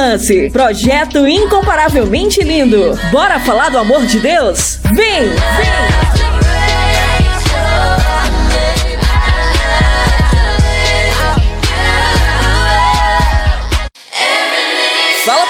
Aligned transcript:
lance. 0.00 0.50
Projeto 0.50 1.26
incomparavelmente 1.26 2.42
lindo. 2.42 2.98
Bora 3.12 3.38
falar 3.38 3.68
do 3.68 3.78
amor 3.78 4.06
de 4.06 4.18
Deus? 4.18 4.80
Vem! 4.94 5.28
Vem! 5.28 6.19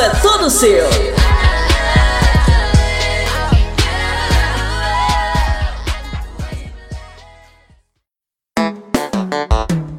é 0.00 0.08
todo 0.20 0.50
seu. 0.50 0.84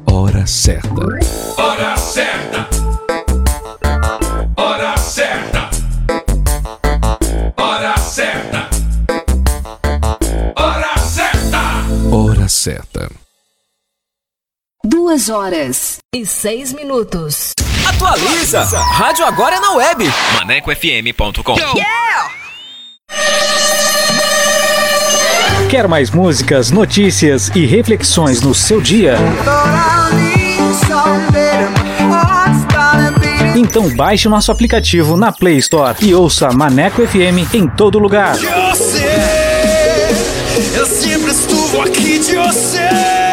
Hora 0.06 0.46
certa. 0.46 0.88
Hora 1.56 1.96
certa. 1.96 2.68
Hora 4.56 4.96
certa. 4.98 5.70
Hora 7.56 7.96
certa. 7.98 8.68
Hora 10.56 10.98
certa. 10.98 12.14
Hora 12.14 12.48
certa. 12.48 13.10
Duas 14.84 15.30
horas. 15.30 15.98
E 16.14 16.26
seis 16.26 16.72
minutos. 16.74 17.54
Atualiza! 17.96 18.62
Rádio 18.78 19.24
agora 19.24 19.56
é 19.56 19.60
na 19.60 19.72
web. 19.72 20.12
ManecoFM.com. 20.34 21.56
Quer 25.70 25.88
mais 25.88 26.10
músicas, 26.10 26.70
notícias 26.70 27.50
e 27.54 27.64
reflexões 27.64 28.42
no 28.42 28.54
seu 28.54 28.82
dia? 28.82 29.16
Então 33.56 33.88
baixe 33.96 34.28
o 34.28 34.30
nosso 34.30 34.52
aplicativo 34.52 35.16
na 35.16 35.32
Play 35.32 35.56
Store 35.56 35.96
e 36.02 36.14
ouça 36.14 36.50
Maneco 36.52 37.00
FM 37.06 37.54
em 37.54 37.66
todo 37.66 37.98
lugar. 37.98 38.36
Você, 38.36 39.06
eu 40.74 40.84
sempre 40.84 41.30
estuvo 41.30 41.80
aqui 41.80 42.18
de 42.18 42.36
você. 42.36 43.25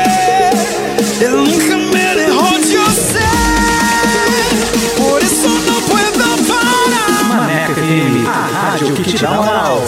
Rádio 8.83 8.95
que 8.95 9.03
te 9.03 9.17
dá 9.17 9.31
moral. 9.31 9.79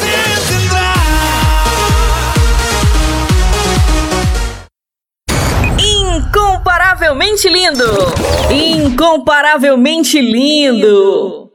Incomparavelmente 5.78 7.50
lindo! 7.50 8.13
Incomparavelmente 8.51 10.22
lindo! 10.22 11.54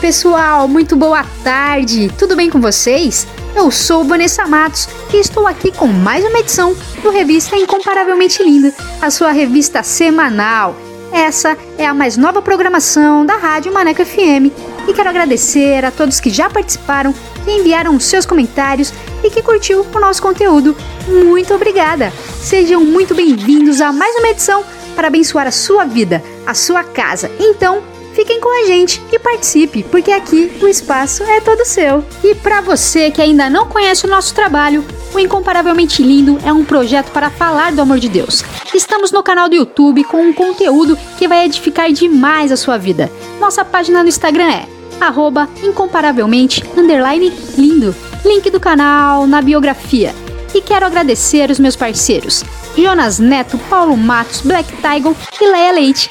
Pessoal, 0.00 0.66
muito 0.66 0.96
boa 0.96 1.22
tarde, 1.44 2.10
tudo 2.18 2.34
bem 2.34 2.48
com 2.48 2.58
vocês? 2.58 3.26
Eu 3.54 3.70
sou 3.70 4.02
Vanessa 4.02 4.46
Matos 4.46 4.88
e 5.12 5.18
estou 5.18 5.46
aqui 5.46 5.70
com 5.70 5.88
mais 5.88 6.24
uma 6.24 6.38
edição 6.38 6.74
do 7.02 7.10
Revista 7.10 7.54
Incomparavelmente 7.54 8.42
Linda, 8.42 8.72
a 9.02 9.10
sua 9.10 9.30
revista 9.30 9.82
semanal. 9.82 10.74
Essa 11.12 11.54
é 11.76 11.84
a 11.86 11.92
mais 11.92 12.16
nova 12.16 12.40
programação 12.40 13.26
da 13.26 13.36
Rádio 13.36 13.74
Maneco 13.74 14.02
FM 14.02 14.48
e 14.88 14.94
quero 14.94 15.10
agradecer 15.10 15.84
a 15.84 15.90
todos 15.90 16.18
que 16.18 16.30
já 16.30 16.48
participaram, 16.48 17.14
que 17.44 17.50
enviaram 17.50 18.00
seus 18.00 18.24
comentários 18.24 18.94
e 19.22 19.28
que 19.28 19.42
curtiu 19.42 19.84
o 19.94 20.00
nosso 20.00 20.22
conteúdo. 20.22 20.74
Muito 21.06 21.52
obrigada! 21.52 22.10
Sejam 22.40 22.82
muito 22.82 23.14
bem-vindos 23.14 23.82
a 23.82 23.92
mais 23.92 24.16
uma 24.16 24.30
edição 24.30 24.64
para 24.96 25.08
abençoar 25.08 25.46
a 25.46 25.52
sua 25.52 25.84
vida, 25.84 26.22
a 26.46 26.54
sua 26.54 26.82
casa. 26.82 27.30
Então, 27.38 27.82
Fiquem 28.20 28.38
com 28.38 28.50
a 28.50 28.66
gente 28.66 29.02
e 29.10 29.18
participe, 29.18 29.82
porque 29.82 30.12
aqui 30.12 30.52
o 30.60 30.68
espaço 30.68 31.22
é 31.22 31.40
todo 31.40 31.64
seu. 31.64 32.04
E 32.22 32.34
para 32.34 32.60
você 32.60 33.10
que 33.10 33.22
ainda 33.22 33.48
não 33.48 33.66
conhece 33.66 34.04
o 34.04 34.10
nosso 34.10 34.34
trabalho, 34.34 34.84
o 35.14 35.18
Incomparavelmente 35.18 36.02
Lindo 36.02 36.38
é 36.44 36.52
um 36.52 36.62
projeto 36.62 37.12
para 37.12 37.30
falar 37.30 37.72
do 37.72 37.80
amor 37.80 37.98
de 37.98 38.10
Deus. 38.10 38.44
Estamos 38.74 39.10
no 39.10 39.22
canal 39.22 39.48
do 39.48 39.54
YouTube 39.54 40.04
com 40.04 40.20
um 40.20 40.34
conteúdo 40.34 40.98
que 41.16 41.26
vai 41.26 41.46
edificar 41.46 41.90
demais 41.92 42.52
a 42.52 42.58
sua 42.58 42.76
vida. 42.76 43.10
Nossa 43.40 43.64
página 43.64 44.02
no 44.02 44.08
Instagram 44.10 44.50
é 44.50 44.68
arroba 45.00 45.48
incomparavelmente 45.62 46.62
underline 46.76 47.32
lindo. 47.56 47.96
Link 48.22 48.50
do 48.50 48.60
canal 48.60 49.26
na 49.26 49.40
biografia. 49.40 50.14
E 50.54 50.60
quero 50.60 50.84
agradecer 50.84 51.50
os 51.50 51.58
meus 51.58 51.74
parceiros, 51.74 52.44
Jonas 52.76 53.18
Neto, 53.18 53.56
Paulo 53.70 53.96
Matos, 53.96 54.42
Black 54.42 54.70
Tiger 54.76 55.14
e 55.40 55.46
Leia 55.46 55.72
Leite. 55.72 56.10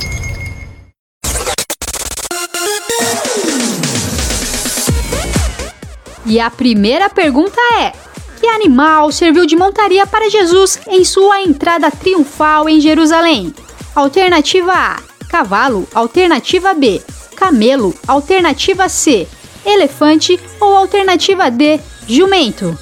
E 6.31 6.39
a 6.39 6.49
primeira 6.49 7.09
pergunta 7.09 7.59
é: 7.77 7.91
Que 8.39 8.47
animal 8.47 9.11
serviu 9.11 9.45
de 9.45 9.53
montaria 9.53 10.07
para 10.07 10.29
Jesus 10.29 10.79
em 10.87 11.03
sua 11.03 11.41
entrada 11.41 11.91
triunfal 11.91 12.69
em 12.69 12.79
Jerusalém? 12.79 13.53
Alternativa 13.93 14.71
A: 14.71 14.99
cavalo. 15.27 15.85
Alternativa 15.93 16.73
B: 16.73 17.01
camelo. 17.35 17.93
Alternativa 18.07 18.87
C: 18.87 19.27
elefante. 19.65 20.39
Ou 20.61 20.73
alternativa 20.73 21.51
D: 21.51 21.81
jumento. 22.07 22.79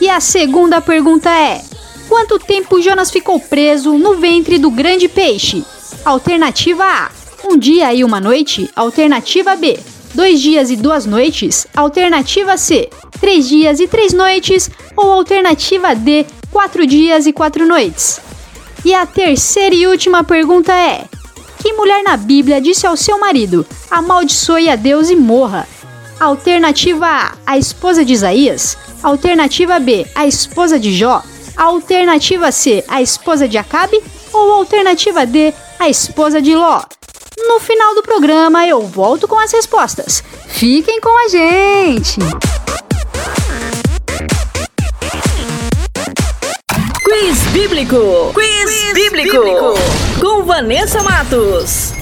E 0.00 0.08
a 0.08 0.20
segunda 0.20 0.80
pergunta 0.80 1.28
é: 1.28 1.64
Quanto 2.08 2.38
tempo 2.38 2.80
Jonas 2.80 3.10
ficou 3.10 3.40
preso 3.40 3.98
no 3.98 4.18
ventre 4.18 4.56
do 4.56 4.70
grande 4.70 5.08
peixe? 5.08 5.64
Alternativa 6.04 6.84
A: 6.84 7.10
um 7.44 7.58
dia 7.58 7.92
e 7.92 8.04
uma 8.04 8.20
noite. 8.20 8.70
Alternativa 8.76 9.56
B: 9.56 9.80
dois 10.14 10.40
dias 10.40 10.70
e 10.70 10.76
duas 10.76 11.04
noites. 11.04 11.66
Alternativa 11.74 12.56
C: 12.56 12.88
três 13.20 13.48
dias 13.48 13.80
e 13.80 13.88
três 13.88 14.12
noites. 14.12 14.70
Ou 14.96 15.10
alternativa 15.10 15.94
D: 15.94 16.24
quatro 16.50 16.86
dias 16.86 17.26
e 17.26 17.32
quatro 17.32 17.66
noites. 17.66 18.20
E 18.84 18.94
a 18.94 19.04
terceira 19.04 19.74
e 19.74 19.86
última 19.86 20.22
pergunta 20.22 20.72
é: 20.72 21.04
Que 21.62 21.72
mulher 21.72 22.02
na 22.02 22.16
Bíblia 22.16 22.60
disse 22.60 22.86
ao 22.86 22.96
seu 22.96 23.18
marido: 23.18 23.66
amaldiçoe 23.90 24.70
a 24.70 24.76
Deus 24.76 25.10
e 25.10 25.16
morra? 25.16 25.66
Alternativa 26.20 27.06
A: 27.06 27.32
a 27.44 27.58
esposa 27.58 28.04
de 28.04 28.12
Isaías. 28.12 28.76
Alternativa 29.02 29.78
B: 29.80 30.06
a 30.14 30.26
esposa 30.26 30.78
de 30.78 30.94
Jó. 30.94 31.22
Alternativa 31.56 32.52
C: 32.52 32.84
a 32.88 33.02
esposa 33.02 33.48
de 33.48 33.58
Acabe. 33.58 34.00
Ou 34.32 34.52
alternativa 34.52 35.24
D: 35.26 35.52
a 35.78 35.88
esposa 35.88 36.40
de 36.40 36.54
Ló. 36.54 36.82
No 37.38 37.58
final 37.60 37.94
do 37.94 38.02
programa 38.02 38.66
eu 38.66 38.82
volto 38.82 39.26
com 39.26 39.38
as 39.38 39.52
respostas. 39.52 40.22
Fiquem 40.48 41.00
com 41.00 41.26
a 41.26 41.28
gente! 41.28 42.18
Quiz 47.04 47.38
Bíblico. 47.52 48.32
Quiz, 48.34 48.92
bíblico. 48.94 49.38
Com 50.20 50.44
Vanessa 50.44 51.02
Matos. 51.02 51.92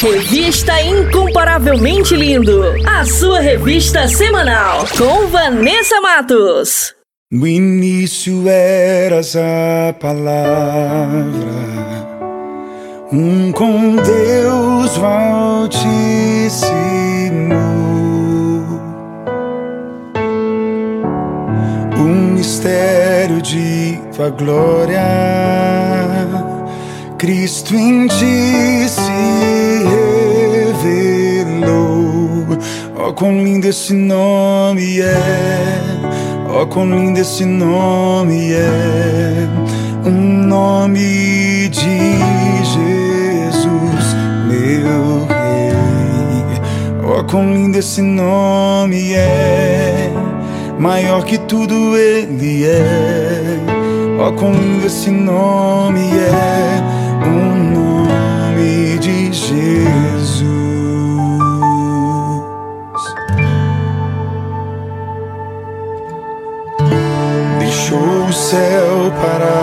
Revista 0.00 0.80
Incomparavelmente 0.80 2.14
Lindo. 2.14 2.62
A 2.86 3.04
sua 3.04 3.40
revista 3.40 4.06
semanal. 4.08 4.86
Com 4.96 5.26
Vanessa 5.28 6.00
Matos. 6.00 6.94
No 7.30 7.46
início 7.46 8.48
eras 8.48 9.36
a 9.36 9.92
palavra, 10.00 11.36
um 13.12 13.50
com 13.52 13.96
Deus 13.96 14.98
Altíssimo. 15.02 15.78
Um 21.96 22.34
mistério 22.34 23.40
de 23.40 23.98
tua 24.14 24.30
glória, 24.30 25.02
Cristo 27.16 27.74
em 27.74 28.06
ti 28.08 28.88
se 28.88 29.00
revelou. 31.54 32.58
Oh, 32.96 33.12
quão 33.14 33.42
lindo 33.42 33.68
esse 33.68 33.94
nome 33.94 35.00
é! 35.00 35.16
Oh, 36.50 36.66
quão 36.66 36.90
lindo 36.90 37.20
esse 37.20 37.44
nome 37.44 38.52
é! 38.52 39.77
Nome 40.48 41.68
de 41.68 42.16
Jesus, 42.64 44.16
meu 44.48 45.26
Rei. 45.26 46.62
Oh, 47.04 47.22
quão 47.24 47.52
lindo 47.52 47.76
esse 47.76 48.00
nome 48.00 49.12
é! 49.12 50.10
Maior 50.78 51.22
que 51.24 51.36
tudo 51.36 51.98
ele 51.98 52.64
é. 52.64 53.60
Oh, 54.18 54.32
quão 54.32 54.52
lindo 54.52 54.86
esse 54.86 55.10
nome 55.10 56.00
é! 56.16 56.82
Um 57.26 57.74
nome 57.74 58.98
de 59.00 59.30
Jesus. 59.30 60.48
Deixou 67.58 68.24
o 68.24 68.32
céu 68.32 69.12
para 69.20 69.57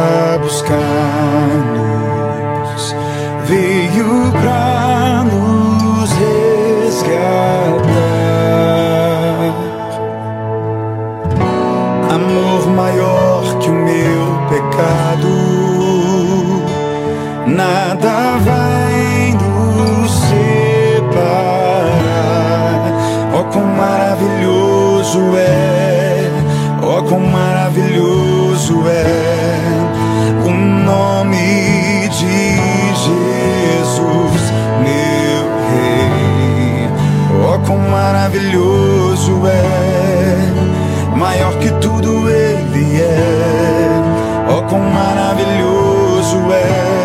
maravilhoso 38.05 39.41
é, 39.47 41.17
maior 41.17 41.57
que 41.57 41.71
tudo 41.81 42.29
ele 42.29 43.01
é. 43.01 43.97
Oh, 44.47 44.62
quão 44.69 44.79
maravilhoso 44.79 46.38
é 46.51 47.04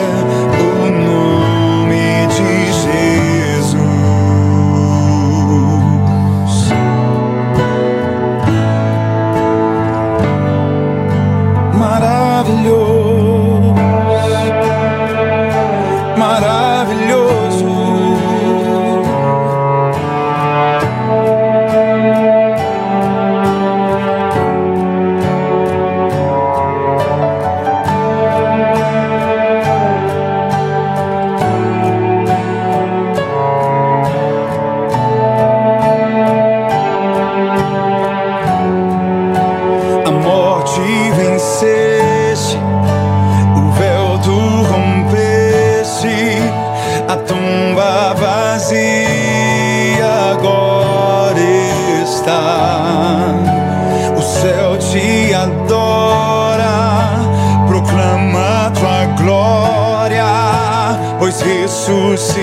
pois 61.87 62.37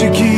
forte 0.00 0.12
que 0.12 0.29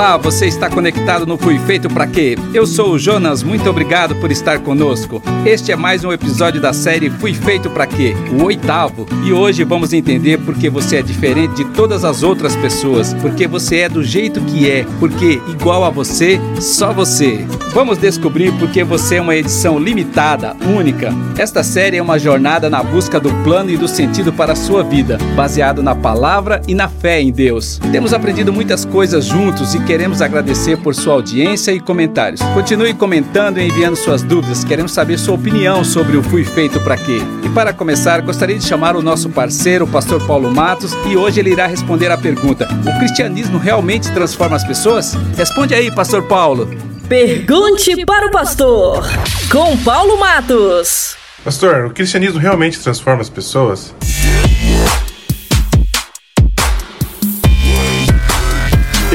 Olá, 0.00 0.16
você 0.16 0.46
está 0.46 0.70
conectado 0.70 1.26
no 1.26 1.36
Fui 1.36 1.58
Feito 1.58 1.86
Pra 1.90 2.06
Quê? 2.06 2.34
Eu 2.54 2.66
sou 2.66 2.92
o 2.92 2.98
Jonas, 2.98 3.42
muito 3.42 3.68
obrigado 3.68 4.14
por 4.14 4.32
estar 4.32 4.58
conosco. 4.60 5.22
Este 5.44 5.72
é 5.72 5.76
mais 5.76 6.02
um 6.02 6.10
episódio 6.10 6.58
da 6.58 6.72
série 6.72 7.10
Fui 7.10 7.34
Feito 7.34 7.68
Pra 7.68 7.86
Quê? 7.86 8.14
O 8.32 8.44
oitavo. 8.44 9.06
E 9.26 9.30
hoje 9.30 9.62
vamos 9.62 9.92
entender 9.92 10.38
por 10.38 10.54
que 10.54 10.70
você 10.70 10.96
é 10.96 11.02
diferente 11.02 11.56
de 11.56 11.66
todas 11.72 12.02
as 12.02 12.22
outras 12.22 12.56
pessoas, 12.56 13.12
porque 13.12 13.46
você 13.46 13.80
é 13.80 13.88
do 13.90 14.02
jeito 14.02 14.40
que 14.40 14.70
é, 14.70 14.86
porque 14.98 15.38
igual 15.48 15.84
a 15.84 15.90
você, 15.90 16.40
só 16.58 16.94
você. 16.94 17.44
Vamos 17.74 17.98
descobrir 17.98 18.52
porque 18.52 18.82
você 18.82 19.16
é 19.16 19.20
uma 19.20 19.36
edição 19.36 19.78
limitada, 19.78 20.56
única. 20.74 21.12
Esta 21.36 21.62
série 21.62 21.98
é 21.98 22.02
uma 22.02 22.18
jornada 22.18 22.70
na 22.70 22.82
busca 22.82 23.20
do 23.20 23.30
plano 23.44 23.70
e 23.70 23.76
do 23.76 23.86
sentido 23.86 24.32
para 24.32 24.54
a 24.54 24.56
sua 24.56 24.82
vida, 24.82 25.18
baseado 25.36 25.82
na 25.82 25.94
palavra 25.94 26.62
e 26.66 26.74
na 26.74 26.88
fé 26.88 27.20
em 27.20 27.30
Deus. 27.30 27.78
Temos 27.92 28.14
aprendido 28.14 28.50
muitas 28.50 28.86
coisas 28.86 29.26
juntos 29.26 29.74
e 29.74 29.89
queremos 29.90 30.22
agradecer 30.22 30.76
por 30.76 30.94
sua 30.94 31.14
audiência 31.14 31.72
e 31.72 31.80
comentários. 31.80 32.40
Continue 32.54 32.94
comentando 32.94 33.58
e 33.58 33.66
enviando 33.66 33.96
suas 33.96 34.22
dúvidas, 34.22 34.62
queremos 34.62 34.92
saber 34.92 35.18
sua 35.18 35.34
opinião 35.34 35.82
sobre 35.82 36.16
o 36.16 36.22
Fui 36.22 36.44
Feito 36.44 36.78
Pra 36.78 36.96
Quê. 36.96 37.18
E 37.44 37.48
para 37.48 37.72
começar, 37.72 38.20
gostaria 38.20 38.56
de 38.56 38.64
chamar 38.64 38.94
o 38.94 39.02
nosso 39.02 39.28
parceiro, 39.30 39.86
o 39.86 39.88
pastor 39.88 40.24
Paulo 40.28 40.48
Matos, 40.48 40.92
e 41.08 41.16
hoje 41.16 41.40
ele 41.40 41.50
irá 41.50 41.66
responder 41.66 42.08
a 42.08 42.16
pergunta: 42.16 42.68
O 42.86 42.98
cristianismo 43.00 43.58
realmente 43.58 44.08
transforma 44.12 44.54
as 44.54 44.62
pessoas? 44.62 45.14
Responde 45.36 45.74
aí, 45.74 45.92
pastor 45.92 46.22
Paulo. 46.22 46.70
Pergunte 47.08 48.06
para 48.06 48.28
o 48.28 48.30
pastor, 48.30 49.04
com 49.50 49.76
Paulo 49.78 50.16
Matos. 50.20 51.16
Pastor, 51.42 51.86
o 51.86 51.90
cristianismo 51.90 52.38
realmente 52.38 52.78
transforma 52.78 53.22
as 53.22 53.28
pessoas? 53.28 53.92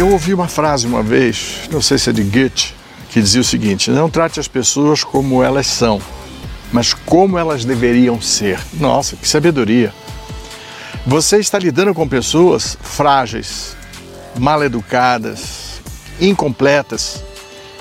Eu 0.05 0.11
ouvi 0.11 0.35
uma 0.35 0.47
frase 0.47 0.85
uma 0.85 1.01
vez, 1.01 1.61
não 1.71 1.81
sei 1.81 1.97
se 1.97 2.11
é 2.11 2.13
de 2.13 2.21
Goethe, 2.21 2.75
que 3.09 3.19
dizia 3.19 3.41
o 3.41 3.43
seguinte: 3.43 3.89
Não 3.89 4.07
trate 4.07 4.39
as 4.39 4.47
pessoas 4.47 5.03
como 5.03 5.41
elas 5.41 5.65
são, 5.65 5.99
mas 6.71 6.93
como 6.93 7.39
elas 7.39 7.65
deveriam 7.65 8.21
ser. 8.21 8.59
Nossa, 8.75 9.15
que 9.15 9.27
sabedoria! 9.27 9.91
Você 11.07 11.39
está 11.39 11.57
lidando 11.57 11.91
com 11.91 12.07
pessoas 12.07 12.77
frágeis, 12.83 13.75
mal 14.37 14.63
educadas, 14.63 15.81
incompletas 16.21 17.23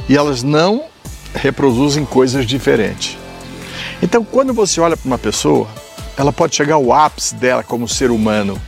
e 0.09 0.17
elas 0.17 0.43
não 0.43 0.87
reproduzem 1.35 2.07
coisas 2.07 2.47
diferentes. 2.47 3.19
Então, 4.03 4.25
quando 4.25 4.55
você 4.55 4.81
olha 4.81 4.97
para 4.97 5.07
uma 5.07 5.19
pessoa, 5.19 5.69
ela 6.17 6.33
pode 6.33 6.57
chegar 6.57 6.77
ao 6.77 6.91
ápice 6.91 7.35
dela 7.35 7.63
como 7.63 7.87
ser 7.87 8.11
humano, 8.11 8.59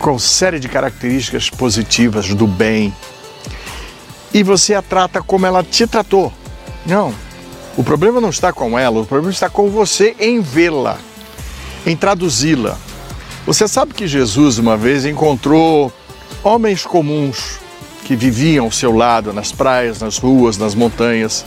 com 0.00 0.18
série 0.18 0.58
de 0.58 0.66
características 0.66 1.50
positivas 1.50 2.34
do 2.34 2.46
bem, 2.46 2.92
e 4.32 4.42
você 4.42 4.74
a 4.74 4.80
trata 4.80 5.22
como 5.22 5.46
ela 5.46 5.62
te 5.62 5.86
tratou. 5.86 6.32
Não. 6.86 7.14
O 7.76 7.84
problema 7.84 8.20
não 8.20 8.30
está 8.30 8.52
com 8.52 8.78
ela, 8.78 9.00
o 9.00 9.06
problema 9.06 9.30
está 9.30 9.50
com 9.50 9.68
você 9.68 10.16
em 10.18 10.40
vê-la, 10.40 10.98
em 11.86 11.94
traduzi-la. 11.94 12.78
Você 13.46 13.68
sabe 13.68 13.92
que 13.92 14.08
Jesus 14.08 14.58
uma 14.58 14.76
vez 14.76 15.04
encontrou 15.04 15.92
homens 16.42 16.84
comuns 16.84 17.58
que 18.04 18.16
viviam 18.16 18.64
ao 18.64 18.72
seu 18.72 18.96
lado 18.96 19.32
nas 19.32 19.52
praias, 19.52 20.00
nas 20.00 20.16
ruas, 20.16 20.56
nas 20.56 20.74
montanhas. 20.74 21.44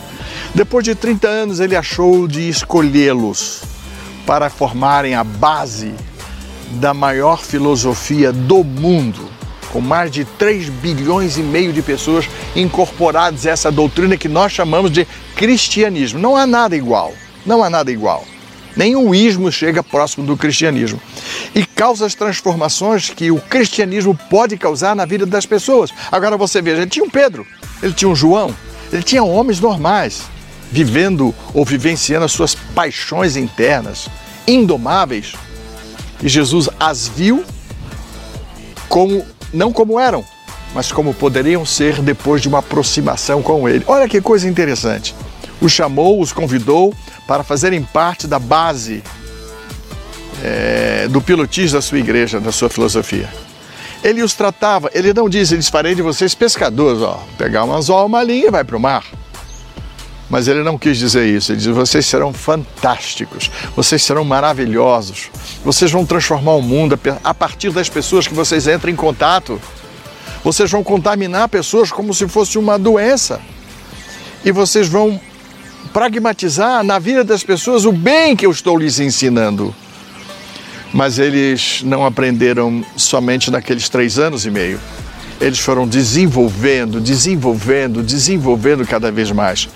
Depois 0.53 0.85
de 0.85 0.93
30 0.93 1.27
anos, 1.27 1.59
ele 1.59 1.75
achou 1.75 2.27
de 2.27 2.47
escolhê-los 2.47 3.63
para 4.25 4.49
formarem 4.49 5.15
a 5.15 5.23
base 5.23 5.93
da 6.73 6.93
maior 6.93 7.43
filosofia 7.43 8.31
do 8.31 8.63
mundo, 8.63 9.29
com 9.71 9.81
mais 9.81 10.11
de 10.11 10.25
3 10.25 10.69
bilhões 10.69 11.37
e 11.37 11.41
meio 11.41 11.73
de 11.73 11.81
pessoas 11.81 12.27
incorporadas 12.55 13.45
a 13.45 13.51
essa 13.51 13.71
doutrina 13.71 14.17
que 14.17 14.27
nós 14.27 14.51
chamamos 14.51 14.91
de 14.91 15.07
cristianismo. 15.35 16.19
Não 16.19 16.35
há 16.35 16.45
nada 16.45 16.75
igual, 16.75 17.13
não 17.45 17.63
há 17.63 17.69
nada 17.69 17.91
igual. 17.91 18.25
Nenhum 18.75 19.13
ismo 19.13 19.51
chega 19.51 19.83
próximo 19.83 20.25
do 20.25 20.35
cristianismo. 20.35 20.99
E 21.53 21.65
causa 21.65 22.05
as 22.05 22.15
transformações 22.15 23.09
que 23.09 23.29
o 23.29 23.39
cristianismo 23.39 24.17
pode 24.29 24.57
causar 24.57 24.95
na 24.95 25.05
vida 25.05 25.25
das 25.25 25.45
pessoas. 25.45 25.91
Agora 26.11 26.37
você 26.37 26.61
veja, 26.61 26.81
ele 26.81 26.89
tinha 26.89 27.05
um 27.05 27.09
Pedro, 27.09 27.45
ele 27.81 27.93
tinha 27.93 28.09
um 28.09 28.15
João, 28.15 28.53
ele 28.91 29.03
tinha 29.03 29.23
homens 29.23 29.59
normais, 29.59 30.23
vivendo 30.71 31.33
ou 31.53 31.63
vivenciando 31.63 32.25
as 32.25 32.31
suas 32.31 32.55
paixões 32.55 33.35
internas, 33.35 34.09
indomáveis. 34.47 35.33
E 36.23 36.29
Jesus 36.29 36.69
as 36.79 37.07
viu 37.07 37.43
como 38.87 39.25
não 39.53 39.73
como 39.73 39.99
eram, 39.99 40.23
mas 40.73 40.91
como 40.91 41.13
poderiam 41.13 41.65
ser 41.65 42.01
depois 42.01 42.41
de 42.41 42.47
uma 42.47 42.59
aproximação 42.59 43.41
com 43.43 43.67
Ele. 43.67 43.83
Olha 43.85 44.07
que 44.07 44.21
coisa 44.21 44.47
interessante. 44.47 45.13
Os 45.59 45.71
chamou, 45.71 46.21
os 46.21 46.31
convidou 46.31 46.93
para 47.27 47.43
fazerem 47.43 47.83
parte 47.83 48.25
da 48.25 48.39
base 48.39 49.03
é, 50.41 51.07
do 51.09 51.21
pilotismo 51.21 51.77
da 51.77 51.81
sua 51.81 51.99
igreja, 51.99 52.39
da 52.39 52.51
sua 52.51 52.69
filosofia. 52.69 53.29
Ele 54.03 54.23
os 54.23 54.33
tratava, 54.33 54.89
ele 54.93 55.13
não 55.13 55.29
diz, 55.29 55.51
eles 55.51 55.69
farei 55.69 55.93
de 55.93 56.01
vocês 56.01 56.33
pescadores, 56.33 57.01
ó, 57.01 57.21
pegar 57.37 57.63
um 57.63 57.73
anzol, 57.73 58.05
uma 58.05 58.23
linha 58.23 58.47
e 58.47 58.51
vai 58.51 58.63
para 58.63 58.75
o 58.75 58.79
mar. 58.79 59.03
Mas 60.33 60.47
ele 60.47 60.63
não 60.63 60.79
quis 60.79 60.97
dizer 60.97 61.27
isso, 61.27 61.51
ele 61.51 61.59
diz: 61.59 61.67
vocês 61.67 62.07
serão 62.07 62.33
fantásticos, 62.33 63.51
vocês 63.75 64.01
serão 64.01 64.23
maravilhosos, 64.23 65.29
vocês 65.63 65.91
vão 65.91 66.07
transformar 66.07 66.53
o 66.53 66.61
mundo 66.61 66.99
a 67.23 67.33
partir 67.35 67.69
das 67.69 67.87
pessoas 67.87 68.27
que 68.27 68.33
vocês 68.33 68.65
entram 68.67 68.91
em 68.91 68.95
contato. 68.95 69.61
Vocês 70.43 70.71
vão 70.71 70.83
contaminar 70.83 71.47
pessoas 71.49 71.91
como 71.91 72.15
se 72.15 72.27
fosse 72.27 72.57
uma 72.57 72.79
doença. 72.79 73.39
E 74.43 74.51
vocês 74.51 74.87
vão 74.87 75.21
pragmatizar 75.93 76.83
na 76.83 76.97
vida 76.97 77.23
das 77.23 77.43
pessoas 77.43 77.85
o 77.85 77.91
bem 77.91 78.35
que 78.35 78.47
eu 78.47 78.51
estou 78.51 78.75
lhes 78.75 78.99
ensinando 78.99 79.73
mas 80.91 81.17
eles 81.17 81.81
não 81.83 82.05
aprenderam 82.05 82.83
somente 82.95 83.49
naqueles 83.49 83.87
três 83.89 84.19
anos 84.19 84.45
e 84.45 84.51
meio. 84.51 84.79
Eles 85.41 85.57
foram 85.57 85.87
desenvolvendo, 85.87 87.01
desenvolvendo, 87.01 88.03
desenvolvendo 88.03 88.85
cada 88.85 89.11
vez 89.11 89.31
mais. 89.31 89.67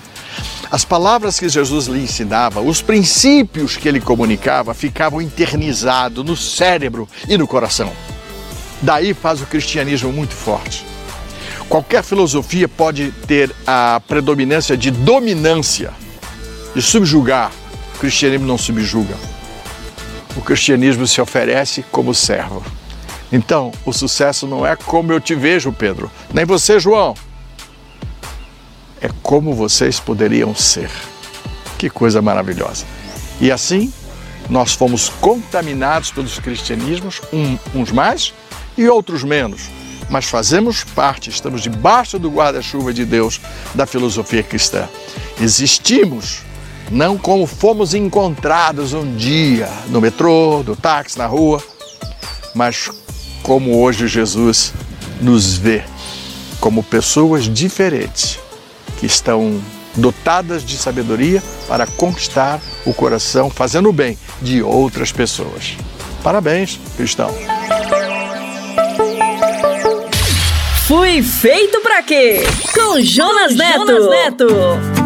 As 0.70 0.84
palavras 0.84 1.38
que 1.38 1.48
Jesus 1.48 1.86
lhe 1.86 2.02
ensinava, 2.02 2.60
os 2.60 2.82
princípios 2.82 3.76
que 3.76 3.88
ele 3.88 4.00
comunicava, 4.00 4.74
ficavam 4.74 5.20
internizados 5.20 6.24
no 6.24 6.36
cérebro 6.36 7.08
e 7.28 7.38
no 7.38 7.46
coração. 7.46 7.92
Daí 8.82 9.14
faz 9.14 9.40
o 9.40 9.46
cristianismo 9.46 10.12
muito 10.12 10.34
forte. 10.34 10.84
Qualquer 11.68 12.02
filosofia 12.02 12.68
pode 12.68 13.12
ter 13.26 13.54
a 13.66 14.00
predominância 14.06 14.76
de 14.76 14.90
dominância, 14.90 15.92
de 16.74 16.82
subjugar. 16.82 17.50
O 17.96 17.98
cristianismo 17.98 18.46
não 18.46 18.56
subjuga 18.56 19.16
o 20.38 20.40
cristianismo 20.40 21.06
se 21.06 21.20
oferece 21.20 21.84
como 21.90 22.14
servo. 22.14 22.64
Então, 23.32 23.72
o 23.84 23.92
sucesso 23.92 24.46
não 24.46 24.64
é 24.64 24.76
como 24.76 25.12
eu 25.12 25.20
te 25.20 25.34
vejo, 25.34 25.72
Pedro, 25.72 26.10
nem 26.32 26.44
você, 26.44 26.78
João. 26.78 27.14
É 29.00 29.08
como 29.22 29.54
vocês 29.54 30.00
poderiam 30.00 30.54
ser. 30.54 30.90
Que 31.76 31.88
coisa 31.88 32.20
maravilhosa. 32.20 32.84
E 33.40 33.52
assim, 33.52 33.92
nós 34.48 34.72
fomos 34.72 35.08
contaminados 35.08 36.10
pelos 36.10 36.38
cristianismos, 36.38 37.20
uns 37.74 37.92
mais 37.92 38.34
e 38.76 38.88
outros 38.88 39.22
menos. 39.22 39.62
Mas 40.10 40.24
fazemos 40.24 40.82
parte, 40.82 41.30
estamos 41.30 41.60
debaixo 41.60 42.18
do 42.18 42.30
guarda-chuva 42.30 42.92
de 42.92 43.04
Deus 43.04 43.40
da 43.74 43.86
filosofia 43.86 44.42
cristã. 44.42 44.88
Existimos 45.40 46.40
não 46.90 47.18
como 47.18 47.46
fomos 47.46 47.92
encontrados 47.92 48.94
um 48.94 49.14
dia 49.14 49.68
no 49.88 50.00
metrô, 50.00 50.62
no 50.66 50.74
táxi, 50.74 51.18
na 51.18 51.26
rua, 51.26 51.62
mas 52.54 52.90
como 53.42 53.80
hoje 53.80 54.08
Jesus 54.08 54.72
nos 55.20 55.54
vê 55.54 55.84
como 56.60 56.82
pessoas 56.82 57.44
diferentes 57.44 58.40
que 58.98 59.06
estão 59.06 59.60
dotadas 59.96 60.64
de 60.64 60.76
sabedoria 60.76 61.42
para 61.66 61.86
conquistar 61.86 62.60
o 62.84 62.92
coração, 62.92 63.50
fazendo 63.50 63.88
o 63.88 63.92
bem 63.92 64.18
de 64.40 64.62
outras 64.62 65.12
pessoas. 65.12 65.76
Parabéns, 66.22 66.78
cristão. 66.96 67.34
Fui 70.86 71.22
feito 71.22 71.80
para 71.80 72.02
quê? 72.02 72.40
Com 72.74 73.00
Jonas 73.02 73.54
Neto. 73.54 73.86
Jonas 73.86 74.10
Neto. 74.10 74.97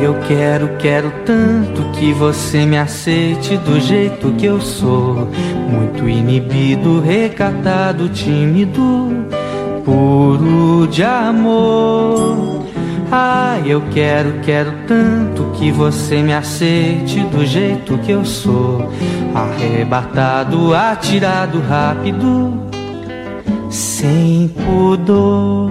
Eu 0.00 0.14
quero, 0.26 0.76
quero 0.78 1.12
tanto 1.24 1.82
que 1.92 2.12
você 2.12 2.66
me 2.66 2.76
aceite 2.76 3.56
do 3.58 3.80
jeito 3.80 4.32
que 4.32 4.46
eu 4.46 4.60
sou. 4.60 5.28
Muito 5.70 6.08
inibido, 6.08 7.00
recatado, 7.00 8.08
tímido, 8.08 9.26
puro 9.84 10.86
de 10.88 11.02
amor. 11.02 12.64
Ah, 13.10 13.60
eu 13.64 13.80
quero, 13.92 14.40
quero 14.40 14.72
tanto 14.88 15.44
que 15.54 15.70
você 15.70 16.20
me 16.22 16.32
aceite 16.32 17.20
do 17.20 17.46
jeito 17.46 17.96
que 17.98 18.10
eu 18.10 18.24
sou. 18.24 18.90
Arrebatado, 19.34 20.74
atirado, 20.74 21.60
rápido, 21.60 22.60
sem 23.70 24.48
pudor. 24.48 25.70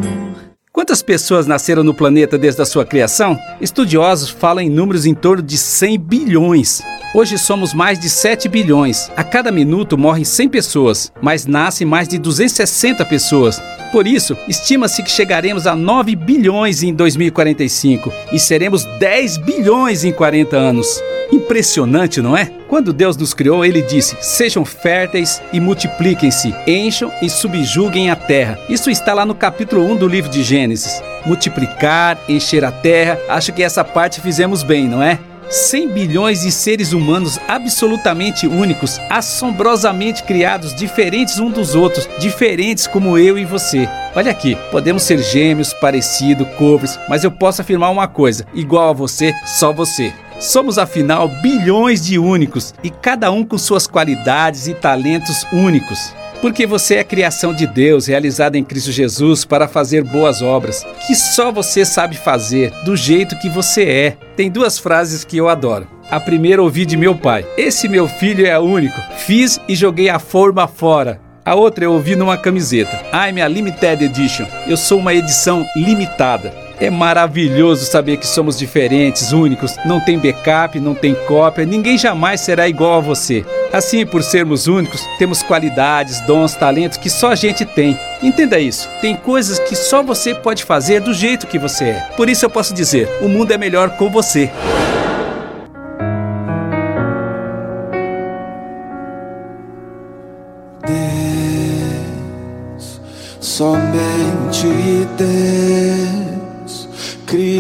Quantas 0.74 1.04
pessoas 1.04 1.46
nasceram 1.46 1.84
no 1.84 1.94
planeta 1.94 2.36
desde 2.36 2.60
a 2.60 2.66
sua 2.66 2.84
criação? 2.84 3.38
Estudiosos 3.62 4.32
falam 4.32 4.64
em 4.64 4.72
números 4.72 5.06
em 5.06 5.14
torno 5.14 5.44
de 5.44 5.56
100 5.56 6.00
bilhões. 6.00 6.82
Hoje 7.14 7.38
somos 7.38 7.76
mais 7.76 8.00
de 8.00 8.10
7 8.10 8.50
bilhões. 8.50 9.12
A 9.16 9.24
cada 9.24 9.52
minuto 9.52 10.00
morrem 10.00 10.24
100 10.24 10.50
pessoas, 10.50 11.14
mas 11.22 11.46
nascem 11.46 11.86
mais 11.86 12.08
de 12.08 12.18
260 12.18 13.06
pessoas. 13.06 13.62
Por 13.92 14.08
isso, 14.08 14.36
estima-se 14.48 15.04
que 15.04 15.12
chegaremos 15.12 15.68
a 15.68 15.76
9 15.76 16.16
bilhões 16.16 16.82
em 16.82 16.92
2045 16.92 18.12
e 18.32 18.40
seremos 18.40 18.84
10 18.98 19.38
bilhões 19.38 20.04
em 20.04 20.12
40 20.12 20.58
anos. 20.58 20.88
Impressionante, 21.32 22.20
não 22.20 22.36
é? 22.36 22.52
Quando 22.74 22.92
Deus 22.92 23.16
nos 23.16 23.36
criou, 23.36 23.64
ele 23.64 23.84
disse: 23.84 24.18
Sejam 24.20 24.66
férteis 24.66 25.40
e 25.54 25.60
multipliquem-se, 25.60 26.56
encham 26.66 27.12
e 27.22 27.30
subjuguem 27.30 28.10
a 28.10 28.16
terra. 28.16 28.58
Isso 28.68 28.90
está 28.90 29.14
lá 29.14 29.28
no 29.28 29.36
capítulo 29.36 29.86
1 29.92 29.98
do 29.98 30.08
livro 30.08 30.32
de 30.32 30.42
Gênesis. 30.42 31.00
Multiplicar, 31.24 32.18
encher 32.28 32.66
a 32.66 32.72
terra, 32.72 33.20
acho 33.30 33.54
que 33.54 33.62
essa 33.62 33.84
parte 33.84 34.20
fizemos 34.20 34.64
bem, 34.64 34.88
não 34.88 35.04
é? 35.04 35.20
100 35.52 35.90
bilhões 35.90 36.42
de 36.42 36.52
seres 36.52 36.94
humanos 36.94 37.40
absolutamente 37.48 38.48
únicos, 38.48 39.00
assombrosamente 39.08 40.24
criados, 40.24 40.74
diferentes 40.74 41.38
um 41.38 41.52
dos 41.52 41.76
outros, 41.76 42.10
diferentes 42.18 42.88
como 42.88 43.20
eu 43.20 43.38
e 43.38 43.46
você. 43.46 43.88
Olha 44.16 44.32
aqui, 44.32 44.58
podemos 44.72 45.04
ser 45.04 45.20
gêmeos, 45.20 45.74
parecidos, 45.74 46.48
covers, 46.58 47.00
mas 47.08 47.24
eu 47.24 47.30
posso 47.30 47.62
afirmar 47.62 47.92
uma 47.92 48.08
coisa: 48.08 48.48
igual 48.52 48.90
a 48.90 48.94
você, 48.94 49.32
só 49.46 49.72
você. 49.72 50.12
Somos 50.40 50.78
afinal 50.78 51.28
bilhões 51.28 52.06
de 52.06 52.20
únicos 52.20 52.74
e 52.84 52.90
cada 52.90 53.32
um 53.32 53.44
com 53.44 53.58
suas 53.58 53.88
qualidades 53.88 54.68
e 54.68 54.74
talentos 54.74 55.46
únicos. 55.52 56.14
Porque 56.42 56.68
você 56.68 56.96
é 56.96 57.04
criação 57.06 57.54
de 57.54 57.66
Deus, 57.66 58.08
realizada 58.08 58.58
em 58.58 58.66
Cristo 58.66 58.92
Jesus 58.92 59.46
para 59.46 59.66
fazer 59.66 60.04
boas 60.04 60.42
obras, 60.42 60.86
que 61.08 61.16
só 61.16 61.54
você 61.54 61.86
sabe 61.86 62.18
fazer, 62.18 62.70
do 62.84 62.98
jeito 62.98 63.40
que 63.40 63.48
você 63.48 63.84
é. 63.84 64.18
Tem 64.36 64.52
duas 64.52 64.78
frases 64.78 65.24
que 65.24 65.38
eu 65.38 65.48
adoro. 65.48 65.88
A 66.12 66.20
primeira 66.20 66.62
ouvi 66.62 66.86
de 66.86 66.98
meu 66.98 67.16
pai: 67.16 67.46
Esse 67.58 67.88
meu 67.88 68.10
filho 68.10 68.46
é 68.46 68.60
único. 68.60 69.00
Fiz 69.16 69.58
e 69.70 69.76
joguei 69.76 70.10
a 70.10 70.20
forma 70.20 70.68
fora. 70.68 71.22
A 71.46 71.56
outra 71.56 71.86
eu 71.86 71.94
ouvi 71.94 72.16
numa 72.16 72.38
camiseta. 72.38 73.02
I'm 73.14 73.42
a 73.42 73.48
limited 73.48 74.04
edition. 74.04 74.46
Eu 74.68 74.78
sou 74.78 75.00
uma 75.00 75.14
edição 75.14 75.66
limitada. 75.76 76.63
É 76.80 76.90
maravilhoso 76.90 77.86
saber 77.86 78.18
que 78.18 78.28
somos 78.28 78.58
diferentes, 78.58 79.32
únicos, 79.32 79.76
não 79.86 80.00
tem 80.00 80.18
backup, 80.18 80.80
não 80.80 80.96
tem 80.96 81.16
cópia, 81.28 81.66
ninguém 81.66 81.98
jamais 81.98 82.42
será 82.42 82.68
igual 82.68 82.98
a 82.98 83.02
você. 83.02 83.46
Assim, 83.72 84.06
por 84.06 84.22
sermos 84.22 84.68
únicos, 84.68 85.02
temos 85.18 85.42
qualidades, 85.42 86.22
dons, 86.22 86.56
talentos 86.56 86.98
que 86.98 87.10
só 87.10 87.32
a 87.32 87.36
gente 87.36 87.66
tem. 87.66 87.98
Entenda 88.22 88.60
isso. 88.60 88.88
Tem 89.02 89.16
coisas 89.16 89.60
que 89.60 89.76
só 89.76 90.04
você 90.04 90.36
pode 90.36 90.64
fazer 90.64 91.02
do 91.02 91.14
jeito 91.14 91.48
que 91.48 91.58
você 91.58 91.86
é. 91.86 92.00
Por 92.16 92.30
isso 92.30 92.46
eu 92.46 92.50
posso 92.50 92.74
dizer: 92.74 93.10
o 93.22 93.28
mundo 93.28 93.52
é 93.52 93.58
melhor 93.58 93.98
com 93.98 94.10
você. 94.10 94.52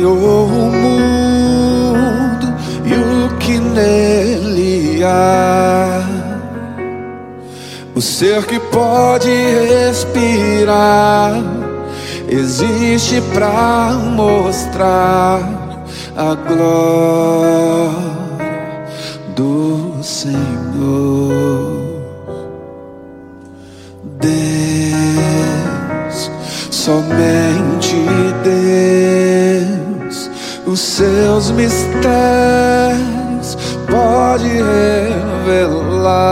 Criou 0.03 0.47
o 0.47 0.69
mundo 0.69 2.53
e 2.83 2.93
o 2.93 3.29
que 3.37 3.57
nele 3.57 5.01
há. 5.01 6.03
O 7.95 8.01
ser 8.01 8.45
que 8.45 8.59
pode 8.59 9.29
respirar 9.29 11.31
existe 12.27 13.21
para 13.33 13.93
mostrar 13.93 15.39
a 16.17 16.35
glória 16.35 17.93
do 19.37 20.03
Senhor. 20.03 21.93
Deus, 24.19 26.29
somente 26.69 27.95
Deus, 28.43 29.32
os 30.65 30.79
seus 30.79 31.51
mistérios 31.51 31.93
pode 33.89 34.47
revelar. 35.45 36.23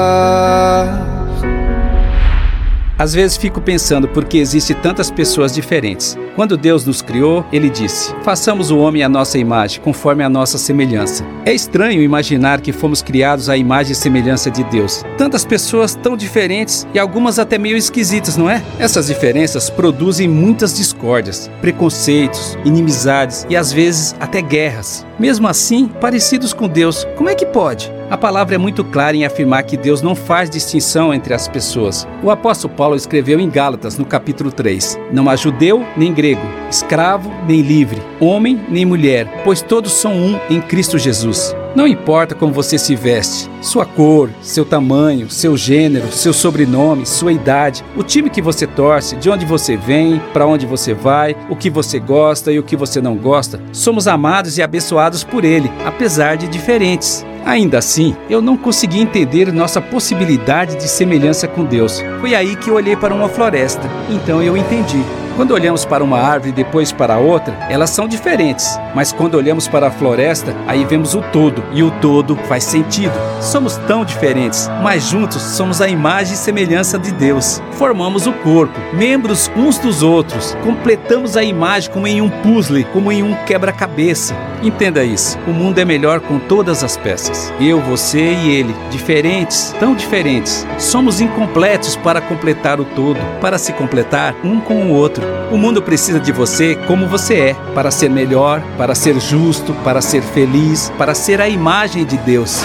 Às 3.02 3.16
vezes 3.16 3.36
fico 3.36 3.60
pensando 3.60 4.08
por 4.08 4.26
que 4.26 4.38
existe 4.38 4.76
tantas 4.76 5.10
pessoas 5.10 5.52
diferentes. 5.56 6.16
Quando 6.36 6.56
Deus 6.56 6.86
nos 6.86 7.02
criou, 7.02 7.44
ele 7.52 7.68
disse: 7.68 8.14
"Façamos 8.22 8.70
o 8.70 8.78
homem 8.78 9.02
à 9.02 9.10
nossa 9.10 9.40
imagem, 9.40 9.82
conforme 9.82 10.24
a 10.24 10.30
nossa 10.30 10.60
semelhança". 10.60 11.26
É 11.44 11.52
estranho 11.52 12.04
imaginar 12.04 12.62
que 12.62 12.72
fomos 12.72 13.02
criados 13.02 13.50
à 13.50 13.58
imagem 13.58 13.94
e 13.94 13.96
semelhança 13.96 14.52
de 14.52 14.64
Deus. 14.66 15.04
Tantas 15.18 15.44
pessoas 15.44 15.96
tão 15.96 16.16
diferentes 16.16 16.86
e 16.94 17.00
algumas 17.00 17.40
até 17.40 17.58
meio 17.58 17.76
esquisitas, 17.76 18.38
não 18.38 18.48
é? 18.48 18.62
Essas 18.78 19.08
diferenças 19.08 19.68
produzem 19.68 20.28
muitas 20.28 20.76
discórdias, 20.76 21.50
preconceitos, 21.60 22.56
inimizades 22.64 23.48
e 23.50 23.56
às 23.56 23.74
vezes 23.74 24.14
até 24.20 24.44
guerras. 24.44 25.04
Mesmo 25.18 25.48
assim, 25.48 25.88
parecidos 25.88 26.54
com 26.54 26.68
Deus, 26.68 27.08
como 27.18 27.30
é 27.30 27.34
que 27.34 27.48
pode? 27.48 27.92
A 28.12 28.17
palavra 28.17 28.56
é 28.56 28.58
muito 28.58 28.84
clara 28.84 29.15
em 29.15 29.24
afirmar 29.24 29.63
que 29.63 29.78
Deus 29.78 30.02
não 30.02 30.13
faz 30.15 30.50
distinção 30.50 31.13
entre 31.13 31.34
as 31.34 31.47
pessoas. 31.47 32.06
O 32.21 32.30
apóstolo 32.30 32.74
Paulo 32.74 32.93
escreveu 32.93 33.39
em 33.39 33.50
Gálatas, 33.50 33.97
no 33.97 34.04
capítulo 34.04 34.52
3: 34.52 35.00
Não 35.13 35.30
há 35.30 35.38
judeu 35.38 35.86
nem 35.95 36.13
grego, 36.13 36.41
escravo 36.69 37.32
nem 37.47 37.62
livre, 37.62 38.02
homem 38.19 38.60
nem 38.67 38.84
mulher, 38.84 39.41
pois 39.45 39.62
todos 39.62 39.93
são 39.93 40.12
um 40.12 40.38
em 40.50 40.60
Cristo 40.60 40.97
Jesus. 40.97 41.56
Não 41.74 41.88
importa 41.88 42.36
como 42.36 42.52
você 42.52 42.78
se 42.78 42.97
veste, 42.97 43.50
sua 43.62 43.86
cor, 43.86 44.30
seu 44.41 44.65
tamanho, 44.65 45.30
seu 45.30 45.56
gênero, 45.56 46.12
seu 46.12 46.34
sobrenome, 46.34 47.06
sua 47.06 47.32
idade, 47.32 47.82
o 47.95 48.04
time 48.04 48.30
que 48.30 48.41
você 48.41 48.67
torce, 48.67 49.15
de 49.15 49.30
onde 49.30 49.45
você 49.45 49.78
vem, 49.78 50.21
para 50.34 50.45
onde 50.45 50.65
você 50.65 50.93
vai, 50.93 51.34
o 51.50 51.56
que 51.56 51.69
você 51.69 51.97
gosta 51.97 52.52
e 52.52 52.60
o 52.60 52.63
que 52.63 52.76
você 52.76 53.00
não 53.00 53.15
gosta, 53.15 53.62
somos 53.71 54.06
amados 54.06 54.58
e 54.58 54.62
abençoados 54.62 55.24
por 55.24 55.45
Ele, 55.45 55.71
apesar 55.86 56.36
de 56.36 56.50
diferentes. 56.50 57.26
Ainda 57.45 57.80
assim, 57.80 58.15
eu 58.30 58.41
não 58.41 58.56
consegui 58.56 58.99
entender 58.99 59.51
nossa 59.51 59.82
possibilidade 59.82 60.75
de 60.75 60.88
semelhança 60.88 61.47
com 61.47 61.63
Deus. 61.63 62.01
Foi 62.19 62.36
aí 62.36 62.56
que 62.56 62.69
eu 62.69 62.75
olhei 62.75 62.95
para 62.95 63.13
uma 63.13 63.30
floresta. 63.30 63.89
Então 64.10 64.41
eu 64.41 64.56
entendi. 64.56 65.04
Quando 65.41 65.56
olhamos 65.56 65.86
para 65.86 66.04
uma 66.04 66.19
árvore 66.19 66.51
e 66.51 66.54
depois 66.54 66.91
para 66.91 67.17
outra, 67.17 67.58
elas 67.67 67.89
são 67.89 68.08
diferentes. 68.08 68.80
Mas 68.93 69.12
quando 69.12 69.34
olhamos 69.34 69.67
para 69.67 69.88
a 69.88 69.91
floresta, 69.91 70.56
aí 70.67 70.86
vemos 70.86 71.15
o 71.15 71.21
todo, 71.34 71.63
e 71.71 71.82
o 71.82 71.89
todo 71.89 72.36
faz 72.47 72.63
sentido. 72.63 73.13
Somos 73.41 73.75
tão 73.88 74.06
diferentes, 74.06 74.69
mas 74.84 75.10
juntos 75.10 75.41
somos 75.41 75.82
a 75.82 75.88
imagem 75.88 76.36
e 76.36 76.38
semelhança 76.38 76.99
de 76.99 77.12
Deus. 77.12 77.60
Formamos 77.71 78.27
o 78.27 78.34
corpo, 78.34 78.80
membros 78.93 79.49
uns 79.56 79.80
dos 79.80 80.04
outros. 80.04 80.56
Completamos 80.63 81.36
a 81.36 81.43
imagem 81.43 81.89
como 81.89 82.06
em 82.06 82.21
um 82.21 82.30
puzzle, 82.30 82.86
como 82.93 83.12
em 83.12 83.23
um 83.23 83.34
quebra-cabeça. 83.47 84.36
Entenda 84.62 85.04
isso. 85.04 85.39
O 85.47 85.51
mundo 85.51 85.80
é 85.80 85.86
melhor 85.86 86.19
com 86.19 86.38
todas 86.38 86.84
as 86.84 86.95
peças. 86.95 87.51
Eu, 87.60 87.82
você 87.82 88.34
e 88.34 88.51
ele, 88.51 88.75
diferentes, 88.91 89.73
tão 89.80 89.95
diferentes. 89.95 90.67
Somos 90.77 91.19
incompletos 91.19 91.95
para 91.95 92.21
completar 92.21 92.80
o 92.80 92.86
todo, 92.86 93.19
para 93.39 93.58
se 93.58 93.73
completar 93.73 94.36
um 94.43 94.60
com 94.60 94.75
o 94.75 94.93
outro. 94.93 95.31
O 95.52 95.58
mundo 95.58 95.82
precisa 95.82 96.20
de 96.20 96.32
você 96.32 96.76
como 96.88 97.08
você 97.08 97.34
é, 97.36 97.54
para 97.74 97.91
ser 97.91 98.10
melhor, 98.10 98.62
para 98.78 98.96
ser 98.96 99.20
justo, 99.20 99.74
para 99.84 100.02
ser 100.02 100.22
feliz, 100.22 100.91
para 100.98 101.13
ser 101.13 101.41
a 101.41 101.50
imagem 101.50 102.06
de 102.06 102.17
Deus. 102.17 102.62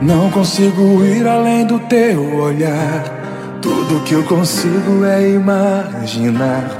Não 0.00 0.30
consigo 0.30 1.04
ir 1.04 1.26
além 1.26 1.66
do 1.66 1.80
teu 1.80 2.36
olhar. 2.36 3.58
Tudo 3.60 4.04
que 4.04 4.14
eu 4.14 4.22
consigo 4.22 5.04
é 5.04 5.30
imaginar 5.30 6.70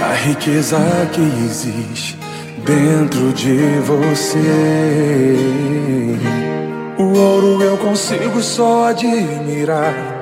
a 0.00 0.14
riqueza 0.14 0.78
que 1.12 1.20
existe 1.20 2.18
dentro 2.64 3.32
de 3.32 3.78
você. 3.80 4.38
O 6.98 7.18
ouro 7.18 7.62
eu 7.62 7.76
consigo 7.76 8.40
só 8.40 8.88
admirar, 8.88 10.21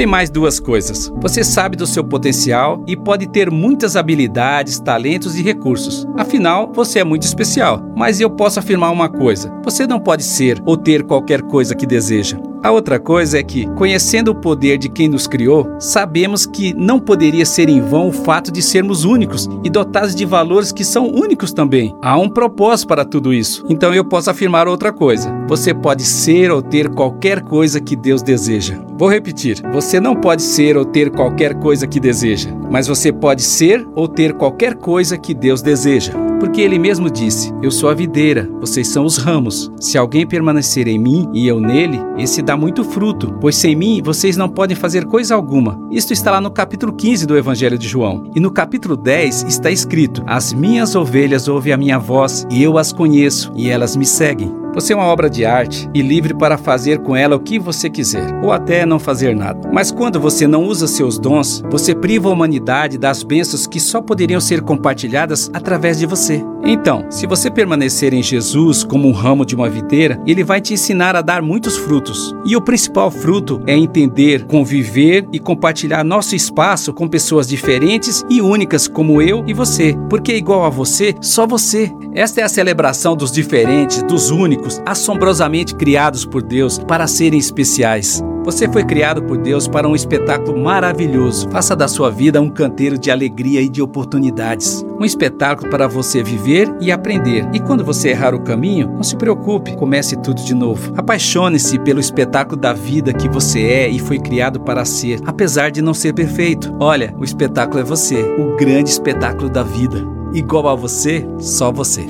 Tem 0.00 0.06
mais 0.06 0.30
duas 0.30 0.58
coisas. 0.58 1.12
Você 1.20 1.44
sabe 1.44 1.76
do 1.76 1.86
seu 1.86 2.02
potencial 2.02 2.82
e 2.88 2.96
pode 2.96 3.28
ter 3.28 3.50
muitas 3.50 3.96
habilidades, 3.96 4.80
talentos 4.80 5.36
e 5.36 5.42
recursos. 5.42 6.06
Afinal, 6.16 6.72
você 6.72 7.00
é 7.00 7.04
muito 7.04 7.24
especial. 7.24 7.82
Mas 8.00 8.18
eu 8.18 8.30
posso 8.30 8.58
afirmar 8.58 8.90
uma 8.90 9.10
coisa: 9.10 9.52
você 9.62 9.86
não 9.86 10.00
pode 10.00 10.22
ser 10.22 10.58
ou 10.64 10.74
ter 10.74 11.02
qualquer 11.02 11.42
coisa 11.42 11.74
que 11.74 11.84
deseja. 11.84 12.38
A 12.62 12.70
outra 12.70 12.98
coisa 12.98 13.38
é 13.38 13.42
que, 13.42 13.66
conhecendo 13.74 14.30
o 14.30 14.34
poder 14.34 14.78
de 14.78 14.88
quem 14.88 15.06
nos 15.06 15.26
criou, 15.26 15.66
sabemos 15.78 16.46
que 16.46 16.72
não 16.72 16.98
poderia 16.98 17.44
ser 17.44 17.68
em 17.68 17.82
vão 17.82 18.08
o 18.08 18.12
fato 18.12 18.50
de 18.50 18.62
sermos 18.62 19.04
únicos 19.04 19.46
e 19.62 19.68
dotados 19.68 20.14
de 20.14 20.24
valores 20.24 20.72
que 20.72 20.82
são 20.82 21.10
únicos 21.10 21.52
também. 21.52 21.94
Há 22.00 22.18
um 22.18 22.28
propósito 22.30 22.88
para 22.88 23.04
tudo 23.04 23.34
isso. 23.34 23.66
Então 23.68 23.92
eu 23.92 24.04
posso 24.04 24.30
afirmar 24.30 24.66
outra 24.66 24.94
coisa: 24.94 25.30
você 25.46 25.74
pode 25.74 26.02
ser 26.02 26.50
ou 26.50 26.62
ter 26.62 26.88
qualquer 26.88 27.42
coisa 27.42 27.82
que 27.82 27.94
Deus 27.94 28.22
deseja. 28.22 28.80
Vou 28.96 29.10
repetir: 29.10 29.60
você 29.74 30.00
não 30.00 30.16
pode 30.16 30.40
ser 30.40 30.74
ou 30.74 30.86
ter 30.86 31.10
qualquer 31.10 31.52
coisa 31.56 31.86
que 31.86 32.00
deseja, 32.00 32.48
mas 32.70 32.86
você 32.86 33.12
pode 33.12 33.42
ser 33.42 33.86
ou 33.94 34.08
ter 34.08 34.32
qualquer 34.32 34.74
coisa 34.74 35.18
que 35.18 35.34
Deus 35.34 35.60
deseja. 35.60 36.29
Porque 36.40 36.62
ele 36.62 36.78
mesmo 36.78 37.10
disse: 37.10 37.52
Eu 37.62 37.70
sou 37.70 37.90
a 37.90 37.94
videira, 37.94 38.50
vocês 38.58 38.88
são 38.88 39.04
os 39.04 39.18
ramos. 39.18 39.70
Se 39.78 39.98
alguém 39.98 40.26
permanecer 40.26 40.88
em 40.88 40.98
mim 40.98 41.28
e 41.34 41.46
eu 41.46 41.60
nele, 41.60 42.00
esse 42.16 42.40
dá 42.40 42.56
muito 42.56 42.82
fruto, 42.82 43.36
pois 43.40 43.54
sem 43.54 43.76
mim 43.76 44.00
vocês 44.02 44.36
não 44.36 44.48
podem 44.48 44.74
fazer 44.76 45.04
coisa 45.04 45.34
alguma. 45.34 45.78
Isto 45.90 46.14
está 46.14 46.30
lá 46.30 46.40
no 46.40 46.50
capítulo 46.50 46.92
15 46.94 47.26
do 47.26 47.36
Evangelho 47.36 47.78
de 47.78 47.86
João. 47.86 48.30
E 48.34 48.40
no 48.40 48.50
capítulo 48.50 48.96
10 48.96 49.44
está 49.44 49.70
escrito: 49.70 50.24
As 50.26 50.52
minhas 50.52 50.96
ovelhas 50.96 51.46
ouvem 51.46 51.74
a 51.74 51.76
minha 51.76 51.98
voz, 51.98 52.46
e 52.50 52.62
eu 52.62 52.78
as 52.78 52.92
conheço, 52.92 53.52
e 53.54 53.68
elas 53.68 53.94
me 53.94 54.06
seguem. 54.06 54.60
Você 54.72 54.92
é 54.92 54.96
uma 54.96 55.06
obra 55.06 55.28
de 55.28 55.44
arte 55.44 55.90
e 55.92 56.00
livre 56.00 56.32
para 56.32 56.56
fazer 56.56 57.00
com 57.00 57.16
ela 57.16 57.34
o 57.34 57.40
que 57.40 57.58
você 57.58 57.90
quiser, 57.90 58.32
ou 58.40 58.52
até 58.52 58.86
não 58.86 59.00
fazer 59.00 59.34
nada. 59.34 59.68
Mas 59.72 59.90
quando 59.90 60.20
você 60.20 60.46
não 60.46 60.64
usa 60.64 60.86
seus 60.86 61.18
dons, 61.18 61.60
você 61.68 61.92
priva 61.92 62.28
a 62.28 62.32
humanidade 62.32 62.96
das 62.96 63.24
bênçãos 63.24 63.66
que 63.66 63.80
só 63.80 64.00
poderiam 64.00 64.40
ser 64.40 64.60
compartilhadas 64.60 65.50
através 65.52 65.98
de 65.98 66.06
você. 66.06 66.44
Então, 66.64 67.06
se 67.10 67.26
você 67.26 67.50
permanecer 67.50 68.14
em 68.14 68.22
Jesus 68.22 68.84
como 68.84 69.08
um 69.08 69.12
ramo 69.12 69.44
de 69.44 69.56
uma 69.56 69.68
videira, 69.68 70.20
ele 70.24 70.44
vai 70.44 70.60
te 70.60 70.74
ensinar 70.74 71.16
a 71.16 71.22
dar 71.22 71.42
muitos 71.42 71.76
frutos. 71.76 72.34
E 72.44 72.54
o 72.54 72.60
principal 72.60 73.10
fruto 73.10 73.60
é 73.66 73.76
entender, 73.76 74.44
conviver 74.44 75.26
e 75.32 75.40
compartilhar 75.40 76.04
nosso 76.04 76.36
espaço 76.36 76.92
com 76.92 77.08
pessoas 77.08 77.48
diferentes 77.48 78.24
e 78.30 78.40
únicas 78.40 78.86
como 78.86 79.20
eu 79.20 79.42
e 79.48 79.54
você, 79.54 79.96
porque 80.08 80.36
igual 80.36 80.64
a 80.64 80.70
você, 80.70 81.14
só 81.20 81.44
você. 81.46 81.90
Esta 82.14 82.42
é 82.42 82.44
a 82.44 82.48
celebração 82.48 83.16
dos 83.16 83.32
diferentes, 83.32 84.02
dos 84.02 84.30
únicos 84.30 84.59
únicos, 84.60 84.80
assombrosamente 84.84 85.74
criados 85.74 86.24
por 86.24 86.42
Deus 86.42 86.78
para 86.78 87.06
serem 87.06 87.38
especiais. 87.38 88.22
Você 88.42 88.66
foi 88.70 88.84
criado 88.84 89.22
por 89.22 89.36
Deus 89.36 89.68
para 89.68 89.86
um 89.86 89.94
espetáculo 89.94 90.58
maravilhoso. 90.58 91.48
Faça 91.50 91.76
da 91.76 91.86
sua 91.86 92.10
vida 92.10 92.40
um 92.40 92.48
canteiro 92.48 92.98
de 92.98 93.10
alegria 93.10 93.60
e 93.60 93.68
de 93.68 93.82
oportunidades. 93.82 94.84
Um 94.98 95.04
espetáculo 95.04 95.68
para 95.68 95.86
você 95.86 96.22
viver 96.22 96.74
e 96.80 96.90
aprender. 96.90 97.46
E 97.52 97.60
quando 97.60 97.84
você 97.84 98.10
errar 98.10 98.34
o 98.34 98.40
caminho, 98.40 98.88
não 98.94 99.02
se 99.02 99.14
preocupe, 99.14 99.76
comece 99.76 100.16
tudo 100.16 100.42
de 100.42 100.54
novo. 100.54 100.94
Apaixone-se 100.96 101.78
pelo 101.80 102.00
espetáculo 102.00 102.58
da 102.58 102.72
vida 102.72 103.12
que 103.12 103.28
você 103.28 103.60
é 103.60 103.88
e 103.88 103.98
foi 103.98 104.18
criado 104.18 104.60
para 104.60 104.86
ser, 104.86 105.20
apesar 105.26 105.70
de 105.70 105.82
não 105.82 105.92
ser 105.92 106.14
perfeito. 106.14 106.74
Olha, 106.80 107.14
o 107.18 107.24
espetáculo 107.24 107.80
é 107.80 107.84
você, 107.84 108.22
o 108.38 108.56
grande 108.56 108.88
espetáculo 108.88 109.50
da 109.50 109.62
vida. 109.62 110.02
Igual 110.32 110.66
a 110.66 110.74
você, 110.74 111.28
só 111.38 111.70
você. 111.70 112.06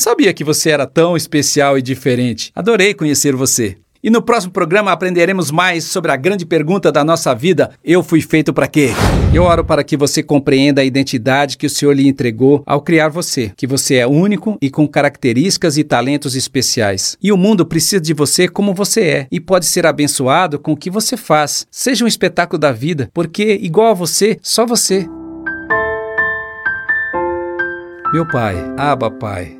Sabia 0.00 0.32
que 0.32 0.42
você 0.42 0.70
era 0.70 0.86
tão 0.86 1.16
especial 1.16 1.78
e 1.78 1.82
diferente. 1.82 2.50
Adorei 2.54 2.94
conhecer 2.94 3.34
você. 3.34 3.76
E 4.02 4.08
no 4.08 4.22
próximo 4.22 4.50
programa 4.50 4.90
aprenderemos 4.90 5.50
mais 5.50 5.84
sobre 5.84 6.10
a 6.10 6.16
grande 6.16 6.46
pergunta 6.46 6.90
da 6.90 7.04
nossa 7.04 7.34
vida: 7.34 7.70
eu 7.84 8.02
fui 8.02 8.22
feito 8.22 8.52
para 8.52 8.66
quê? 8.66 8.90
Eu 9.32 9.42
oro 9.42 9.62
para 9.62 9.84
que 9.84 9.96
você 9.96 10.22
compreenda 10.22 10.80
a 10.80 10.84
identidade 10.84 11.58
que 11.58 11.66
o 11.66 11.70
Senhor 11.70 11.92
lhe 11.92 12.08
entregou 12.08 12.62
ao 12.64 12.80
criar 12.80 13.08
você, 13.10 13.52
que 13.54 13.66
você 13.66 13.96
é 13.96 14.06
único 14.06 14.56
e 14.60 14.70
com 14.70 14.88
características 14.88 15.76
e 15.76 15.84
talentos 15.84 16.34
especiais. 16.34 17.16
E 17.22 17.30
o 17.30 17.36
mundo 17.36 17.66
precisa 17.66 18.00
de 18.00 18.14
você 18.14 18.48
como 18.48 18.72
você 18.72 19.00
é 19.02 19.26
e 19.30 19.38
pode 19.38 19.66
ser 19.66 19.86
abençoado 19.86 20.58
com 20.58 20.72
o 20.72 20.76
que 20.76 20.90
você 20.90 21.16
faz. 21.16 21.66
Seja 21.70 22.04
um 22.04 22.08
espetáculo 22.08 22.58
da 22.58 22.72
vida, 22.72 23.10
porque 23.12 23.58
igual 23.60 23.88
a 23.88 23.94
você, 23.94 24.38
só 24.42 24.64
você. 24.64 25.06
Meu 28.12 28.26
Pai, 28.26 28.56
Aba 28.76 29.10
Pai, 29.10 29.59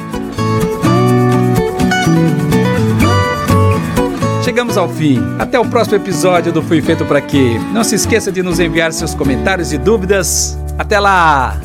Chegamos 4.44 4.78
ao 4.78 4.88
fim. 4.88 5.20
Até 5.40 5.60
o 5.60 5.66
próximo 5.66 5.96
episódio 5.96 6.54
do 6.54 6.62
Fui 6.62 6.84
Feito 6.84 7.04
Pra 7.06 7.20
Quê. 7.20 7.60
Não 7.74 7.84
se 7.84 7.96
esqueça 7.96 8.32
de 8.32 8.44
nos 8.44 8.60
enviar 8.60 8.94
seus 8.94 9.16
comentários 9.16 9.74
e 9.74 9.78
dúvidas. 9.80 10.56
Até 10.78 11.00
lá! 11.00 11.60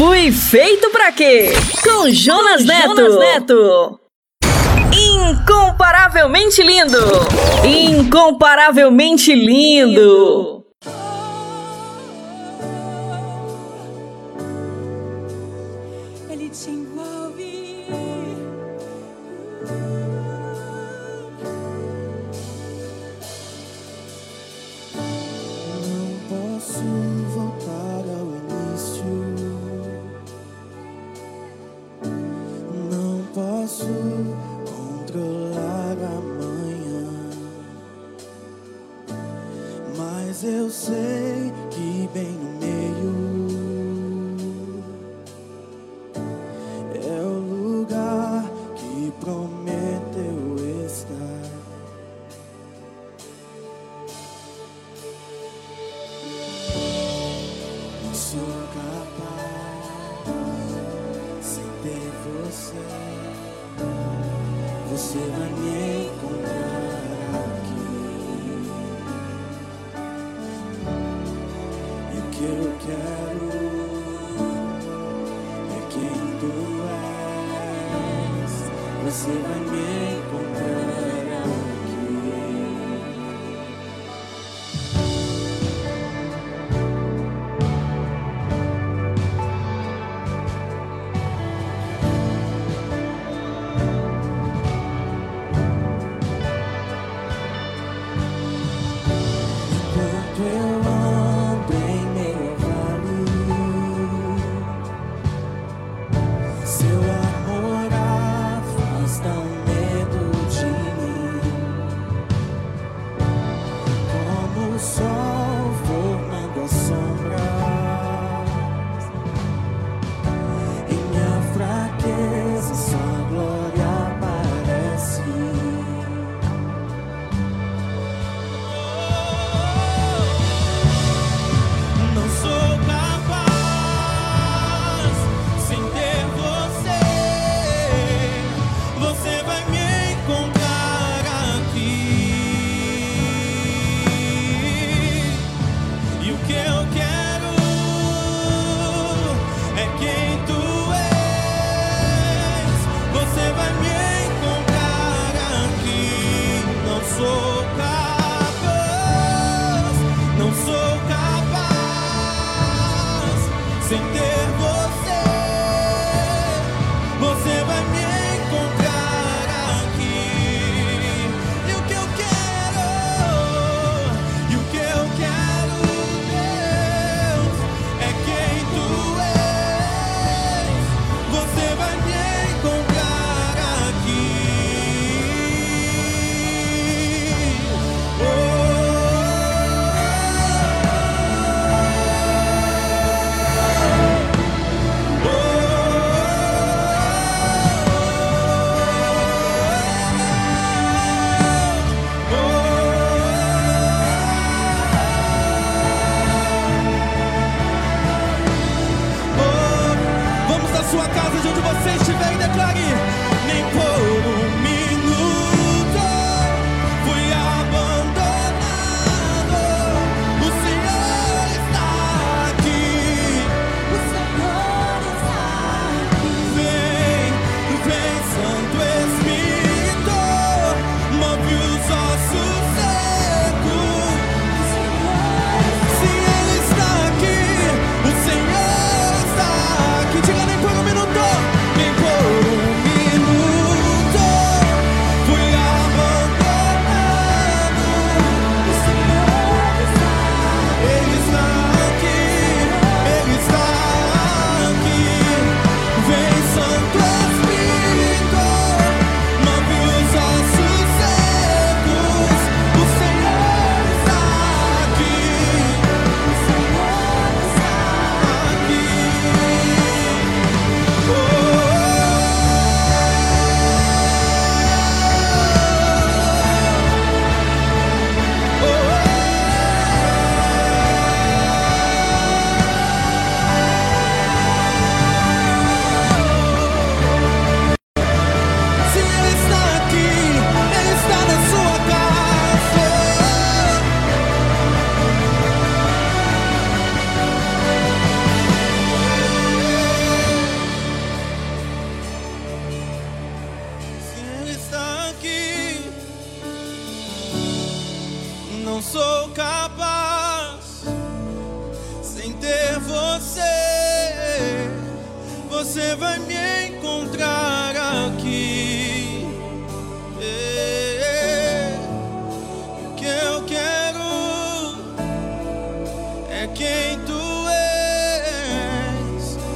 Fui 0.00 0.32
feito 0.32 0.88
pra 0.88 1.12
quê? 1.12 1.52
Com 1.84 2.08
Jonas, 2.10 2.62
Com 2.62 2.68
Neto. 2.68 2.96
Jonas 2.96 3.18
Neto. 3.18 4.00
Incomparavelmente 4.94 6.62
lindo. 6.62 6.98
Incomparavelmente 7.66 9.34
lindo. 9.34 10.59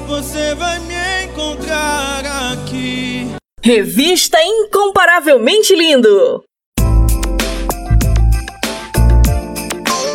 você 0.06 0.54
vai 0.54 0.78
me 0.80 1.24
encontrar 1.24 2.22
aqui. 2.52 3.34
Revista 3.62 4.38
incomparavelmente 4.42 5.74
lindo. 5.74 6.44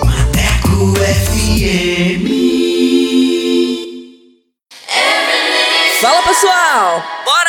Mateco 0.06 0.96
FM. 0.96 2.30
Fala 6.00 6.22
pessoal, 6.24 7.04
bora 7.26 7.49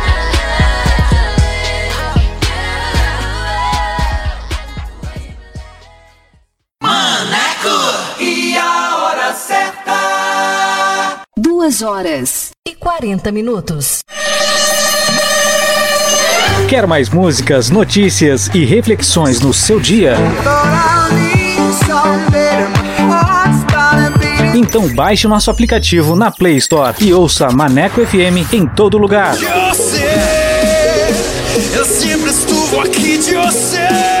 Maneco 6.81 8.19
e 8.19 8.57
a 8.57 8.97
hora 8.97 9.33
certa. 9.35 11.21
Duas 11.37 11.83
horas 11.83 12.49
e 12.67 12.73
40 12.73 13.31
minutos. 13.31 13.99
Quer 16.67 16.87
mais 16.87 17.07
músicas, 17.09 17.69
notícias 17.69 18.49
e 18.53 18.65
reflexões 18.65 19.39
no 19.39 19.53
seu 19.53 19.79
dia? 19.79 20.15
Então 24.55 24.87
baixe 24.95 25.27
nosso 25.27 25.51
aplicativo 25.51 26.15
na 26.15 26.31
Play 26.31 26.55
Store 26.57 26.95
e 26.99 27.13
ouça 27.13 27.51
Maneco 27.51 28.03
FM 28.03 28.51
em 28.53 28.65
todo 28.65 28.97
lugar. 28.97 29.35
Você, 29.35 30.09
eu 31.75 31.85
sempre 31.85 32.31
estuve 32.31 32.79
aqui 32.79 33.17
de 33.19 33.35
você. 33.35 34.20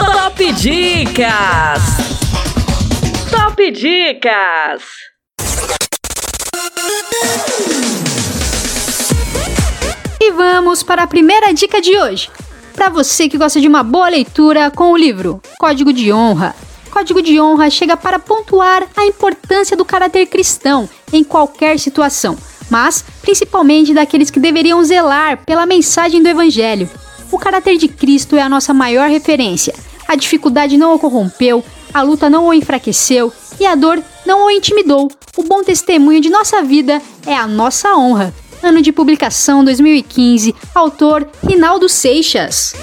Top 0.00 0.52
Dicas. 0.54 1.82
Top 3.30 3.70
Dicas. 3.70 4.82
E 10.18 10.32
vamos 10.32 10.82
para 10.82 11.02
a 11.02 11.06
primeira 11.06 11.52
dica 11.52 11.82
de 11.82 11.98
hoje. 11.98 12.30
Para 12.74 12.88
você 12.88 13.28
que 13.28 13.36
gosta 13.36 13.60
de 13.60 13.68
uma 13.68 13.82
boa 13.82 14.08
leitura 14.08 14.70
com 14.70 14.90
o 14.90 14.96
livro 14.96 15.42
Código 15.58 15.92
de 15.92 16.10
Honra. 16.10 16.56
Código 16.90 17.20
de 17.20 17.38
Honra 17.38 17.68
chega 17.68 17.94
para 17.94 18.18
pontuar 18.18 18.88
a 18.96 19.04
importância 19.04 19.76
do 19.76 19.84
caráter 19.84 20.24
cristão 20.26 20.88
em 21.12 21.22
qualquer 21.22 21.78
situação, 21.78 22.38
mas 22.70 23.04
principalmente 23.20 23.92
daqueles 23.92 24.30
que 24.30 24.40
deveriam 24.40 24.82
zelar 24.82 25.44
pela 25.44 25.66
mensagem 25.66 26.22
do 26.22 26.28
Evangelho. 26.28 26.88
O 27.30 27.38
caráter 27.38 27.76
de 27.76 27.86
Cristo 27.86 28.34
é 28.34 28.40
a 28.40 28.48
nossa 28.48 28.72
maior 28.72 29.10
referência. 29.10 29.74
A 30.10 30.16
dificuldade 30.16 30.76
não 30.76 30.92
o 30.92 30.98
corrompeu, 30.98 31.64
a 31.94 32.02
luta 32.02 32.28
não 32.28 32.48
o 32.48 32.52
enfraqueceu 32.52 33.32
e 33.60 33.64
a 33.64 33.76
dor 33.76 34.02
não 34.26 34.44
o 34.44 34.50
intimidou. 34.50 35.08
O 35.36 35.44
bom 35.44 35.62
testemunho 35.62 36.20
de 36.20 36.28
nossa 36.28 36.64
vida 36.64 37.00
é 37.24 37.32
a 37.32 37.46
nossa 37.46 37.94
honra. 37.94 38.34
Ano 38.60 38.82
de 38.82 38.90
publicação 38.90 39.64
2015, 39.64 40.52
autor 40.74 41.30
Rinaldo 41.48 41.88
Seixas. 41.88 42.74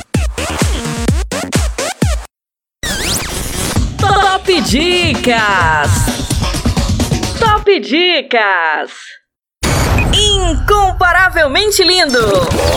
Top 4.00 4.62
Dicas! 4.62 5.92
Top 7.38 7.80
Dicas! 7.82 8.92
Incomparavelmente 10.16 11.84
lindo! 11.84 12.20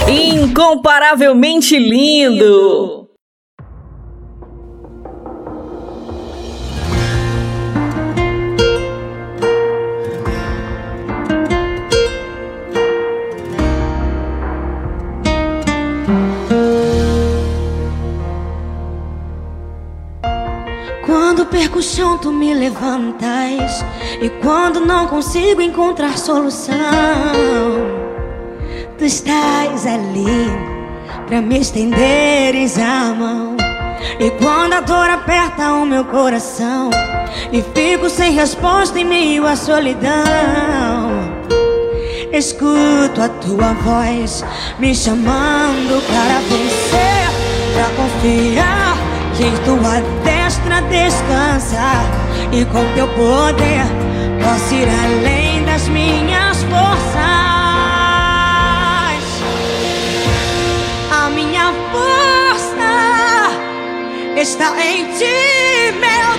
Incomparavelmente 0.09 1.79
lindo! 1.79 3.10
Perco 21.61 21.79
o 21.79 21.83
chão, 21.83 22.17
tu 22.17 22.33
me 22.33 22.55
levantas. 22.55 23.85
E 24.23 24.31
quando 24.43 24.81
não 24.81 25.07
consigo 25.07 25.61
encontrar 25.61 26.17
solução, 26.17 26.75
tu 28.97 29.05
estás 29.05 29.87
ali 29.87 30.51
pra 31.27 31.43
me 31.43 31.61
estenderes 31.61 32.79
a 32.79 33.15
mão. 33.15 33.57
E 34.19 34.31
quando 34.43 34.73
a 34.73 34.81
dor 34.81 35.11
aperta 35.11 35.75
o 35.75 35.85
meu 35.85 36.07
coração, 36.07 36.89
e 37.53 37.63
fico 37.75 38.09
sem 38.09 38.33
resposta 38.33 38.99
em 38.99 39.05
meio 39.05 39.47
à 39.47 39.55
solidão. 39.55 40.11
Escuto 42.33 43.21
a 43.21 43.29
tua 43.29 43.75
voz 43.75 44.43
me 44.79 44.95
chamando 44.95 46.03
para 46.07 46.39
vencer, 46.49 47.29
pra 47.75 47.85
confiar 47.97 48.90
em 49.43 49.57
tua 49.65 50.01
destra 50.23 50.83
descansa 50.83 51.79
e 52.53 52.65
com 52.67 52.85
teu 52.95 53.09
poder 53.09 53.87
posso 54.43 54.75
ir 54.75 54.89
além 54.89 55.65
das 55.65 55.89
minhas 55.89 56.63
forças. 56.65 57.21
A 61.11 61.31
minha 61.31 61.73
força 61.91 63.51
está 64.37 64.75
em 64.85 65.07
ti, 65.17 65.93
meu 65.99 66.30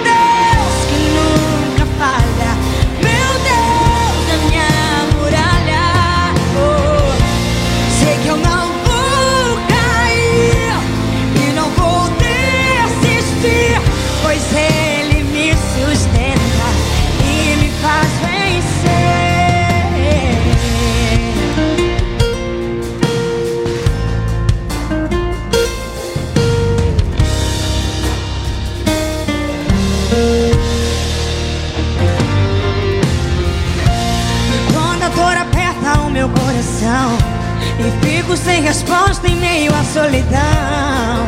fico 38.31 38.37
sem 38.37 38.61
resposta 38.61 39.27
em 39.27 39.35
meio 39.35 39.73
à 39.73 39.83
solidão. 39.83 41.27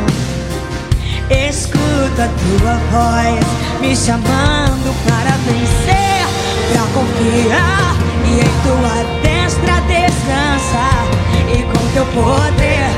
Escuta 1.30 2.30
tua 2.60 2.76
voz 2.92 3.46
me 3.82 3.96
chamando 3.96 4.94
para 5.08 5.32
vencer, 5.46 6.26
para 6.72 6.84
confiar 6.94 7.96
e 8.26 8.40
em 8.40 8.54
tua 8.64 8.96
destra 9.22 9.82
descansar. 9.88 11.06
E 11.54 11.64
com 11.64 11.84
teu 11.94 12.06
poder 12.08 12.90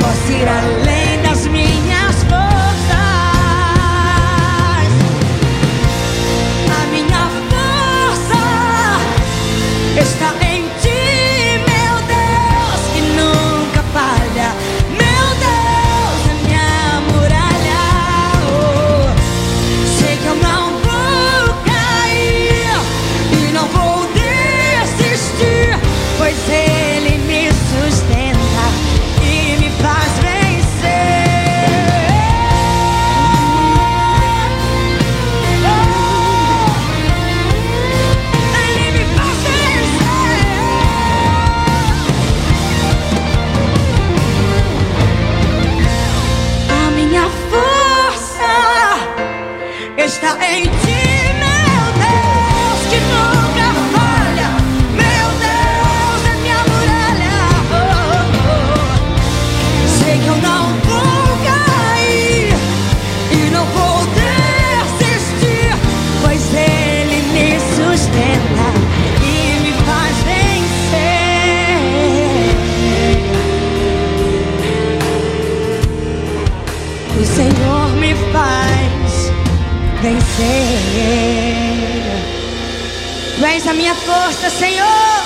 posso 0.00 0.32
ir 0.32 0.48
além 0.48 1.01
és 83.62 83.68
a 83.68 83.72
minha 83.72 83.94
força, 83.94 84.50
Senhor. 84.50 85.22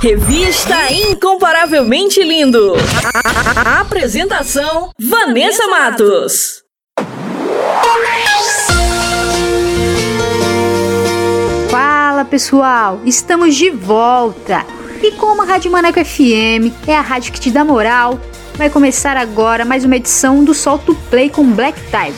Revista 0.00 0.92
Incomparavelmente 0.92 2.22
Lindo. 2.22 2.74
A- 3.14 3.80
Apresentação: 3.80 4.90
Vanessa 4.98 5.66
Matos. 5.68 6.61
Pessoal, 12.32 13.00
estamos 13.04 13.54
de 13.54 13.68
volta! 13.68 14.64
E 15.02 15.12
como 15.12 15.42
a 15.42 15.44
Rádio 15.44 15.70
Maneco 15.70 16.02
FM 16.02 16.72
é 16.86 16.96
a 16.96 17.02
rádio 17.02 17.30
que 17.30 17.38
te 17.38 17.50
dá 17.50 17.62
moral, 17.62 18.18
vai 18.54 18.70
começar 18.70 19.18
agora 19.18 19.66
mais 19.66 19.84
uma 19.84 19.96
edição 19.96 20.42
do 20.42 20.54
Solto 20.54 20.94
Play 21.10 21.28
com 21.28 21.52
Black 21.52 21.78
Tiger. 21.90 22.14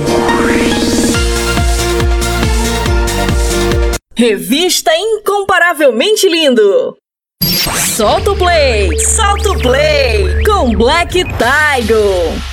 Revista 4.15 4.91
Incomparavelmente 4.95 6.27
Lindo. 6.27 6.95
Solta 7.95 8.31
o 8.31 8.35
play, 8.35 8.97
solta 8.99 9.51
o 9.51 9.59
play 9.59 10.43
com 10.43 10.73
Black 10.75 11.23
Tiger. 11.23 12.52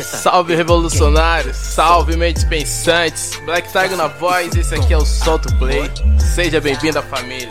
Salve 0.00 0.54
revolucionários, 0.54 1.56
salve 1.56 2.16
mentes 2.16 2.44
pensantes, 2.44 3.38
Black 3.44 3.68
Tiger 3.68 3.96
na 3.96 4.06
voz, 4.06 4.54
esse 4.54 4.74
aqui 4.74 4.94
é 4.94 4.96
o 4.96 5.04
Solto 5.04 5.54
Play. 5.56 5.90
Seja 6.18 6.60
bem-vindo 6.60 6.98
à 6.98 7.02
família. 7.02 7.50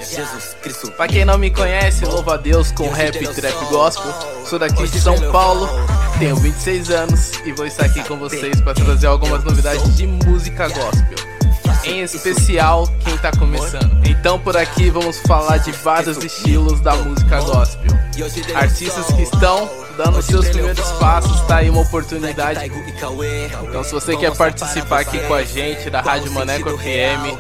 Pra 0.98 1.08
quem 1.08 1.24
não 1.24 1.38
me 1.38 1.52
conhece, 1.52 2.04
louva 2.06 2.34
a 2.34 2.38
Deus 2.38 2.72
com 2.72 2.90
rap 2.90 3.16
e 3.16 3.28
trap 3.28 3.66
gospel. 3.66 4.12
Sou 4.46 4.58
daqui 4.58 4.88
de 4.88 5.00
São 5.00 5.16
Paulo, 5.32 5.70
tenho 6.18 6.36
26 6.36 6.90
anos 6.90 7.32
e 7.46 7.52
vou 7.52 7.68
estar 7.68 7.86
aqui 7.86 8.04
com 8.04 8.18
vocês 8.18 8.60
para 8.62 8.74
trazer 8.74 9.08
algumas 9.08 9.44
novidades 9.44 9.96
de 9.96 10.08
música 10.08 10.68
gospel. 10.68 11.31
Em 11.84 12.02
especial 12.02 12.88
quem 13.04 13.18
tá 13.18 13.32
começando. 13.32 14.06
Então 14.08 14.40
por 14.40 14.56
aqui 14.56 14.90
vamos 14.90 15.18
falar 15.22 15.58
de 15.58 15.72
vários 15.72 16.18
estilos 16.18 16.80
da 16.82 16.96
música 16.96 17.40
gospel. 17.42 17.92
Artistas 18.56 19.06
que 19.08 19.24
estão 19.24 19.70
dando 19.98 20.22
seus 20.22 20.48
primeiros 20.50 20.92
passos, 20.94 21.42
tá 21.42 21.58
aí 21.58 21.70
uma 21.70 21.82
oportunidade. 21.82 22.72
Então 23.68 23.84
se 23.84 23.92
você 23.92 24.16
quer 24.16 24.36
participar 24.36 25.00
aqui 25.02 25.20
com 25.20 25.34
a 25.34 25.44
gente 25.44 25.90
da 25.90 26.02
Rádio 26.02 26.32
Maneco 26.32 26.70
FM, 26.78 27.38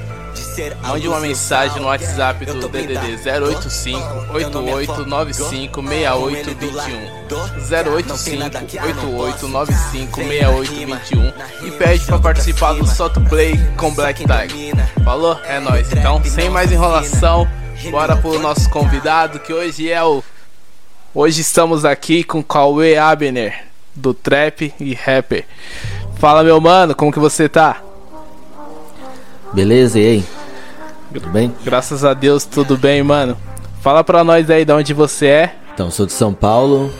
mande 0.88 1.08
uma 1.08 1.20
mensagem 1.20 1.82
no 1.82 1.88
WhatsApp 1.88 2.46
do 2.46 2.68
DDD 2.68 3.18
085 3.24 4.34
8895 4.34 5.82
6821 5.82 7.96
085 7.96 9.18
8895 9.18 10.16
6821 10.16 11.68
e 11.68 11.72
pede 11.72 12.06
pra 12.06 12.20
participar 12.20 12.74
do 12.74 12.88
Solto 12.88 13.22
Play 13.22 13.58
com 13.78 13.94
Black 13.94 14.24
Tiger. 14.24 14.76
Falou? 15.04 15.40
É 15.44 15.60
nóis. 15.60 15.92
Então, 15.92 16.24
sem 16.24 16.50
mais 16.50 16.72
enrolação, 16.72 17.48
bora 17.90 18.16
pro 18.16 18.40
nosso 18.40 18.70
convidado 18.70 19.40
que 19.40 19.54
hoje 19.54 19.92
é 19.92 20.04
o. 20.04 20.24
Hoje 21.14 21.42
estamos 21.42 21.84
aqui 21.84 22.24
com 22.24 22.42
Cauê 22.42 22.98
Abner, 22.98 23.66
do 23.96 24.14
Trap 24.14 24.74
e 24.80 24.94
Rapper. 24.94 25.46
Fala 26.18 26.44
meu 26.44 26.62
mano, 26.62 26.96
como 26.96 27.12
que 27.12 27.20
você 27.20 27.50
tá? 27.50 27.82
Beleza, 29.54 29.99
e 29.99 30.06
aí? 30.08 30.26
Tudo 31.14 31.30
bem? 31.30 31.54
Graças 31.64 32.06
a 32.06 32.14
Deus, 32.14 32.45
tudo 32.45 32.78
bem, 32.78 33.04
mano. 33.04 33.38
Fala 33.82 34.04
pra 34.04 34.24
nós 34.24 34.49
aí 34.49 34.64
de 34.64 34.72
onde 34.72 34.93
você 34.93 35.26
é. 35.26 35.56
Então, 35.74 35.91
sou 35.91 36.06
de 36.06 36.14
São 36.14 36.34
Paulo, 36.34 36.91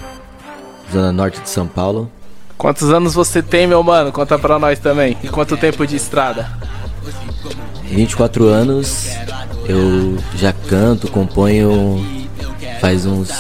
zona 0.91 1.12
norte 1.12 1.39
de 1.41 1.49
São 1.49 1.68
Paulo. 1.68 2.12
Quantos 2.58 2.91
anos 2.91 3.14
você 3.14 3.41
tem, 3.41 3.66
meu 3.68 3.82
mano? 3.82 4.12
Conta 4.12 4.38
pra 4.38 4.60
nós 4.60 4.80
também. 4.80 5.18
E 5.24 5.28
quanto 5.30 5.58
tempo 5.58 5.86
de 5.88 5.95
estrada? 5.95 6.49
24 7.84 8.45
anos, 8.47 9.08
eu 9.66 10.18
já 10.36 10.54
canto, 10.54 11.10
componho 11.10 12.06
faz 12.80 13.06
uns 13.06 13.32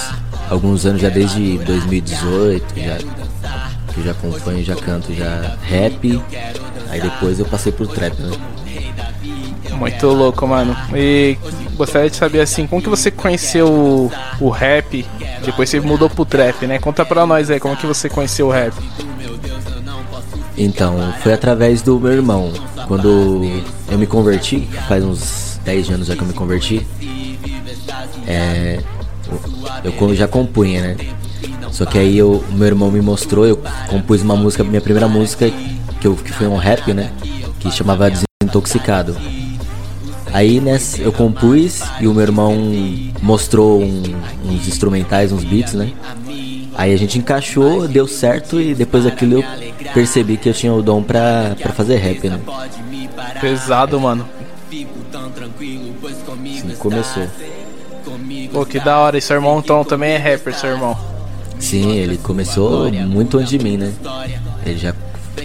alguns 0.49 0.85
anos 0.85 1.01
já 1.01 1.09
desde 1.09 1.57
2018, 1.59 2.79
já 2.79 2.97
que 2.97 3.99
eu 3.99 4.03
já 4.03 4.13
componho, 4.13 4.63
já 4.63 4.75
canto 4.75 5.13
já 5.13 5.55
rap. 5.63 6.21
Aí 6.89 7.01
depois 7.01 7.39
eu 7.39 7.45
passei 7.45 7.71
pro 7.71 7.87
trap, 7.87 8.19
né? 8.21 8.37
Muito 9.81 10.07
louco, 10.09 10.47
mano. 10.47 10.77
E 10.95 11.35
gostaria 11.75 12.07
de 12.07 12.15
saber 12.15 12.39
assim, 12.39 12.67
como 12.67 12.83
que 12.83 12.87
você 12.87 13.09
conheceu 13.09 13.67
o, 13.67 14.11
o 14.39 14.49
rap? 14.49 15.03
Depois 15.43 15.71
você 15.71 15.79
mudou 15.79 16.07
pro 16.07 16.23
trap, 16.23 16.67
né? 16.67 16.77
Conta 16.77 17.03
pra 17.03 17.25
nós 17.25 17.49
aí, 17.49 17.59
como 17.59 17.75
que 17.75 17.87
você 17.87 18.07
conheceu 18.07 18.45
o 18.47 18.51
rap? 18.51 18.75
Então, 20.55 21.11
foi 21.23 21.33
através 21.33 21.81
do 21.81 21.99
meu 21.99 22.11
irmão. 22.11 22.53
Quando 22.87 23.41
eu 23.89 23.97
me 23.97 24.05
converti, 24.05 24.69
faz 24.87 25.03
uns 25.03 25.59
10 25.65 25.89
anos 25.89 26.07
já 26.07 26.15
que 26.15 26.21
eu 26.21 26.27
me 26.27 26.33
converti, 26.33 26.85
é, 28.27 28.79
eu 29.83 30.15
já 30.15 30.27
compunha, 30.27 30.81
né? 30.81 30.97
Só 31.71 31.85
que 31.85 31.97
aí 31.97 32.19
eu, 32.19 32.43
meu 32.51 32.67
irmão 32.67 32.91
me 32.91 33.01
mostrou, 33.01 33.47
eu 33.47 33.59
compus 33.89 34.21
uma 34.21 34.35
música, 34.35 34.63
minha 34.63 34.81
primeira 34.81 35.07
música, 35.07 35.49
que, 35.99 36.05
eu, 36.05 36.15
que 36.15 36.31
foi 36.31 36.45
um 36.45 36.57
rap, 36.57 36.93
né? 36.93 37.11
Que 37.59 37.71
chamava 37.71 38.11
Desintoxicado. 38.11 39.17
Aí 40.33 40.61
nessa, 40.61 41.01
eu 41.01 41.11
compus 41.11 41.81
e 41.99 42.07
o 42.07 42.13
meu 42.13 42.23
irmão 42.23 42.55
mostrou 43.21 43.81
um, 43.81 44.01
uns 44.45 44.67
instrumentais, 44.67 45.31
uns 45.31 45.43
beats, 45.43 45.73
né? 45.73 45.91
Aí 46.73 46.93
a 46.93 46.97
gente 46.97 47.17
encaixou, 47.17 47.87
deu 47.87 48.07
certo 48.07 48.59
e 48.59 48.73
depois 48.73 49.03
daquilo 49.03 49.39
eu 49.39 49.43
percebi 49.93 50.37
que 50.37 50.49
eu 50.49 50.53
tinha 50.53 50.73
o 50.73 50.81
dom 50.81 51.03
pra, 51.03 51.55
pra 51.61 51.73
fazer 51.73 51.97
rap, 51.97 52.29
né? 52.29 52.39
Pesado, 53.41 53.99
mano. 53.99 54.27
Sim, 56.61 56.75
começou. 56.77 57.27
Pô, 58.53 58.65
que 58.65 58.79
da 58.79 58.97
hora. 58.99 59.17
E 59.17 59.21
seu 59.21 59.35
irmão 59.35 59.59
então 59.59 59.83
também 59.83 60.11
é 60.11 60.17
rapper, 60.17 60.53
seu 60.53 60.69
irmão? 60.69 60.97
Sim, 61.59 61.91
ele 61.91 62.17
começou 62.17 62.91
muito 62.91 63.37
antes 63.37 63.49
de 63.49 63.59
mim, 63.59 63.77
né? 63.77 63.93
Ele 64.65 64.77
já 64.77 64.93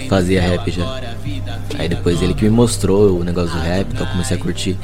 fazia 0.09 0.41
rap 0.41 0.71
já. 0.71 1.01
Aí 1.79 1.89
depois 1.89 2.23
ele 2.23 2.35
que 2.35 2.45
me 2.45 2.51
mostrou 2.51 3.19
o 3.19 3.25
negócio 3.25 3.53
do 3.53 3.61
rap, 3.61 3.89
então 3.93 4.07
eu 4.07 4.13
comecei 4.13 4.37
a 4.37 4.41
curtir. 4.41 4.77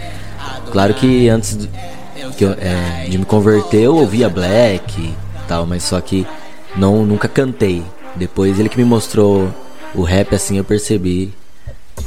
Claro 0.71 0.95
que 0.95 1.29
antes 1.29 1.57
do, 1.57 1.69
que 2.37 2.45
eu, 2.45 2.53
é, 2.53 3.07
de 3.09 3.19
me 3.19 3.25
converter 3.25 3.83
eu 3.83 3.97
ouvia 3.97 4.29
black 4.29 5.01
e 5.01 5.15
tal, 5.47 5.67
mas 5.67 5.83
só 5.83 6.01
que 6.01 6.27
não 6.77 7.05
nunca 7.05 7.29
cantei. 7.29 7.83
Depois 8.17 8.59
ele 8.59 8.69
que 8.69 8.77
me 8.77 8.85
mostrou 8.85 9.53
o 9.95 10.03
rap 10.03 10.35
assim 10.35 10.59
eu 10.59 10.65
percebi 10.65 11.33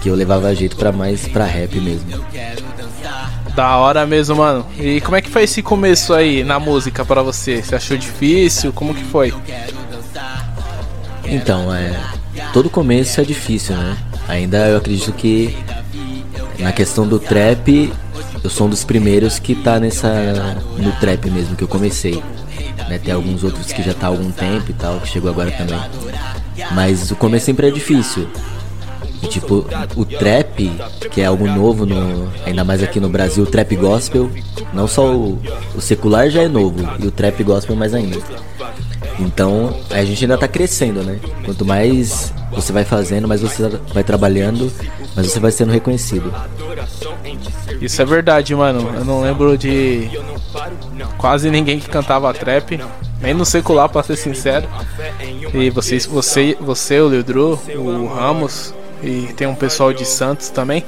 que 0.01 0.09
eu 0.09 0.15
levava 0.15 0.53
jeito 0.53 0.75
para 0.75 0.91
mais 0.91 1.27
para 1.27 1.45
rap 1.45 1.79
mesmo. 1.79 2.07
Da 3.55 3.77
hora 3.77 4.05
mesmo, 4.05 4.35
mano. 4.35 4.65
E 4.77 4.99
como 4.99 5.15
é 5.15 5.21
que 5.21 5.29
foi 5.29 5.43
esse 5.43 5.61
começo 5.61 6.13
aí 6.13 6.43
na 6.43 6.59
música 6.59 7.05
para 7.05 7.21
você? 7.21 7.63
Você 7.63 7.75
achou 7.75 7.95
difícil? 7.95 8.73
Como 8.73 8.93
que 8.93 9.03
foi? 9.05 9.33
Então, 11.23 11.73
é, 11.73 11.97
todo 12.53 12.69
começo 12.69 13.19
é 13.19 13.23
difícil, 13.23 13.75
né? 13.75 13.97
Ainda 14.27 14.67
eu 14.67 14.77
acredito 14.77 15.11
que 15.13 15.55
na 16.59 16.71
questão 16.71 17.07
do 17.07 17.19
trap, 17.19 17.91
eu 18.43 18.49
sou 18.49 18.67
um 18.67 18.69
dos 18.69 18.83
primeiros 18.83 19.39
que 19.39 19.55
tá 19.55 19.79
nessa 19.79 20.09
no 20.77 20.91
trap 20.93 21.29
mesmo 21.29 21.55
que 21.55 21.63
eu 21.63 21.67
comecei. 21.67 22.23
Né? 22.89 22.99
Tem 23.03 23.13
alguns 23.13 23.43
outros 23.43 23.71
que 23.71 23.83
já 23.83 23.93
tá 23.93 24.07
há 24.07 24.09
algum 24.09 24.31
tempo 24.31 24.69
e 24.69 24.73
tal, 24.73 24.99
que 24.99 25.07
chegou 25.07 25.29
agora 25.29 25.51
também. 25.51 25.79
Mas 26.71 27.11
o 27.11 27.15
começo 27.15 27.45
sempre 27.45 27.67
é 27.67 27.71
difícil. 27.71 28.27
E, 29.21 29.27
tipo, 29.27 29.65
o 29.95 30.05
trap, 30.05 30.71
que 31.11 31.21
é 31.21 31.25
algo 31.25 31.47
novo, 31.47 31.85
no, 31.85 32.31
ainda 32.45 32.63
mais 32.63 32.83
aqui 32.83 32.99
no 32.99 33.09
Brasil, 33.09 33.43
o 33.43 33.47
trap 33.47 33.75
gospel, 33.75 34.29
não 34.73 34.87
só 34.87 35.15
o, 35.15 35.41
o 35.73 35.81
secular 35.81 36.29
já 36.29 36.43
é 36.43 36.47
novo, 36.47 36.77
e 36.99 37.07
o 37.07 37.11
trap 37.11 37.43
gospel 37.43 37.75
mais 37.75 37.93
ainda. 37.93 38.19
Então, 39.19 39.75
a 39.89 40.03
gente 40.03 40.23
ainda 40.23 40.37
tá 40.37 40.47
crescendo, 40.47 41.03
né? 41.03 41.19
Quanto 41.45 41.65
mais 41.65 42.33
você 42.51 42.71
vai 42.71 42.83
fazendo, 42.83 43.27
mais 43.27 43.41
você 43.41 43.67
vai 43.93 44.03
trabalhando, 44.03 44.71
mais 45.15 45.31
você 45.31 45.39
vai 45.39 45.51
sendo 45.51 45.71
reconhecido. 45.71 46.33
Isso 47.81 48.01
é 48.01 48.05
verdade, 48.05 48.53
mano. 48.55 48.89
Eu 48.95 49.05
não 49.05 49.21
lembro 49.21 49.57
de 49.57 50.09
quase 51.17 51.49
ninguém 51.49 51.79
que 51.79 51.89
cantava 51.89 52.33
trap, 52.33 52.79
nem 53.21 53.33
no 53.33 53.45
secular, 53.45 53.89
pra 53.89 54.03
ser 54.03 54.17
sincero. 54.17 54.67
E 55.53 55.69
vocês, 55.69 56.05
você, 56.05 56.57
você, 56.59 56.99
o 56.99 57.07
Leodro, 57.07 57.59
o 57.75 58.07
Ramos, 58.07 58.73
e 59.03 59.33
tem 59.33 59.47
um 59.47 59.55
pessoal 59.55 59.93
de 59.93 60.05
Santos 60.05 60.49
também. 60.49 60.83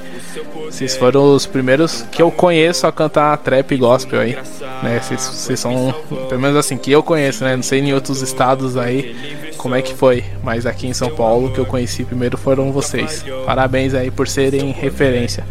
Vocês 0.70 0.96
foram 0.96 1.34
os 1.34 1.46
primeiros 1.46 2.02
que 2.12 2.20
eu 2.20 2.30
conheço 2.30 2.86
a 2.86 2.92
cantar 2.92 3.36
trap 3.38 3.76
gospel 3.76 4.20
aí, 4.20 4.38
né? 4.82 5.00
Vocês, 5.00 5.20
vocês 5.20 5.60
são, 5.60 5.94
pelo 6.28 6.40
menos 6.40 6.56
assim, 6.56 6.76
que 6.76 6.90
eu 6.90 7.02
conheço, 7.02 7.42
né? 7.42 7.56
Não 7.56 7.62
sei 7.62 7.80
em 7.80 7.92
outros 7.92 8.22
estados 8.22 8.76
aí 8.76 9.54
como 9.56 9.74
é 9.74 9.82
que 9.82 9.94
foi, 9.94 10.24
mas 10.42 10.66
aqui 10.66 10.86
em 10.86 10.94
São 10.94 11.10
Paulo 11.10 11.52
que 11.52 11.58
eu 11.58 11.66
conheci 11.66 12.04
primeiro 12.04 12.36
foram 12.36 12.70
vocês. 12.70 13.24
Parabéns 13.44 13.94
aí 13.94 14.10
por 14.10 14.28
serem 14.28 14.70
referência. 14.70 15.44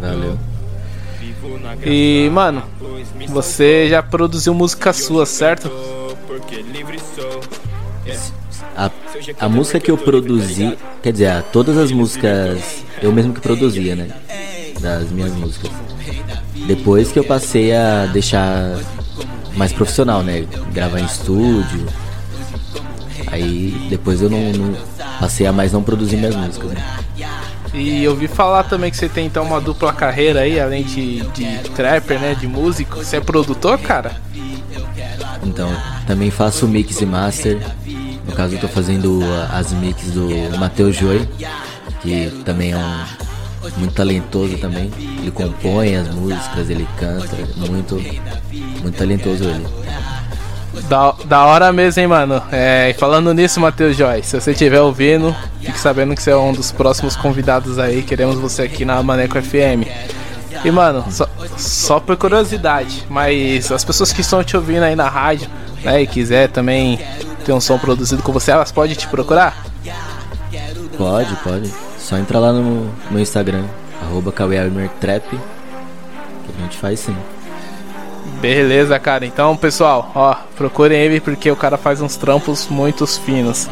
Valeu. 0.00 0.38
E, 1.84 2.30
mano, 2.32 2.62
você 3.28 3.88
já 3.88 4.02
produziu 4.02 4.54
música 4.54 4.92
sua, 4.92 5.26
certo? 5.26 5.70
A, 8.76 8.90
a 9.40 9.48
música 9.48 9.80
que 9.80 9.90
eu 9.90 9.96
produzi, 9.96 10.76
quer 11.02 11.12
dizer, 11.12 11.42
todas 11.44 11.78
as 11.78 11.90
músicas 11.90 12.84
eu 13.00 13.12
mesmo 13.12 13.32
que 13.32 13.40
produzia, 13.40 13.96
né? 13.96 14.08
Das 14.80 15.10
minhas 15.10 15.32
músicas. 15.32 15.70
Depois 16.66 17.10
que 17.10 17.18
eu 17.18 17.24
passei 17.24 17.74
a 17.74 18.06
deixar 18.06 18.78
mais 19.56 19.72
profissional, 19.72 20.22
né? 20.22 20.46
Gravar 20.72 21.00
em 21.00 21.04
estúdio. 21.04 21.86
Aí 23.28 23.86
depois 23.88 24.20
eu 24.20 24.30
não, 24.30 24.52
não 24.52 24.76
passei 25.18 25.46
a 25.46 25.52
mais 25.52 25.72
não 25.72 25.82
produzir 25.82 26.16
minhas 26.16 26.36
músicas. 26.36 26.70
Né? 26.72 26.84
E 27.74 28.04
eu 28.04 28.12
ouvi 28.12 28.28
falar 28.28 28.64
também 28.64 28.90
que 28.90 28.96
você 28.96 29.08
tem 29.08 29.26
então 29.26 29.44
uma 29.44 29.60
dupla 29.60 29.92
carreira 29.92 30.40
aí, 30.40 30.58
além 30.58 30.82
de, 30.82 31.20
de 31.30 31.70
trapper, 31.70 32.18
né? 32.18 32.34
De 32.34 32.46
músico. 32.46 32.96
Você 32.96 33.16
é 33.16 33.20
produtor, 33.20 33.78
cara? 33.78 34.16
Então, 35.42 35.70
também 36.06 36.30
faço 36.30 36.66
mix 36.66 37.00
e 37.00 37.06
master. 37.06 37.58
No 38.26 38.32
caso, 38.32 38.54
eu 38.54 38.60
tô 38.60 38.68
fazendo 38.68 39.20
as 39.52 39.72
mix 39.72 40.10
do 40.10 40.28
Matheus 40.58 40.96
Joy, 40.96 41.28
que 42.02 42.30
também 42.44 42.72
é 42.72 42.76
um 42.76 43.26
muito 43.76 43.94
talentoso 43.94 44.56
também. 44.58 44.90
Ele 44.98 45.30
compõe 45.30 45.96
as 45.96 46.08
músicas, 46.08 46.70
ele 46.70 46.86
canta, 46.96 47.36
muito, 47.56 47.96
muito 48.82 48.96
talentoso 48.96 49.44
ele. 49.44 49.66
Da, 50.88 51.14
da 51.24 51.44
hora 51.46 51.72
mesmo, 51.72 52.00
hein, 52.00 52.06
mano. 52.06 52.42
É, 52.52 52.94
falando 52.98 53.32
nisso, 53.32 53.60
Matheus 53.60 53.96
Joy, 53.96 54.22
se 54.22 54.38
você 54.38 54.52
estiver 54.52 54.80
ouvindo, 54.80 55.34
fique 55.60 55.78
sabendo 55.78 56.14
que 56.14 56.22
você 56.22 56.30
é 56.30 56.36
um 56.36 56.52
dos 56.52 56.70
próximos 56.70 57.16
convidados 57.16 57.78
aí. 57.78 58.02
Queremos 58.02 58.36
você 58.36 58.62
aqui 58.62 58.84
na 58.84 59.02
Maneco 59.02 59.40
FM. 59.40 59.88
E, 60.64 60.70
mano, 60.70 61.04
só, 61.10 61.28
só 61.56 62.00
por 62.00 62.16
curiosidade, 62.16 63.04
mas 63.08 63.70
as 63.70 63.84
pessoas 63.84 64.12
que 64.12 64.20
estão 64.20 64.42
te 64.42 64.56
ouvindo 64.56 64.82
aí 64.82 64.96
na 64.96 65.08
rádio, 65.08 65.48
né, 65.82 66.02
e 66.02 66.06
quiser 66.06 66.48
também 66.48 66.98
ter 67.46 67.52
um 67.52 67.60
som 67.60 67.78
produzido 67.78 68.22
com 68.24 68.32
você, 68.32 68.50
elas 68.50 68.72
podem 68.72 68.96
te 68.96 69.06
procurar? 69.06 69.64
Pode, 70.98 71.34
pode. 71.36 71.72
Só 71.96 72.18
entrar 72.18 72.40
lá 72.40 72.52
no, 72.52 72.90
no 73.10 73.20
Instagram, 73.20 73.64
arroba 74.02 74.32
Trap, 74.32 75.28
que 75.30 75.38
a 76.58 76.62
gente 76.62 76.76
faz 76.76 77.00
sim. 77.00 77.16
Beleza, 78.40 78.98
cara. 78.98 79.24
Então, 79.24 79.56
pessoal, 79.56 80.10
ó, 80.14 80.34
procurem 80.56 81.00
ele 81.00 81.20
porque 81.20 81.48
o 81.48 81.56
cara 81.56 81.76
faz 81.78 82.00
uns 82.00 82.16
trampos 82.16 82.66
muito 82.66 83.06
finos. 83.06 83.68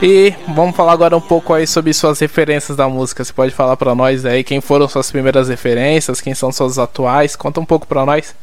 E 0.00 0.32
vamos 0.54 0.74
falar 0.74 0.92
agora 0.92 1.16
um 1.16 1.20
pouco 1.20 1.52
aí 1.52 1.66
sobre 1.66 1.92
suas 1.92 2.18
referências 2.20 2.76
da 2.76 2.88
música. 2.88 3.22
Você 3.22 3.32
pode 3.32 3.52
falar 3.52 3.76
para 3.76 3.94
nós 3.94 4.24
aí 4.24 4.42
quem 4.42 4.60
foram 4.60 4.88
suas 4.88 5.10
primeiras 5.10 5.48
referências, 5.48 6.20
quem 6.20 6.34
são 6.34 6.50
suas 6.50 6.78
atuais? 6.78 7.36
Conta 7.36 7.60
um 7.60 7.64
pouco 7.64 7.86
para 7.86 8.06
nós. 8.06 8.34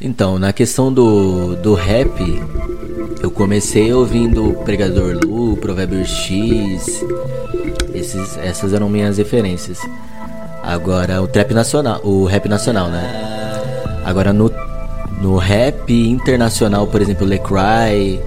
Então, 0.00 0.38
na 0.38 0.52
questão 0.52 0.92
do, 0.92 1.56
do 1.56 1.74
rap, 1.74 2.42
eu 3.22 3.30
comecei 3.30 3.92
ouvindo 3.92 4.52
Pregador 4.64 5.18
Lu, 5.24 5.56
Provérbio 5.56 6.04
X, 6.04 7.02
esses, 7.94 8.36
essas 8.38 8.74
eram 8.74 8.88
minhas 8.90 9.16
referências. 9.16 9.78
Agora, 10.62 11.22
o 11.22 11.26
trap 11.26 11.54
nacional, 11.54 12.00
o 12.04 12.24
rap 12.24 12.48
nacional, 12.48 12.88
né? 12.88 13.10
Agora 14.04 14.32
no, 14.32 14.52
no 15.20 15.36
rap 15.38 15.90
internacional, 15.92 16.86
por 16.86 17.00
exemplo, 17.00 17.26
Lecry, 17.26 18.20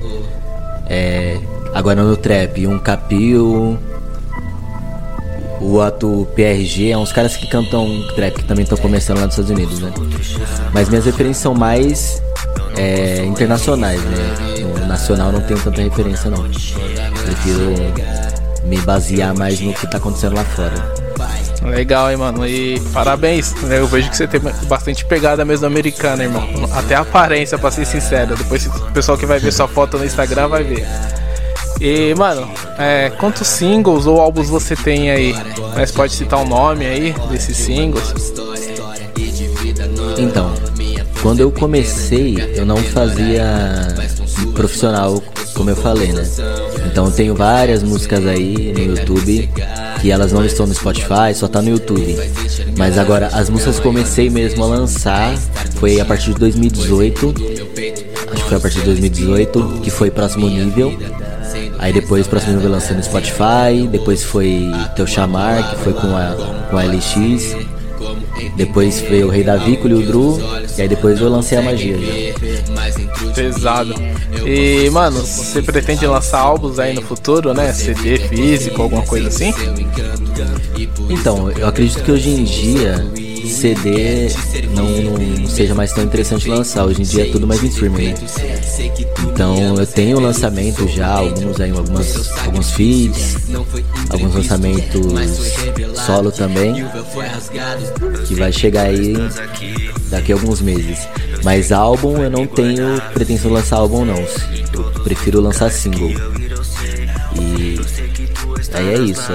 é, 0.87 1.39
agora 1.73 2.01
no 2.01 2.17
trap, 2.17 2.65
um 2.65 2.79
Capil, 2.79 3.77
o 5.61 5.81
ato 5.81 6.27
PRG, 6.35 6.91
é 6.91 6.97
uns 6.97 7.11
caras 7.11 7.35
que 7.35 7.47
cantam 7.47 7.87
trap 8.15 8.35
que 8.35 8.43
também 8.45 8.63
estão 8.63 8.77
começando 8.77 9.19
lá 9.19 9.25
nos 9.25 9.37
Estados 9.37 9.51
Unidos, 9.51 9.79
né? 9.79 9.91
Mas 10.73 10.89
minhas 10.89 11.05
referências 11.05 11.37
são 11.37 11.53
mais 11.53 12.21
é, 12.77 13.25
internacionais, 13.25 14.01
né? 14.01 14.35
No 14.79 14.87
nacional 14.87 15.31
não 15.31 15.41
tenho 15.41 15.59
tanta 15.59 15.81
referência 15.81 16.29
não. 16.29 16.43
Prefiro 16.43 17.75
me 18.65 18.77
basear 18.81 19.35
mais 19.37 19.59
no 19.59 19.73
que 19.73 19.87
tá 19.87 19.97
acontecendo 19.97 20.35
lá 20.35 20.43
fora. 20.43 21.09
Legal, 21.63 22.09
hein, 22.09 22.17
mano. 22.17 22.47
E 22.47 22.79
parabéns. 22.93 23.53
Né? 23.63 23.79
Eu 23.79 23.87
vejo 23.87 24.09
que 24.09 24.15
você 24.15 24.27
tem 24.27 24.39
bastante 24.67 25.03
pegada 25.05 25.43
mesmo 25.43 25.65
americana, 25.65 26.23
irmão. 26.23 26.47
Até 26.73 26.95
a 26.95 27.01
aparência, 27.01 27.57
pra 27.57 27.69
ser 27.71 27.85
sincero. 27.85 28.35
Depois 28.35 28.65
o 28.65 28.91
pessoal 28.91 29.17
que 29.17 29.25
vai 29.25 29.39
ver 29.39 29.51
sua 29.51 29.67
foto 29.67 29.97
no 29.97 30.05
Instagram 30.05 30.47
vai 30.47 30.63
ver. 30.63 30.87
E, 31.79 32.13
mano, 32.15 32.49
é, 32.77 33.09
quantos 33.11 33.47
singles 33.47 34.05
ou 34.05 34.19
álbuns 34.19 34.49
você 34.49 34.75
tem 34.75 35.09
aí? 35.09 35.33
Mas 35.75 35.91
pode 35.91 36.13
citar 36.13 36.39
o 36.39 36.43
um 36.43 36.47
nome 36.47 36.85
aí 36.85 37.15
desses 37.29 37.55
singles? 37.55 38.33
Então, 40.17 40.53
quando 41.21 41.39
eu 41.39 41.51
comecei, 41.51 42.37
eu 42.55 42.65
não 42.65 42.77
fazia 42.77 43.87
profissional, 44.53 45.23
como 45.53 45.69
eu 45.69 45.75
falei, 45.75 46.11
né? 46.11 46.27
Então 46.85 47.09
tenho 47.11 47.35
várias 47.35 47.83
músicas 47.83 48.25
aí 48.25 48.73
no 48.73 48.95
YouTube 48.95 49.49
que 50.01 50.11
elas 50.11 50.31
não 50.31 50.45
estão 50.45 50.65
no 50.65 50.73
Spotify, 50.73 51.33
só 51.33 51.47
tá 51.47 51.61
no 51.61 51.69
YouTube. 51.69 52.17
Mas 52.77 52.97
agora 52.97 53.27
as 53.27 53.49
músicas 53.49 53.77
que 53.77 53.81
comecei 53.81 54.29
mesmo 54.29 54.63
a 54.63 54.67
lançar 54.67 55.37
foi 55.75 55.99
a 55.99 56.05
partir 56.05 56.33
de 56.33 56.39
2018. 56.39 57.33
Acho 58.31 58.43
que 58.43 58.49
foi 58.49 58.57
a 58.57 58.59
partir 58.59 58.79
de 58.79 58.85
2018, 58.85 59.79
que 59.83 59.89
foi 59.89 60.09
Próximo 60.11 60.47
Nível. 60.47 60.97
Aí 61.79 61.93
depois 61.93 62.27
Próximo 62.27 62.55
Nível 62.55 62.71
lançando 62.71 62.97
no 62.97 63.03
Spotify, 63.03 63.87
depois 63.89 64.23
foi 64.23 64.69
Teu 64.95 65.07
Chamar, 65.07 65.69
que 65.71 65.77
foi 65.77 65.93
com 65.93 66.15
a, 66.15 66.35
com 66.69 66.77
a 66.77 66.83
LX. 66.83 67.55
Depois 68.55 68.99
veio 69.01 69.27
o 69.27 69.29
Rei 69.29 69.43
Davi 69.43 69.77
com 69.77 69.85
o 69.85 69.87
Lil 69.87 70.05
Dru, 70.05 70.39
e 70.77 70.81
aí 70.81 70.87
depois 70.87 71.19
eu 71.19 71.29
lancei 71.29 71.57
a 71.57 71.61
magia 71.61 71.97
já. 71.97 73.08
Pesado. 73.33 73.93
E, 74.45 74.89
mano, 74.89 75.19
você 75.21 75.61
pretende 75.61 76.05
lançar 76.05 76.39
álbuns 76.39 76.79
aí 76.79 76.93
no 76.93 77.01
futuro, 77.01 77.53
né? 77.53 77.73
CD 77.73 78.17
físico, 78.17 78.81
alguma 78.81 79.03
coisa 79.03 79.27
assim? 79.27 79.53
Então, 81.09 81.51
eu 81.51 81.67
acredito 81.67 82.03
que 82.03 82.11
hoje 82.11 82.29
em 82.29 82.43
dia 82.43 83.05
CD 83.49 84.29
não, 84.73 84.85
não 84.85 85.47
seja 85.47 85.73
mais 85.73 85.91
tão 85.91 86.03
interessante 86.03 86.47
lançar. 86.47 86.85
Hoje 86.85 87.01
em 87.01 87.05
dia 87.05 87.27
é 87.27 87.31
tudo 87.31 87.47
mais 87.47 87.63
em 87.63 87.67
streaming. 87.67 88.13
né? 88.13 88.15
Então 89.23 89.75
eu 89.75 89.85
tenho 89.87 90.19
lançamento 90.19 90.87
já, 90.87 91.07
alguns 91.07 91.59
aí, 91.59 91.71
algumas, 91.71 92.37
alguns 92.45 92.71
feeds, 92.71 93.37
alguns 94.09 94.35
lançamentos 94.35 95.01
solo 96.05 96.31
também, 96.31 96.85
que 98.27 98.35
vai 98.35 98.51
chegar 98.51 98.83
aí 98.83 99.13
daqui 100.09 100.31
a 100.31 100.35
alguns 100.35 100.61
meses. 100.61 101.07
Mas 101.43 101.71
álbum 101.71 102.21
eu 102.21 102.29
não 102.29 102.45
tenho 102.45 103.01
pretensão 103.13 103.49
de 103.49 103.57
lançar 103.57 103.77
álbum 103.77 104.05
não. 104.05 104.17
Eu 104.73 105.03
prefiro 105.03 105.41
lançar 105.41 105.69
single. 105.71 106.11
E 107.35 107.79
aí 108.73 108.93
é 108.93 108.97
isso. 108.99 109.33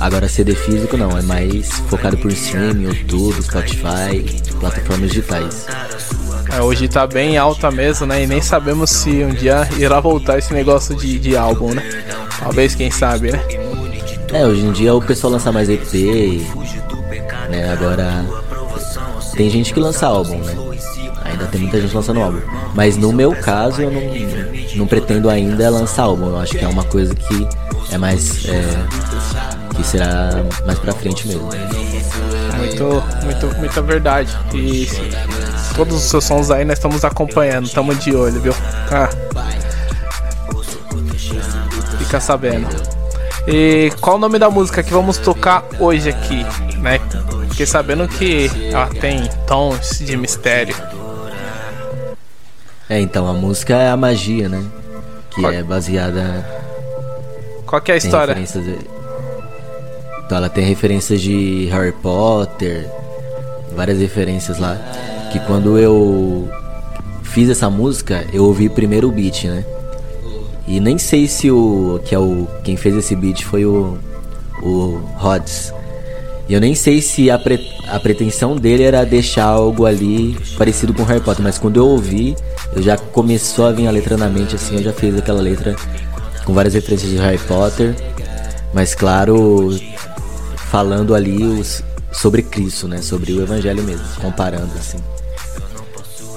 Agora 0.00 0.28
CD 0.28 0.54
físico 0.54 0.96
não, 0.96 1.16
é 1.16 1.22
mais 1.22 1.68
focado 1.88 2.16
por 2.18 2.30
streaming, 2.32 2.84
YouTube, 2.84 3.42
Spotify, 3.42 4.24
plataformas 4.60 5.10
digitais. 5.10 5.66
É, 6.52 6.60
hoje 6.60 6.88
tá 6.88 7.06
bem 7.06 7.38
alta 7.38 7.70
mesmo, 7.70 8.06
né? 8.06 8.22
E 8.22 8.26
nem 8.26 8.40
sabemos 8.40 8.90
se 8.90 9.24
um 9.24 9.32
dia 9.32 9.68
irá 9.78 10.00
voltar 10.00 10.38
esse 10.38 10.52
negócio 10.52 10.94
de, 10.94 11.18
de 11.18 11.36
álbum, 11.36 11.72
né? 11.72 11.82
Talvez, 12.38 12.74
quem 12.74 12.90
sabe, 12.90 13.32
né? 13.32 13.40
É, 14.32 14.44
hoje 14.46 14.62
em 14.62 14.72
dia 14.72 14.94
o 14.94 15.00
pessoal 15.00 15.32
lança 15.32 15.50
mais 15.50 15.68
EP, 15.70 15.92
né? 17.48 17.72
Agora 17.72 18.24
tem 19.36 19.48
gente 19.48 19.72
que 19.72 19.80
lança 19.80 20.06
álbum, 20.06 20.38
né? 20.38 20.54
Ainda 21.34 21.46
tem 21.46 21.60
muita 21.62 21.80
gente 21.80 21.94
lançando 21.94 22.20
álbum. 22.20 22.40
Mas 22.74 22.96
no 22.96 23.12
meu 23.12 23.34
caso 23.34 23.82
eu 23.82 23.90
não, 23.90 24.00
não 24.76 24.86
pretendo 24.86 25.28
ainda 25.28 25.68
lançar 25.68 26.04
álbum. 26.04 26.28
Eu 26.28 26.38
acho 26.38 26.56
que 26.56 26.64
é 26.64 26.68
uma 26.68 26.84
coisa 26.84 27.14
que 27.14 27.46
é 27.90 27.98
mais. 27.98 28.46
é, 28.46 28.62
que 29.74 29.84
será 29.84 30.30
mais 30.64 30.78
pra 30.78 30.92
frente 30.92 31.26
mesmo. 31.26 31.48
Muito, 32.56 33.02
muito, 33.24 33.58
muita 33.58 33.82
verdade. 33.82 34.36
E 34.54 34.88
todos 35.74 35.96
os 35.96 36.02
seus 36.02 36.24
sons 36.24 36.50
aí 36.50 36.64
nós 36.64 36.78
estamos 36.78 37.04
acompanhando, 37.04 37.66
estamos 37.66 37.98
de 37.98 38.14
olho, 38.14 38.40
viu? 38.40 38.54
Ah. 38.92 39.10
Fica 41.98 42.20
sabendo. 42.20 42.68
E 43.46 43.92
qual 44.00 44.16
o 44.16 44.18
nome 44.18 44.38
da 44.38 44.48
música 44.48 44.82
que 44.82 44.92
vamos 44.92 45.18
tocar 45.18 45.64
hoje 45.80 46.08
aqui, 46.08 46.46
né? 46.78 47.00
Fiquei 47.50 47.66
sabendo 47.66 48.08
que 48.08 48.50
ela 48.72 48.86
tem 48.86 49.28
tons 49.46 49.98
de 49.98 50.16
mistério. 50.16 50.74
É, 52.88 53.00
então 53.00 53.26
a 53.26 53.32
música 53.32 53.74
é 53.74 53.88
a 53.90 53.96
magia, 53.96 54.48
né? 54.48 54.62
Que 55.30 55.44
é 55.46 55.62
baseada. 55.62 56.46
Qual 57.66 57.80
que 57.80 57.90
é 57.92 57.96
a 57.96 57.98
tem 58.00 58.06
história? 58.08 58.34
referências 58.34 58.64
de- 58.64 58.78
Então 60.26 60.38
ela 60.38 60.48
tem 60.48 60.64
referências 60.64 61.20
de 61.20 61.66
Harry 61.72 61.92
Potter, 61.92 62.86
várias 63.74 63.98
referências 63.98 64.58
lá. 64.58 64.76
Que 65.32 65.38
quando 65.40 65.78
eu 65.78 66.48
fiz 67.22 67.48
essa 67.50 67.68
música, 67.68 68.24
eu 68.32 68.44
ouvi 68.44 68.68
primeiro 68.68 69.08
o 69.08 69.12
beat, 69.12 69.44
né? 69.44 69.64
E 70.66 70.78
nem 70.80 70.96
sei 70.98 71.26
se 71.26 71.50
o. 71.50 72.00
que 72.04 72.14
é 72.14 72.18
o. 72.18 72.46
quem 72.62 72.76
fez 72.76 72.94
esse 72.96 73.14
beat 73.16 73.42
foi 73.44 73.64
o. 73.66 73.98
o 74.62 75.00
Rods. 75.16 75.72
E 76.48 76.52
eu 76.52 76.60
nem 76.60 76.74
sei 76.74 77.00
se 77.00 77.30
a, 77.30 77.38
pre- 77.38 77.66
a 77.88 77.98
pretensão 77.98 78.54
dele 78.56 78.82
era 78.82 79.04
deixar 79.04 79.44
algo 79.44 79.86
ali 79.86 80.36
parecido 80.58 80.92
com 80.92 81.02
Harry 81.04 81.20
Potter, 81.20 81.42
mas 81.42 81.58
quando 81.58 81.78
eu 81.78 81.86
ouvi, 81.86 82.36
eu 82.76 82.82
já 82.82 82.98
começou 82.98 83.66
a 83.66 83.72
vir 83.72 83.86
a 83.86 83.90
letra 83.90 84.16
na 84.16 84.28
mente, 84.28 84.54
assim, 84.54 84.76
eu 84.76 84.82
já 84.82 84.92
fiz 84.92 85.16
aquela 85.16 85.40
letra 85.40 85.74
com 86.44 86.52
várias 86.52 86.74
referências 86.74 87.10
de 87.10 87.16
Harry 87.16 87.38
Potter, 87.38 87.94
mas 88.74 88.94
claro, 88.94 89.70
falando 90.70 91.14
ali 91.14 91.42
os- 91.44 91.82
sobre 92.12 92.42
Cristo, 92.42 92.86
né? 92.88 93.00
Sobre 93.00 93.32
o 93.32 93.40
Evangelho 93.42 93.82
mesmo, 93.82 94.04
comparando 94.20 94.70
assim. 94.78 94.98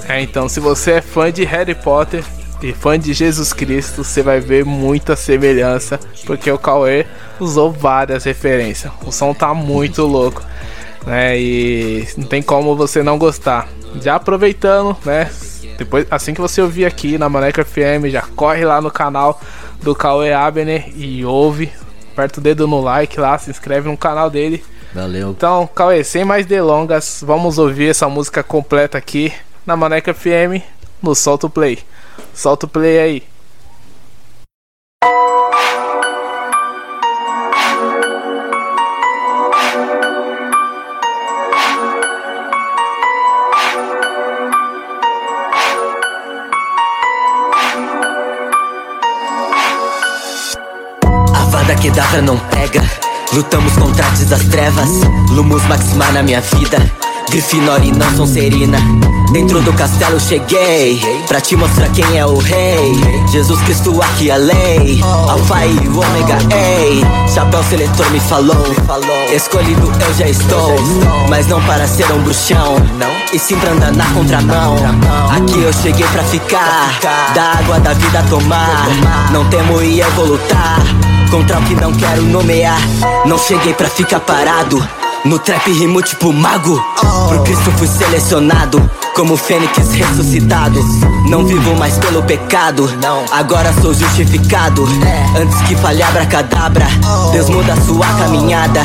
É, 0.08 0.22
então, 0.22 0.48
se 0.48 0.58
você 0.58 0.92
é 0.92 1.00
fã 1.02 1.30
de 1.30 1.44
Harry 1.44 1.74
Potter 1.74 2.24
e 2.62 2.72
fã 2.72 2.98
de 2.98 3.12
Jesus 3.12 3.52
Cristo, 3.52 4.02
você 4.02 4.22
vai 4.22 4.40
ver 4.40 4.64
muita 4.64 5.14
semelhança, 5.14 6.00
porque 6.24 6.50
o 6.50 6.58
Cauê 6.58 7.04
usou 7.40 7.70
várias 7.70 8.24
referências. 8.24 8.92
O 9.04 9.12
som 9.12 9.32
tá 9.34 9.54
muito 9.54 10.04
louco, 10.04 10.42
né? 11.06 11.38
E 11.38 12.06
não 12.16 12.26
tem 12.26 12.42
como 12.42 12.76
você 12.76 13.02
não 13.02 13.18
gostar. 13.18 13.68
Já 14.00 14.16
aproveitando, 14.16 14.96
né? 15.04 15.30
Depois, 15.76 16.06
assim 16.10 16.34
que 16.34 16.40
você 16.40 16.60
ouvir 16.60 16.84
aqui 16.84 17.16
na 17.16 17.28
Maneca 17.28 17.64
FM, 17.64 18.10
já 18.10 18.22
corre 18.22 18.64
lá 18.64 18.80
no 18.80 18.90
canal 18.90 19.40
do 19.80 19.94
Cauê 19.94 20.32
Abner 20.32 20.92
e 20.96 21.24
ouve. 21.24 21.72
Aperta 22.12 22.40
o 22.40 22.42
dedo 22.42 22.66
no 22.66 22.80
like 22.80 23.18
lá, 23.18 23.38
se 23.38 23.50
inscreve 23.50 23.88
no 23.88 23.96
canal 23.96 24.28
dele. 24.28 24.64
Valeu. 24.92 25.30
Então, 25.30 25.68
Cauê, 25.72 26.02
sem 26.02 26.24
mais 26.24 26.46
delongas, 26.46 27.22
vamos 27.24 27.58
ouvir 27.58 27.90
essa 27.90 28.08
música 28.08 28.42
completa 28.42 28.98
aqui 28.98 29.32
na 29.64 29.76
Maneca 29.76 30.12
FM 30.12 30.62
no 31.00 31.14
Solta 31.14 31.46
o 31.46 31.50
Play. 31.50 31.78
Solta 32.34 32.66
o 32.66 32.68
play 32.68 32.98
aí. 32.98 33.22
Avada 51.78 51.82
Kedavra 51.82 52.22
não 52.22 52.36
pega. 52.36 52.82
Lutamos 53.32 53.72
contra 53.74 54.04
das 54.04 54.44
trevas. 54.46 54.88
Lumos 55.30 55.62
Maxima 55.66 56.10
na 56.12 56.22
minha 56.22 56.40
vida. 56.40 56.78
Grifinória 57.30 57.86
e 57.86 57.92
não 57.92 58.10
Sonserina. 58.16 58.78
Dentro 59.32 59.60
do 59.62 59.72
castelo 59.72 60.18
cheguei. 60.18 61.00
Pra 61.28 61.40
te 61.40 61.56
mostrar 61.56 61.88
quem 61.90 62.18
é 62.18 62.26
o 62.26 62.38
rei. 62.38 62.94
Jesus 63.30 63.60
Cristo 63.62 64.00
aqui 64.02 64.30
a 64.30 64.36
lei. 64.36 65.00
Alfa 65.02 65.66
e 65.66 65.88
ômega, 65.88 66.38
ei. 66.54 67.02
Chapéu 67.32 67.62
seletor 67.64 68.10
me 68.10 68.20
falou. 68.20 68.66
Escolhido 69.32 69.92
eu 70.00 70.14
já 70.14 70.28
estou. 70.28 70.74
Mas 71.28 71.46
não 71.46 71.62
para 71.62 71.86
ser 71.86 72.10
um 72.12 72.22
bruxão. 72.22 72.76
E 73.32 73.38
sim 73.38 73.56
pra 73.56 73.72
andar 73.72 73.92
na 73.92 74.06
contramão. 74.06 74.76
Aqui 75.30 75.62
eu 75.62 75.72
cheguei 75.72 76.06
pra 76.08 76.24
ficar. 76.24 76.98
Da 77.34 77.58
água 77.58 77.78
da 77.78 77.92
vida 77.92 78.24
tomar. 78.28 78.86
Não 79.30 79.44
temo 79.48 79.80
e 79.82 80.00
eu 80.00 80.10
vou 80.12 80.26
lutar. 80.26 80.82
Contra 81.30 81.58
o 81.58 81.62
que 81.62 81.74
não 81.74 81.92
quero 81.92 82.22
nomear. 82.22 82.80
Não 83.26 83.38
cheguei 83.38 83.74
pra 83.74 83.88
ficar 83.88 84.20
parado. 84.20 84.86
No 85.24 85.38
trap 85.38 85.70
rimo 85.70 86.00
tipo 86.00 86.32
mago. 86.32 86.82
Pro 87.28 87.42
Cristo 87.42 87.70
fui 87.72 87.86
selecionado. 87.86 88.90
Como 89.14 89.36
fênix 89.36 89.76
ressuscitado. 89.92 90.80
Não 91.28 91.44
vivo 91.44 91.74
mais 91.76 91.98
pelo 91.98 92.22
pecado. 92.22 92.88
Agora 93.30 93.72
sou 93.82 93.92
justificado. 93.92 94.88
Antes 95.38 95.60
que 95.62 95.76
falhe 95.76 96.02
abracadabra. 96.02 96.86
Deus 97.32 97.50
muda 97.50 97.76
sua 97.82 98.06
caminhada. 98.14 98.80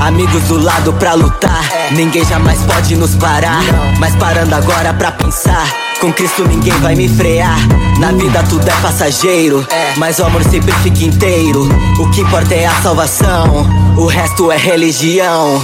Amigos 0.00 0.42
do 0.44 0.62
lado 0.62 0.92
pra 0.94 1.14
lutar. 1.14 1.64
Ninguém 1.92 2.24
jamais 2.24 2.60
pode 2.62 2.94
nos 2.94 3.14
parar. 3.14 3.62
Mas 3.98 4.14
parando 4.16 4.54
agora 4.54 4.92
pra 4.92 5.12
pensar. 5.12 5.85
Com 6.00 6.12
Cristo 6.12 6.44
ninguém 6.46 6.74
vai 6.80 6.94
me 6.94 7.08
frear. 7.08 7.58
Na 7.98 8.12
vida 8.12 8.42
tudo 8.44 8.68
é 8.68 8.72
passageiro, 8.82 9.66
mas 9.96 10.18
o 10.18 10.24
amor 10.24 10.44
sempre 10.44 10.72
fica 10.82 11.04
inteiro. 11.04 11.66
O 11.98 12.10
que 12.10 12.20
importa 12.20 12.54
é 12.54 12.66
a 12.66 12.82
salvação, 12.82 13.66
o 13.96 14.06
resto 14.06 14.52
é 14.52 14.56
religião. 14.58 15.60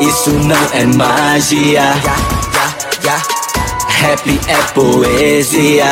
Isso 0.00 0.30
não 0.30 0.56
é 0.72 0.84
magia. 0.84 1.94
Rap 3.88 4.40
é 4.46 4.56
poesia. 4.74 5.86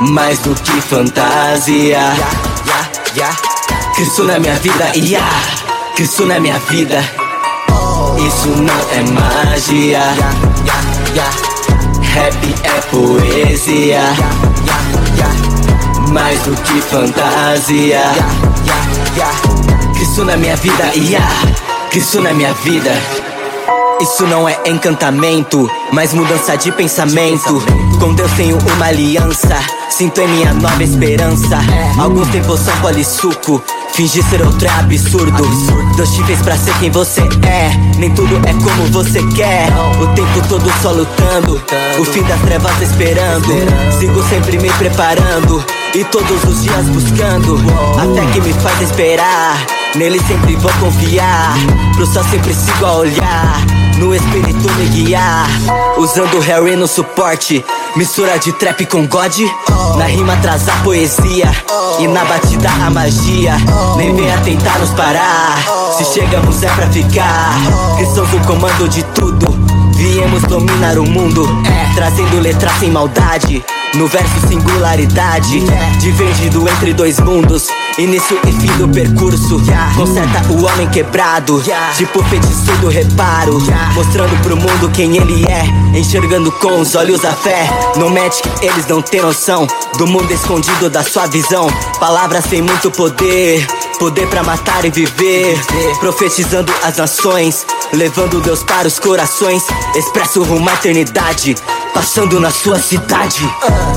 Mais 0.00 0.38
do 0.40 0.54
que 0.54 0.80
fantasia. 0.80 2.00
Cristo 3.94 4.24
na 4.24 4.40
minha 4.40 4.54
vida, 4.56 4.90
yeah. 4.96 5.40
Cristo 5.94 6.26
na 6.26 6.40
minha 6.40 6.58
vida. 6.58 6.98
Isso 8.18 8.48
não 8.48 8.74
é 8.90 9.02
magia. 9.12 10.02
Rap 12.14 12.54
é 12.62 12.80
poesia. 12.92 14.00
Mais 16.12 16.40
do 16.42 16.54
que 16.62 16.80
fantasia. 16.80 18.02
Cristo 19.94 20.24
na 20.24 20.36
minha 20.36 20.54
vida, 20.54 20.92
yeah. 20.94 21.28
Cristo 21.90 22.20
na 22.20 22.32
minha 22.32 22.52
vida. 22.54 22.92
Isso 24.00 24.26
não 24.26 24.48
é 24.48 24.56
encantamento, 24.66 25.68
mas 25.92 26.14
mudança 26.14 26.56
de 26.56 26.70
pensamento. 26.70 27.60
Com 27.98 28.14
Deus 28.14 28.30
tenho 28.32 28.58
uma 28.58 28.86
aliança, 28.86 29.56
sinto 29.90 30.20
em 30.20 30.28
minha 30.28 30.54
nova 30.54 30.84
esperança. 30.84 31.58
Alguns 31.98 32.28
têm 32.28 32.44
poção 32.44 32.76
polissuco, 32.80 33.60
fingir 33.94 34.24
ser 34.24 34.42
outro 34.42 34.66
é 34.66 34.70
absurdo. 34.70 35.42
Deus 35.96 36.12
te 36.12 36.22
fez 36.24 36.40
pra 36.42 36.56
ser 36.56 36.74
quem 36.78 36.90
você 36.90 37.20
é, 37.20 37.70
nem 37.98 38.10
tudo 38.10 38.36
é 38.46 38.52
como 38.52 38.86
você 38.90 39.22
quer. 39.34 39.68
O 40.00 40.06
tempo 40.14 40.48
todo 40.48 40.70
só 40.82 40.90
lutando, 40.90 41.62
o 41.98 42.04
fim 42.04 42.22
das 42.24 42.40
trevas 42.42 42.80
esperando. 42.82 43.54
Sigo 43.98 44.22
sempre 44.28 44.58
me 44.58 44.70
preparando 44.72 45.64
e 45.94 46.04
todos 46.04 46.44
os 46.44 46.62
dias 46.62 46.88
buscando. 46.88 47.56
Até 47.98 48.26
que 48.32 48.40
me 48.40 48.52
faz 48.54 48.80
esperar, 48.82 49.64
nele 49.94 50.20
sempre 50.26 50.56
vou 50.56 50.72
confiar. 50.80 51.54
Pro 51.94 52.06
céu 52.06 52.24
sempre 52.24 52.52
sigo 52.52 52.84
a 52.84 52.92
olhar 52.94 53.83
no 53.98 54.14
espírito 54.14 54.70
me 54.74 54.86
guiar. 54.86 55.48
Usando 55.96 56.40
Harry 56.40 56.76
no 56.76 56.86
suporte, 56.86 57.64
mistura 57.96 58.38
de 58.38 58.52
trap 58.52 58.86
com 58.86 59.06
God. 59.06 59.32
Na 59.96 60.06
rima 60.06 60.36
traz 60.38 60.68
a 60.68 60.72
poesia 60.82 61.50
e 62.00 62.06
na 62.08 62.24
batida 62.24 62.68
a 62.68 62.90
magia. 62.90 63.56
Nem 63.96 64.14
venha 64.14 64.38
tentar 64.38 64.78
nos 64.78 64.90
parar. 64.90 65.56
Se 65.96 66.04
chegamos 66.12 66.62
é 66.62 66.68
pra 66.68 66.86
ficar. 66.88 67.54
Cristãos 67.96 68.30
no 68.32 68.40
comando 68.44 68.88
de 68.88 69.02
tudo. 69.14 69.46
Viemos 69.96 70.42
dominar 70.42 70.98
o 70.98 71.04
mundo, 71.04 71.46
trazendo 71.94 72.40
letras 72.40 72.72
sem 72.78 72.90
maldade. 72.90 73.64
No 73.94 74.08
verso 74.08 74.48
singularidade, 74.48 75.62
dividido 76.00 76.68
entre 76.68 76.92
dois 76.92 77.20
mundos. 77.20 77.68
Início 77.96 78.36
e 78.44 78.52
fim 78.52 78.66
do 78.76 78.88
percurso. 78.88 79.62
Conserta 79.94 80.52
o 80.52 80.64
homem 80.64 80.88
quebrado. 80.90 81.62
Tipo 81.96 82.24
feitiço 82.24 82.72
do 82.80 82.88
reparo. 82.88 83.60
Mostrando 83.94 84.36
pro 84.42 84.56
mundo 84.56 84.90
quem 84.92 85.16
ele 85.16 85.46
é. 85.46 85.64
Enxergando 85.96 86.50
com 86.50 86.80
os 86.80 86.96
olhos 86.96 87.24
a 87.24 87.32
fé. 87.32 87.70
No 87.96 88.10
Magic 88.10 88.42
eles 88.62 88.84
não 88.88 89.00
têm 89.00 89.22
noção 89.22 89.64
do 89.96 90.08
mundo 90.08 90.32
escondido 90.32 90.90
da 90.90 91.04
sua 91.04 91.28
visão. 91.28 91.68
Palavras 92.00 92.46
têm 92.46 92.62
muito 92.62 92.90
poder. 92.90 93.64
Poder 94.00 94.26
pra 94.26 94.42
matar 94.42 94.84
e 94.84 94.90
viver. 94.90 95.56
Profetizando 96.00 96.72
as 96.82 96.96
nações. 96.96 97.64
Levando 97.92 98.40
Deus 98.40 98.64
para 98.64 98.88
os 98.88 98.98
corações. 98.98 99.62
Expresso 99.94 100.42
rumo 100.42 100.68
à 100.68 100.74
eternidade. 100.74 101.54
Passando 101.94 102.40
na 102.40 102.50
sua 102.50 102.78
cidade. 102.78 103.48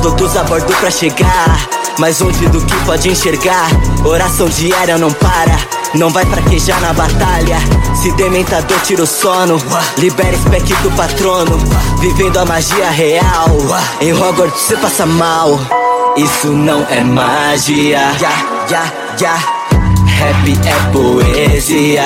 Todos 0.01 0.37
a 0.37 0.43
bordo 0.43 0.73
pra 0.75 0.91
chegar. 0.91 1.67
Mais 1.97 2.19
longe 2.19 2.47
do 2.47 2.61
que 2.63 2.75
pode 2.85 3.09
enxergar. 3.09 3.67
Oração 4.05 4.47
diária 4.47 4.97
não 4.97 5.11
para. 5.11 5.57
Não 5.95 6.09
vai 6.09 6.25
fraquejar 6.25 6.79
na 6.79 6.93
batalha. 6.93 7.57
Se 7.95 8.11
dementador 8.11 8.79
tira 8.81 9.03
o 9.03 9.07
sono, 9.07 9.57
libera 9.97 10.37
spec 10.37 10.73
do 10.83 10.91
patrono. 10.91 11.57
Vivendo 11.99 12.37
a 12.37 12.45
magia 12.45 12.89
real. 12.91 13.49
Em 13.99 14.13
Hogwarts 14.13 14.61
você 14.61 14.77
passa 14.77 15.05
mal. 15.05 15.59
Isso 16.15 16.47
não 16.47 16.85
é 16.89 17.03
magia. 17.03 18.11
Rap 20.05 20.59
é 20.65 20.91
poesia. 20.91 22.03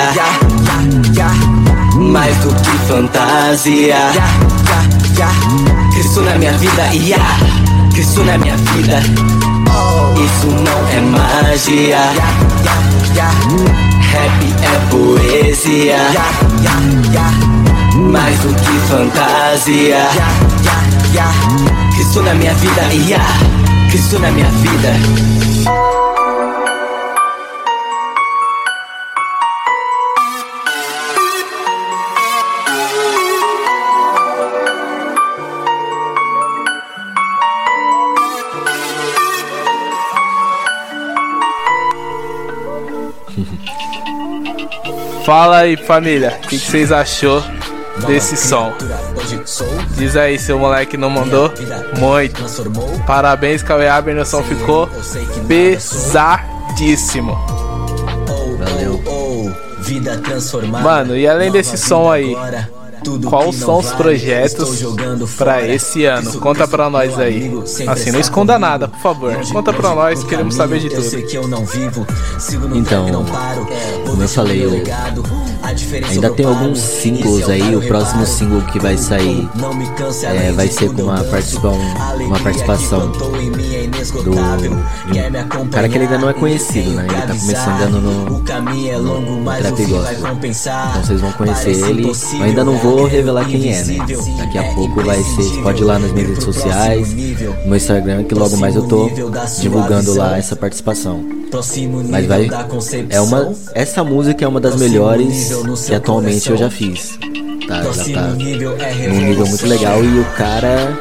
Mais 1.94 2.36
do 2.38 2.54
que 2.54 2.78
fantasia. 2.88 3.96
Cristo 6.12 6.28
na 6.28 6.36
minha 6.36 6.52
vida, 6.58 6.82
ya. 6.92 7.16
Cristo 7.94 8.22
na 8.22 8.36
minha 8.36 8.54
vida. 8.54 9.00
Isso 10.22 10.46
não 10.48 10.88
é 10.90 11.00
magia. 11.00 12.00
Rap 14.10 14.44
é 14.60 14.90
poesia. 14.90 15.96
Mais 17.94 18.38
do 18.40 18.54
que 18.54 18.78
fantasia. 18.90 20.06
Cristo 21.94 22.22
na 22.22 22.34
minha 22.34 22.52
vida, 22.56 22.82
yeah. 22.92 23.26
Cristo 23.90 24.18
na 24.18 24.30
minha 24.32 24.50
vida. 24.50 26.11
Fala 45.24 45.58
aí, 45.58 45.76
família, 45.76 46.38
o 46.42 46.48
que, 46.48 46.58
que 46.58 46.66
vocês 46.70 46.90
achou 46.90 47.42
desse 48.06 48.36
som? 48.36 48.72
Diz 49.96 50.16
aí 50.16 50.38
se 50.38 50.52
o 50.52 50.58
moleque 50.58 50.96
não 50.96 51.10
mandou 51.10 51.52
muito. 51.98 52.42
Parabéns, 53.06 53.62
Cauê 53.62 53.88
Aber, 53.88 54.16
o 54.18 54.24
som 54.26 54.42
ficou 54.42 54.88
pesadíssimo. 55.46 57.36
Valeu. 58.58 59.00
Mano, 60.82 61.16
e 61.16 61.26
além 61.28 61.50
desse 61.52 61.76
som 61.78 62.10
aí, 62.10 62.34
quais 63.28 63.56
são 63.56 63.78
os 63.78 63.92
projetos 63.92 64.82
pra 65.36 65.66
esse 65.66 66.04
ano? 66.04 66.32
Conta 66.40 66.66
pra 66.66 66.88
nós 66.90 67.18
aí. 67.18 67.50
Assim, 67.86 68.10
não 68.10 68.20
esconda 68.20 68.58
nada, 68.58 68.88
por 68.88 69.00
favor. 69.00 69.34
Conta 69.52 69.72
pra 69.72 69.94
nós, 69.94 70.22
queremos 70.24 70.54
saber 70.54 70.80
de 70.80 70.88
tudo. 70.88 71.02
Então, 72.74 73.06
como 74.06 74.22
eu 74.22 74.28
falei, 74.28 74.64
eu 74.64 74.82
ainda 76.08 76.30
tem 76.30 76.46
alguns 76.46 76.78
singles 76.78 77.48
aí. 77.48 77.74
O 77.76 77.86
próximo 77.86 78.26
single 78.26 78.62
que 78.62 78.78
vai 78.78 78.96
sair 78.96 79.48
é, 80.24 80.52
vai 80.52 80.68
ser 80.68 80.90
com 80.92 81.02
uma 81.02 81.22
participação, 81.24 81.78
uma 82.26 82.38
participação 82.40 83.10
do 83.10 83.32
de 84.22 85.58
um 85.58 85.68
cara 85.68 85.88
que 85.88 85.96
ele 85.96 86.04
ainda 86.04 86.18
não 86.18 86.28
é 86.28 86.32
conhecido, 86.32 86.90
né? 86.90 87.06
Ele 87.08 87.22
tá 87.22 87.34
começando 87.34 87.90
no, 87.90 88.00
no, 88.00 88.24
no 89.20 89.44
trap 89.56 89.86
gospel. 89.86 90.38
Então 90.90 91.04
vocês 91.04 91.20
vão 91.20 91.32
conhecer 91.32 91.70
ele. 91.70 92.08
Eu 92.08 92.42
ainda 92.42 92.64
não 92.64 92.76
vou 92.78 93.06
revelar 93.06 93.44
quem 93.46 93.72
é, 93.72 93.84
né? 93.84 93.96
Daqui 94.38 94.58
a 94.58 94.74
pouco 94.74 95.02
vai 95.02 95.22
ser. 95.22 95.42
Você 95.42 95.62
pode 95.62 95.82
ir 95.82 95.84
lá 95.84 95.98
nas 95.98 96.12
minhas 96.12 96.28
redes 96.28 96.44
sociais, 96.44 97.12
no 97.12 97.66
meu 97.66 97.76
Instagram, 97.76 98.24
que 98.24 98.34
logo 98.34 98.56
mais 98.56 98.74
eu 98.74 98.86
tô 98.86 99.10
divulgando 99.60 100.14
lá 100.14 100.36
essa 100.38 100.56
participação. 100.56 101.24
Mas 102.08 102.26
vai. 102.26 102.48
É 103.10 103.20
uma. 103.20 103.54
Essa 103.74 104.02
música 104.02 104.44
é 104.44 104.48
uma 104.48 104.60
das 104.60 104.76
melhores 104.76 105.51
que 105.86 105.94
atualmente 105.94 106.50
eu 106.50 106.56
já 106.56 106.70
fiz. 106.70 107.18
Tá, 107.66 107.82
já 107.92 108.14
tá 108.14 108.22
num 108.28 108.36
nível 108.36 109.46
muito 109.46 109.66
legal 109.66 110.04
e 110.04 110.18
o 110.18 110.24
cara. 110.36 110.98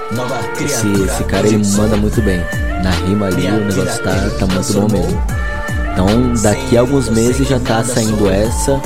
Esse, 0.63 0.87
esse 0.87 1.23
cara 1.23 1.47
ele 1.47 1.65
manda 1.75 1.97
muito 1.97 2.21
bem. 2.21 2.39
Na 2.83 2.91
rima 2.91 3.27
ali 3.27 3.47
o 3.47 3.65
negócio 3.65 4.03
tá, 4.03 4.29
tá 4.39 4.45
muito 4.47 4.73
bom 4.73 4.87
mesmo. 4.91 5.23
Então 5.93 6.33
daqui 6.41 6.77
a 6.77 6.81
alguns 6.81 7.09
meses 7.09 7.47
já 7.47 7.59
tá 7.59 7.83
saindo 7.83 8.29
essa. 8.29 8.79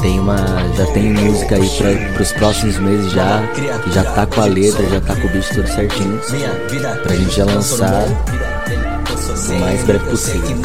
Tem 0.00 0.18
uma. 0.20 0.36
Já 0.76 0.86
tem 0.92 1.12
música 1.12 1.56
aí 1.56 1.68
pra, 1.78 2.12
pros 2.14 2.32
próximos 2.32 2.78
meses 2.78 3.12
já. 3.12 3.42
Que 3.84 3.90
já 3.92 4.04
tá 4.04 4.26
com 4.26 4.40
a 4.40 4.44
letra, 4.46 4.86
já 4.88 5.00
tá 5.00 5.16
com 5.16 5.26
o 5.26 5.30
beat 5.30 5.48
tudo 5.54 5.68
certinho. 5.68 6.20
Pra 7.02 7.14
gente 7.14 7.36
já 7.36 7.44
lançar 7.44 8.04
o 9.48 9.60
mais 9.60 9.82
breve 9.84 10.04
possível. 10.10 10.56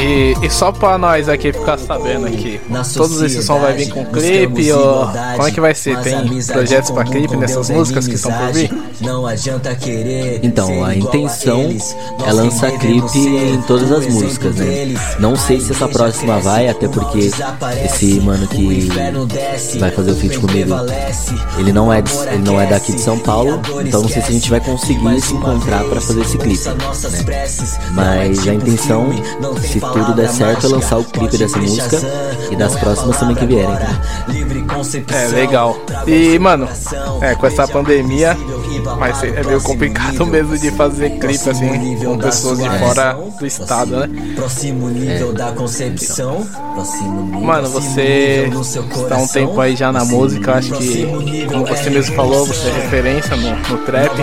E, 0.00 0.34
e 0.42 0.50
só 0.50 0.72
pra 0.72 0.96
nós 0.96 1.28
aqui 1.28 1.52
ficar 1.52 1.78
sabendo 1.78 2.26
aqui, 2.26 2.58
todos 2.94 3.20
esses 3.20 3.44
sons 3.44 3.60
vai 3.60 3.74
vir 3.74 3.90
com 3.90 4.04
clipe 4.06 4.72
ou 4.72 5.06
como 5.36 5.46
é 5.46 5.50
que 5.50 5.60
vai 5.60 5.74
ser? 5.74 5.98
Tem 6.00 6.42
projetos 6.46 6.90
pra 6.90 7.04
clipe 7.04 7.36
nessas 7.36 7.68
músicas 7.68 8.08
que 8.08 8.14
estão 8.14 8.32
por 8.32 8.52
vir? 8.52 8.70
Então, 10.42 10.84
a 10.84 10.94
intenção 10.94 11.68
é 12.26 12.32
lançar 12.32 12.72
clipe 12.78 13.18
em 13.18 13.60
todas 13.62 13.92
as 13.92 14.06
músicas, 14.06 14.56
né? 14.56 14.94
Não 15.18 15.36
sei 15.36 15.60
se 15.60 15.72
essa 15.72 15.86
próxima 15.88 16.38
vai, 16.38 16.68
até 16.68 16.88
porque 16.88 17.30
esse 17.84 18.20
mano 18.20 18.46
que 18.48 18.88
vai 19.78 19.90
fazer 19.90 20.12
o 20.12 20.16
feat 20.16 20.38
comigo, 20.38 20.74
ele 21.58 21.72
não 21.72 21.92
é, 21.92 22.02
ele 22.32 22.42
não 22.42 22.58
é 22.60 22.66
daqui 22.66 22.92
de 22.92 23.00
São 23.02 23.18
Paulo, 23.18 23.60
então 23.84 24.00
não 24.02 24.08
sei 24.08 24.22
se 24.22 24.28
a 24.28 24.32
gente 24.32 24.48
vai 24.50 24.60
conseguir 24.60 25.20
se 25.20 25.34
encontrar 25.34 25.84
pra 25.84 26.00
fazer 26.00 26.22
esse 26.22 26.38
clipe, 26.38 26.68
né? 26.68 26.74
Mas 27.92 28.48
a 28.48 28.54
intenção, 28.54 29.10
se 29.60 29.80
tudo 29.92 30.14
der 30.14 30.28
certo, 30.28 30.66
é 30.66 30.68
lançar 30.70 30.98
o 30.98 31.04
clipe 31.04 31.36
dessa 31.36 31.58
música 31.58 31.98
e 32.50 32.56
das 32.56 32.76
próximas 32.76 33.18
também 33.18 33.36
que 33.36 33.46
vierem. 33.46 33.76
Tá? 33.76 34.00
É, 35.14 35.28
legal. 35.28 35.76
E, 36.06 36.38
mano, 36.38 36.68
é, 37.20 37.34
com 37.34 37.46
essa 37.46 37.66
pandemia, 37.66 38.36
vai 38.98 39.14
ser, 39.14 39.36
é 39.36 39.42
meio 39.44 39.60
complicado 39.60 40.24
mesmo 40.26 40.56
de 40.58 40.70
fazer 40.70 41.10
clipe 41.18 41.50
assim 41.50 41.96
com 42.04 42.18
pessoas 42.18 42.58
de 42.58 42.68
fora 42.78 43.18
do 43.38 43.46
estado, 43.46 43.96
né? 43.96 44.08
Mano, 47.40 47.68
você 47.68 48.50
está 48.50 49.16
um 49.16 49.26
tempo 49.26 49.60
aí 49.60 49.76
já 49.76 49.92
na 49.92 50.04
música, 50.04 50.54
acho 50.54 50.72
que, 50.74 51.06
como 51.46 51.66
você 51.66 51.90
mesmo 51.90 52.14
falou, 52.14 52.46
você 52.46 52.68
é 52.68 52.72
referência 52.72 53.36
no, 53.36 53.50
no 53.50 53.78
trap, 53.84 54.16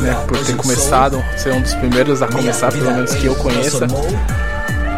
né? 0.00 0.14
Por 0.26 0.38
ter 0.38 0.56
começado, 0.56 1.22
ser 1.36 1.52
um 1.52 1.60
dos 1.60 1.74
primeiros 1.74 2.22
a 2.22 2.28
começar, 2.28 2.72
pelo 2.72 2.92
menos 2.92 3.14
que 3.14 3.26
eu 3.26 3.34
conheça. 3.36 3.86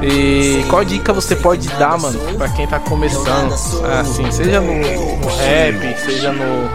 E 0.07 0.65
qual 0.69 0.85
dica 0.85 1.13
você 1.13 1.35
pode 1.35 1.67
dar, 1.69 1.99
mano, 1.99 2.19
pra 2.37 2.49
quem 2.51 2.67
tá 2.67 2.79
começando? 2.79 3.53
Assim, 4.01 4.31
seja 4.31 4.61
no, 4.61 4.73
rap, 5.39 6.01
seja 6.05 6.33
no, 6.33 6.69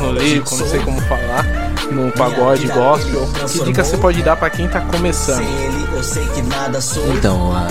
no 0.00 0.12
lírico, 0.12 0.56
não 0.56 0.66
sei 0.66 0.80
como 0.80 1.00
falar, 1.02 1.44
no 1.90 2.10
pagode, 2.12 2.66
gospel. 2.68 3.28
Que 3.48 3.64
dica 3.64 3.84
você 3.84 3.96
pode 3.98 4.22
dar 4.22 4.36
pra 4.36 4.48
quem 4.48 4.66
tá 4.68 4.80
começando? 4.80 5.44
Então, 7.18 7.52
a, 7.52 7.68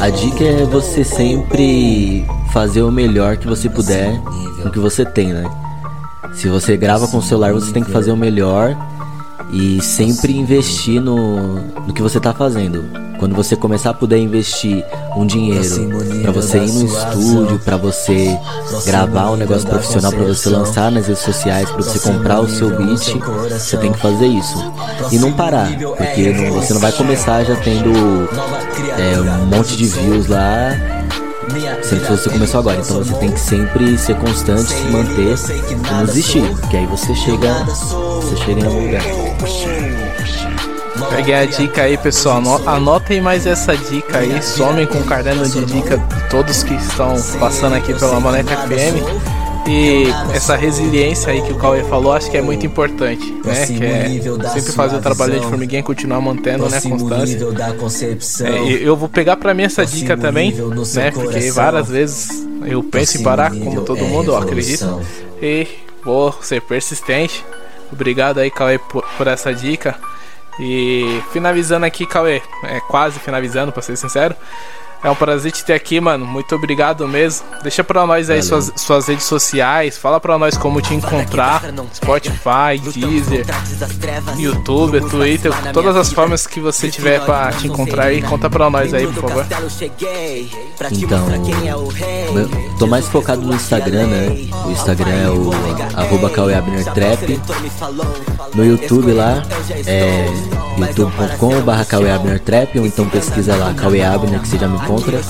a 0.00 0.10
dica 0.10 0.44
é 0.44 0.64
você 0.64 1.04
sempre 1.04 2.26
fazer 2.52 2.82
o 2.82 2.90
melhor 2.90 3.36
que 3.36 3.46
você 3.46 3.68
puder 3.68 4.18
no 4.64 4.70
que 4.70 4.78
você 4.78 5.04
tem, 5.04 5.32
né? 5.32 5.44
Se 6.32 6.48
você 6.48 6.76
grava 6.76 7.06
com 7.08 7.18
o 7.18 7.22
celular, 7.22 7.52
você 7.52 7.72
tem 7.72 7.82
que 7.82 7.90
fazer 7.90 8.12
o 8.12 8.16
melhor 8.16 8.76
e 9.50 9.80
sempre 9.80 10.36
investir 10.36 11.00
no, 11.00 11.60
no 11.60 11.92
que 11.92 12.02
você 12.02 12.20
tá 12.20 12.32
fazendo. 12.32 12.84
Quando 13.18 13.34
você 13.34 13.56
começar 13.56 13.90
a 13.90 13.94
poder 13.94 14.18
investir 14.18 14.84
um 15.16 15.26
dinheiro 15.26 15.88
para 16.22 16.30
você 16.30 16.58
ir 16.58 16.70
no 16.70 16.84
estúdio, 16.84 17.58
para 17.58 17.76
você 17.76 18.38
gravar 18.86 19.32
um 19.32 19.36
negócio 19.36 19.68
profissional, 19.68 20.12
para 20.12 20.24
você 20.24 20.48
lançar 20.48 20.92
nas 20.92 21.08
redes 21.08 21.22
sociais, 21.22 21.68
para 21.68 21.82
você 21.82 21.98
comprar 21.98 22.40
o 22.40 22.48
seu 22.48 22.76
beat, 22.76 23.16
você 23.50 23.76
tem 23.76 23.92
que 23.92 23.98
fazer 23.98 24.26
isso. 24.26 24.72
E 25.10 25.18
não 25.18 25.32
parar, 25.32 25.68
porque 25.96 26.32
não, 26.32 26.54
você 26.54 26.72
não 26.74 26.80
vai 26.80 26.92
começar 26.92 27.42
já 27.42 27.56
tendo 27.56 27.90
é, 28.96 29.20
um 29.42 29.46
monte 29.46 29.76
de 29.76 29.86
views 29.86 30.28
lá 30.28 30.97
Que 31.48 32.10
você 32.10 32.30
começou 32.30 32.60
agora, 32.60 32.80
então 32.80 32.98
você 32.98 33.14
tem 33.14 33.32
que 33.32 33.40
sempre 33.40 33.98
ser 33.98 34.16
constante, 34.16 34.72
se 34.72 34.84
manter 34.84 35.34
e 35.70 35.74
não 35.74 36.04
desistir, 36.04 36.42
porque 36.60 36.76
aí 36.76 36.86
você 36.86 37.14
chega, 37.14 37.64
você 37.64 38.36
chega 38.36 38.60
em 38.60 38.66
algum 38.66 38.84
lugar. 38.86 39.02
Peguei 41.10 41.34
a 41.34 41.44
dica 41.46 41.82
aí, 41.82 41.96
pessoal. 41.96 42.42
Anotem 42.66 43.20
mais 43.20 43.46
essa 43.46 43.76
dica 43.76 44.18
aí. 44.18 44.42
Somem 44.42 44.86
com 44.86 44.98
o 44.98 45.04
caderno 45.04 45.48
de 45.48 45.64
dica 45.64 45.96
de 45.96 46.28
todos 46.28 46.62
que 46.62 46.74
estão 46.74 47.14
passando 47.38 47.74
aqui 47.76 47.94
pela 47.94 48.20
Maneca 48.20 48.56
FM. 48.56 49.37
E 49.68 50.06
essa 50.34 50.56
resiliência 50.56 51.32
aí 51.32 51.42
que 51.42 51.52
o 51.52 51.56
Cauê 51.56 51.84
falou, 51.84 52.12
acho 52.14 52.30
que 52.30 52.36
é 52.36 52.42
muito 52.42 52.64
importante, 52.64 53.30
né? 53.44 53.66
Que 53.66 53.84
é 53.84 54.48
sempre 54.50 54.72
fazer 54.72 54.96
o 54.96 55.00
trabalho 55.00 55.38
de 55.38 55.46
formiguinha 55.46 55.80
e 55.80 55.82
continuar 55.82 56.20
mantendo, 56.20 56.68
né, 56.70 56.80
constância. 56.80 57.36
É, 58.46 58.72
eu 58.72 58.96
vou 58.96 59.08
pegar 59.08 59.36
para 59.36 59.52
mim 59.52 59.64
essa 59.64 59.84
dica 59.84 60.16
também, 60.16 60.52
né? 60.94 61.10
Porque 61.10 61.50
várias 61.50 61.88
vezes 61.88 62.46
eu 62.64 62.82
penso 62.82 63.18
em 63.18 63.22
parar, 63.22 63.50
como 63.50 63.82
todo 63.82 63.98
mundo, 64.04 64.32
eu 64.32 64.36
acredito. 64.36 65.00
E 65.42 65.66
vou 66.02 66.32
ser 66.40 66.62
persistente. 66.62 67.44
Obrigado 67.92 68.38
aí, 68.38 68.50
Cauê, 68.50 68.78
por, 68.78 69.04
por 69.16 69.26
essa 69.26 69.52
dica. 69.54 69.94
E 70.60 71.22
finalizando 71.32 71.86
aqui, 71.86 72.04
Cauê, 72.06 72.42
é 72.64 72.80
quase 72.88 73.18
finalizando, 73.20 73.70
pra 73.70 73.82
ser 73.82 73.96
sincero. 73.96 74.34
É 75.02 75.10
um 75.10 75.14
prazer 75.14 75.52
te 75.52 75.64
ter 75.64 75.74
aqui, 75.74 76.00
mano. 76.00 76.26
Muito 76.26 76.54
obrigado 76.54 77.06
mesmo. 77.06 77.46
Deixa 77.62 77.84
pra 77.84 78.06
nós 78.06 78.28
aí 78.30 78.42
suas, 78.42 78.72
suas 78.76 79.06
redes 79.06 79.24
sociais. 79.24 79.96
Fala 79.96 80.18
pra 80.18 80.36
nós 80.38 80.56
como 80.56 80.80
te 80.80 80.94
encontrar. 80.94 81.62
Spotify, 81.94 82.78
Deezer, 82.94 83.46
YouTube, 84.36 85.00
Twitter, 85.02 85.52
todas 85.72 85.96
as 85.96 86.12
formas 86.12 86.46
que 86.46 86.60
você 86.60 86.90
tiver 86.90 87.24
pra 87.24 87.52
te 87.52 87.68
encontrar 87.68 88.06
aí. 88.06 88.22
Conta 88.22 88.50
pra 88.50 88.68
nós 88.68 88.92
aí, 88.92 89.06
por 89.06 89.28
favor. 89.28 89.46
Então, 90.90 91.28
eu 92.34 92.78
tô 92.78 92.86
mais 92.86 93.06
focado 93.06 93.42
no 93.42 93.54
Instagram, 93.54 94.06
né? 94.06 94.48
O 94.66 94.70
Instagram 94.70 95.10
é 95.10 95.30
o 95.30 95.50
arroba 95.96 96.28
Trap. 96.94 97.40
No 98.54 98.64
YouTube 98.64 99.12
lá 99.12 99.42
é 99.86 100.26
youtube.com.br 100.78 102.38
Trap 102.44 102.78
ou 102.78 102.86
então 102.86 103.08
pesquisa 103.08 103.56
lá 103.56 103.74
Cauê 103.74 104.02
Abner 104.02 104.40
que 104.40 104.48
você 104.48 104.58
já 104.58 104.68
me 104.68 104.78
encontra. 104.88 105.20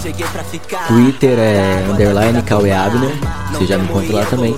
Twitter 0.86 1.38
é 1.38 1.84
underline 1.90 2.42
Cauê 2.42 2.72
Abner, 2.72 3.10
você 3.52 3.66
já 3.66 3.76
me 3.76 3.84
encontra 3.84 4.16
lá 4.16 4.26
também. 4.26 4.56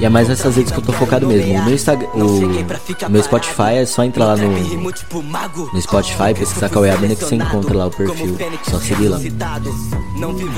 E 0.00 0.04
é 0.04 0.08
mais 0.08 0.28
nessas 0.28 0.54
redes 0.54 0.70
que 0.70 0.78
eu 0.78 0.82
tô 0.82 0.92
focado 0.92 1.26
mesmo. 1.26 1.58
O 1.58 1.64
meu, 1.64 1.74
Instagram, 1.74 2.08
o, 2.14 3.08
meu 3.10 3.22
Spotify 3.22 3.74
é 3.78 3.86
só 3.86 4.04
entrar 4.04 4.26
lá 4.26 4.36
no, 4.36 4.48
no 4.48 5.82
Spotify, 5.82 6.34
pesquisar 6.38 6.68
Cauê 6.68 6.90
Abner 6.90 7.16
que 7.16 7.24
você 7.24 7.34
encontra 7.34 7.76
lá 7.76 7.86
o 7.86 7.90
perfil. 7.90 8.36
Só 8.62 8.78
seguir 8.78 9.08
lá. 9.08 9.18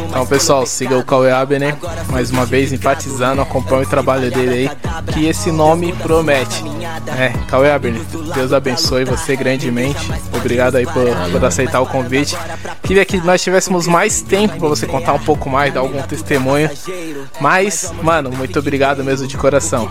Então, 0.09 0.27
pessoal, 0.27 0.67
siga 0.67 0.99
o 0.99 1.05
Cauê 1.05 1.31
Abner. 1.31 1.75
Mais 2.11 2.31
uma 2.31 2.45
vez, 2.45 2.71
enfatizando, 2.71 3.41
acompanhe 3.41 3.85
o 3.85 3.89
trabalho 3.89 4.31
dele 4.31 4.69
aí. 4.69 4.71
Que 5.13 5.27
esse 5.27 5.51
nome 5.51 5.95
promete. 5.95 6.63
É, 7.19 7.31
Cauê 7.49 7.71
Abner, 7.71 8.03
Deus 8.35 8.53
abençoe 8.53 9.05
você 9.05 9.37
grandemente. 9.37 10.11
Obrigado 10.35 10.77
aí 10.77 10.85
por, 10.85 11.07
por 11.33 11.45
aceitar 11.47 11.81
o 11.81 11.87
convite. 11.87 12.37
Queria 12.83 13.07
que 13.07 13.17
nós 13.19 13.43
tivéssemos 13.43 13.87
mais 13.87 14.21
tempo 14.21 14.59
para 14.59 14.69
você 14.69 14.87
contar 14.87 15.15
um 15.15 15.19
pouco 15.19 15.49
mais, 15.49 15.73
dar 15.73 15.81
algum 15.81 16.03
testemunho. 16.03 16.69
Mas, 17.41 17.91
mano, 18.03 18.31
muito 18.31 18.59
obrigado 18.59 19.03
mesmo 19.03 19.30
de 19.31 19.37
coração. 19.39 19.91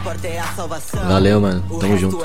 Valeu, 1.08 1.42
mano. 1.42 1.80
Tamo 1.80 1.98
junto. 1.98 2.20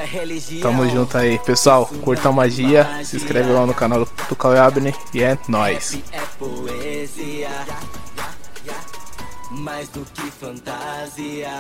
Tamo 0.60 0.88
junto 0.88 1.16
aí. 1.16 1.38
Pessoal, 1.38 1.86
curta 2.02 2.28
a 2.28 2.32
magia. 2.32 2.88
Se 3.04 3.16
inscreve 3.16 3.50
lá 3.50 3.66
no 3.66 3.74
canal 3.74 4.06
do 4.28 4.36
Cauê 4.36 4.58
Abner. 4.58 4.94
E 5.12 5.22
é 5.22 5.38
nóis. 5.48 5.98
Mais 9.50 9.88
do 9.88 10.04
que 10.04 10.30
fantasia. 10.30 11.50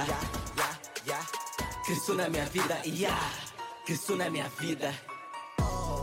Cristo 1.84 2.14
na 2.14 2.30
minha 2.30 2.46
vida, 2.46 2.78
yeah. 2.86 3.30
Cristo 3.84 4.16
na 4.16 4.30
minha 4.30 4.48
vida. 4.58 4.90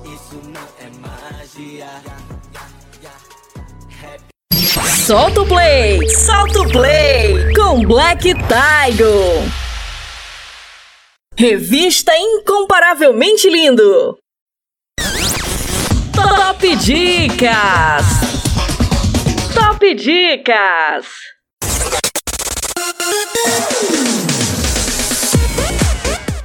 Isso 0.06 0.40
não 0.44 0.62
é 0.80 0.90
magia. 1.00 1.90
Solta 4.52 5.42
o 5.42 5.48
play! 5.48 6.10
Solta 6.10 6.60
o 6.62 6.70
play! 6.70 7.54
Com 7.54 7.86
Black 7.86 8.34
Tiger! 8.34 9.52
Revista 11.38 12.12
incomparavelmente 12.18 13.50
lindo! 13.50 14.18
Top 16.14 16.76
Dicas! 16.76 18.06
Top 19.56 19.96
Dicas! 19.96 21.08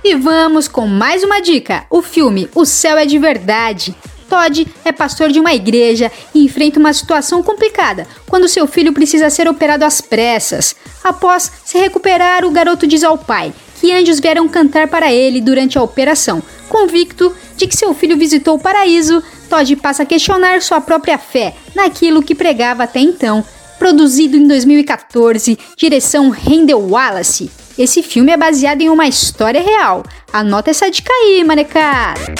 E 0.04 0.14
vamos 0.14 0.68
com 0.68 0.86
mais 0.86 1.24
uma 1.24 1.40
dica: 1.40 1.84
o 1.90 2.00
filme 2.00 2.48
O 2.54 2.64
Céu 2.64 2.96
é 2.96 3.04
de 3.04 3.18
Verdade. 3.18 3.96
Todd 4.28 4.66
é 4.84 4.92
pastor 4.92 5.30
de 5.30 5.40
uma 5.40 5.54
igreja 5.54 6.10
e 6.34 6.44
enfrenta 6.44 6.78
uma 6.78 6.92
situação 6.92 7.42
complicada 7.42 8.06
quando 8.26 8.48
seu 8.48 8.66
filho 8.66 8.92
precisa 8.92 9.30
ser 9.30 9.48
operado 9.48 9.84
às 9.84 10.00
pressas. 10.00 10.74
Após 11.02 11.50
se 11.64 11.78
recuperar, 11.78 12.44
o 12.44 12.50
garoto 12.50 12.86
diz 12.86 13.04
ao 13.04 13.16
pai 13.16 13.52
que 13.80 13.92
anjos 13.92 14.20
vieram 14.20 14.48
cantar 14.48 14.88
para 14.88 15.12
ele 15.12 15.40
durante 15.40 15.78
a 15.78 15.82
operação. 15.82 16.42
Convicto 16.68 17.34
de 17.56 17.66
que 17.66 17.76
seu 17.76 17.94
filho 17.94 18.16
visitou 18.16 18.56
o 18.56 18.58
paraíso, 18.58 19.22
Todd 19.48 19.76
passa 19.76 20.02
a 20.02 20.06
questionar 20.06 20.62
sua 20.62 20.80
própria 20.80 21.18
fé 21.18 21.54
naquilo 21.74 22.22
que 22.22 22.34
pregava 22.34 22.84
até 22.84 23.00
então. 23.00 23.44
Produzido 23.78 24.36
em 24.36 24.46
2014, 24.46 25.58
direção 25.76 26.30
Rendel 26.30 26.80
Wallace. 26.80 27.50
Esse 27.78 28.02
filme 28.02 28.32
é 28.32 28.36
baseado 28.36 28.80
em 28.80 28.88
uma 28.88 29.06
história 29.06 29.60
real. 29.60 30.02
Anota 30.32 30.70
essa 30.70 30.90
dica 30.90 31.12
aí, 31.12 31.44
manecada. 31.44 32.34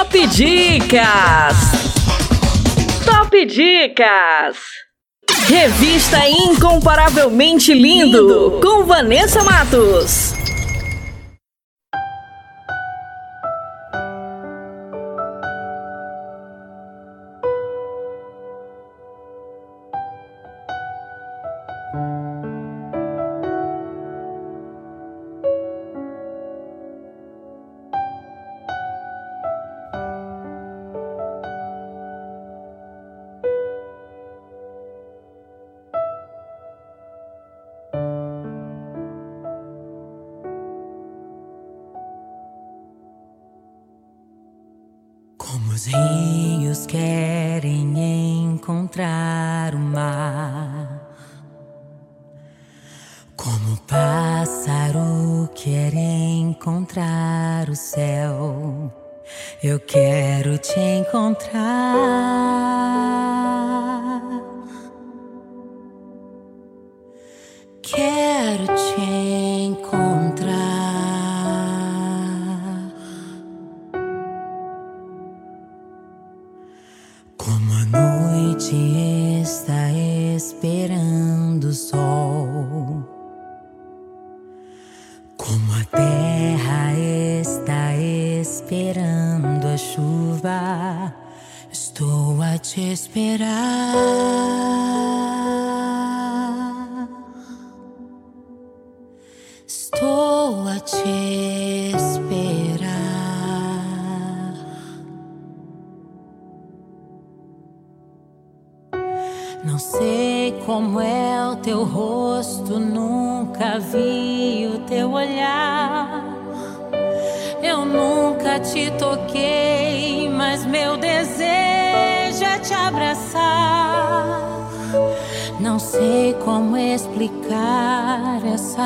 Top 0.00 0.16
Dicas! 0.28 1.56
Top 3.04 3.44
Dicas! 3.44 4.56
Revista 5.46 6.26
Incomparavelmente 6.26 7.74
Lindo, 7.74 8.60
com 8.62 8.84
Vanessa 8.84 9.44
Matos. 9.44 10.32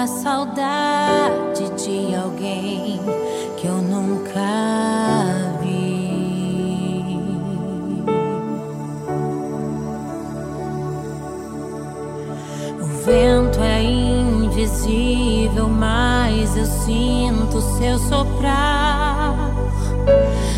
a 0.05 0.07
saudade 0.07 1.71
de 1.83 2.15
alguém 2.15 3.01
que 3.57 3.67
eu 3.67 3.77
nunca 3.77 4.39
vi. 5.63 7.17
O 12.79 12.87
vento 13.07 13.61
é 13.63 13.83
invisível, 13.83 15.69
mas 15.71 16.55
eu 16.55 16.67
sinto 16.67 17.63
seu 17.79 17.99
soprar. 17.99 19.35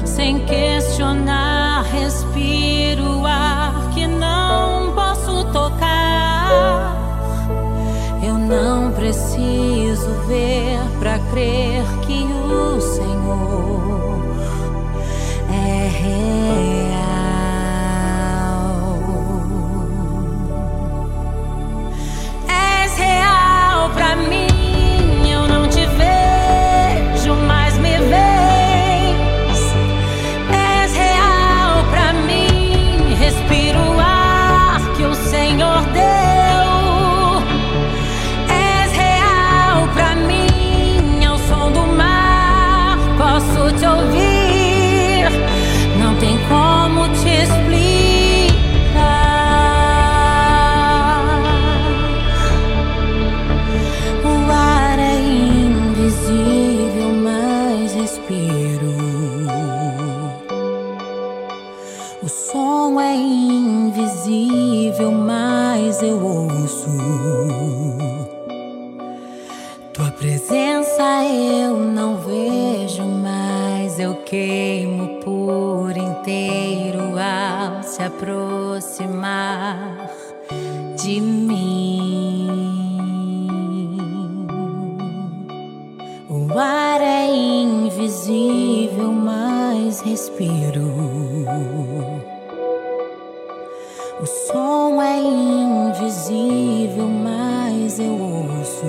Sem 0.05 0.45
questionar, 0.45 1.85
respiro 1.85 3.21
o 3.21 3.27
ar 3.27 3.91
que 3.95 4.09
não 4.09 4.93
posso 4.93 5.45
tocar. 5.53 5.86
posso 10.07 10.27
ver 10.27 10.79
para 11.01 11.19
crer. 11.31 11.76
O 94.21 94.27
som 94.27 95.01
é 95.01 95.19
invisível, 95.19 97.07
mas 97.09 97.99
eu 97.99 98.13
ouço. 98.13 98.85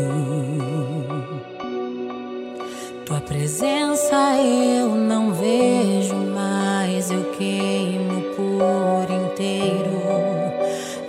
Tua 3.06 3.22
presença 3.22 4.36
eu 4.41 4.90
não 4.90 5.32
vejo, 5.32 6.15
mas 6.15 7.10
eu 7.11 7.24
queimo 7.38 8.24
por 8.36 9.06
inteiro 9.10 10.02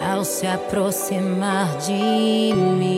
ao 0.00 0.24
se 0.24 0.46
aproximar 0.46 1.76
de 1.78 2.54
mim. 2.54 2.97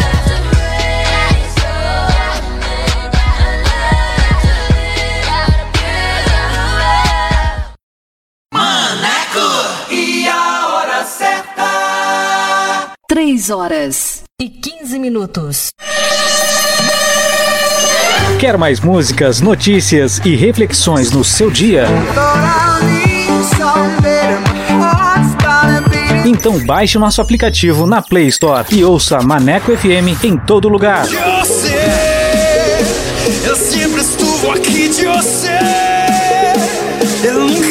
10 13.41 13.49
horas 13.49 14.23
e 14.39 14.47
15 14.47 14.99
minutos. 14.99 15.69
Quer 18.39 18.55
mais 18.55 18.79
músicas, 18.79 19.41
notícias 19.41 20.21
e 20.23 20.35
reflexões 20.35 21.11
no 21.11 21.23
seu 21.23 21.49
dia? 21.49 21.85
Então 26.23 26.63
baixe 26.63 26.99
nosso 26.99 27.19
aplicativo 27.19 27.87
na 27.87 27.99
Play 27.99 28.27
Store 28.27 28.67
e 28.71 28.83
ouça 28.83 29.19
Maneco 29.23 29.75
FM 29.75 30.23
em 30.23 30.37
todo 30.37 30.69
lugar. 30.69 31.07
Eu 31.07 31.45
sei, 31.45 31.79
eu 33.43 33.55
sempre 33.55 34.01
estuvo 34.01 34.51
aqui 34.51 34.87
de 34.87 35.05
você. 35.07 35.57
Eu 37.23 37.39
nunca 37.47 37.70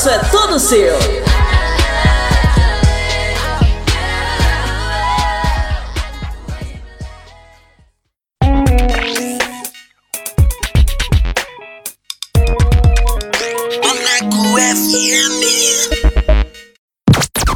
é 0.09 0.19
todo 0.31 0.59
seu. 0.59 0.95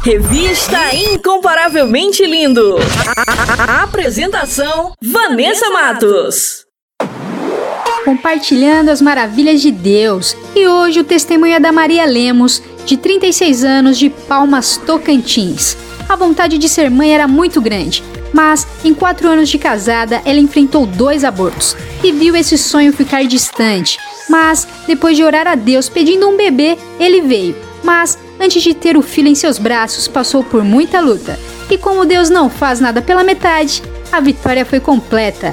Revista 0.04 0.94
Incomparavelmente 0.94 2.24
Lindo. 2.24 2.76
A 3.58 3.82
apresentação: 3.82 4.94
Vanessa 5.02 5.68
Matos. 5.70 6.65
Compartilhando 8.06 8.90
as 8.90 9.02
maravilhas 9.02 9.60
de 9.60 9.72
Deus. 9.72 10.36
E 10.54 10.68
hoje 10.68 11.00
o 11.00 11.04
testemunho 11.04 11.54
é 11.54 11.58
da 11.58 11.72
Maria 11.72 12.04
Lemos, 12.04 12.62
de 12.84 12.96
36 12.96 13.64
anos, 13.64 13.98
de 13.98 14.08
Palmas, 14.08 14.76
Tocantins. 14.76 15.76
A 16.08 16.14
vontade 16.14 16.56
de 16.56 16.68
ser 16.68 16.88
mãe 16.88 17.12
era 17.12 17.26
muito 17.26 17.60
grande, 17.60 18.04
mas 18.32 18.64
em 18.84 18.94
quatro 18.94 19.28
anos 19.28 19.48
de 19.48 19.58
casada 19.58 20.22
ela 20.24 20.38
enfrentou 20.38 20.86
dois 20.86 21.24
abortos 21.24 21.76
e 22.04 22.12
viu 22.12 22.36
esse 22.36 22.56
sonho 22.56 22.92
ficar 22.92 23.24
distante. 23.24 23.98
Mas 24.30 24.68
depois 24.86 25.16
de 25.16 25.24
orar 25.24 25.48
a 25.48 25.56
Deus 25.56 25.88
pedindo 25.88 26.28
um 26.28 26.36
bebê, 26.36 26.78
ele 27.00 27.22
veio. 27.22 27.56
Mas 27.82 28.16
antes 28.38 28.62
de 28.62 28.72
ter 28.72 28.96
o 28.96 29.02
filho 29.02 29.26
em 29.26 29.34
seus 29.34 29.58
braços, 29.58 30.06
passou 30.06 30.44
por 30.44 30.62
muita 30.62 31.00
luta. 31.00 31.36
E 31.68 31.76
como 31.76 32.06
Deus 32.06 32.30
não 32.30 32.48
faz 32.48 32.78
nada 32.78 33.02
pela 33.02 33.24
metade, 33.24 33.82
a 34.12 34.20
vitória 34.20 34.64
foi 34.64 34.78
completa. 34.78 35.52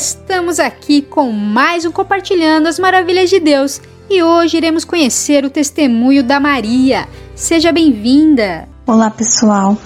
Estamos 0.00 0.58
aqui 0.58 1.02
com 1.02 1.30
mais 1.30 1.84
um 1.84 1.92
Compartilhando 1.92 2.68
as 2.68 2.78
Maravilhas 2.78 3.28
de 3.28 3.38
Deus. 3.38 3.82
E 4.08 4.22
hoje 4.22 4.56
iremos 4.56 4.82
conhecer 4.82 5.44
o 5.44 5.50
testemunho 5.50 6.24
da 6.24 6.40
Maria. 6.40 7.06
Seja 7.34 7.70
bem-vinda! 7.70 8.66
Olá 8.86 9.10
pessoal, 9.10 9.76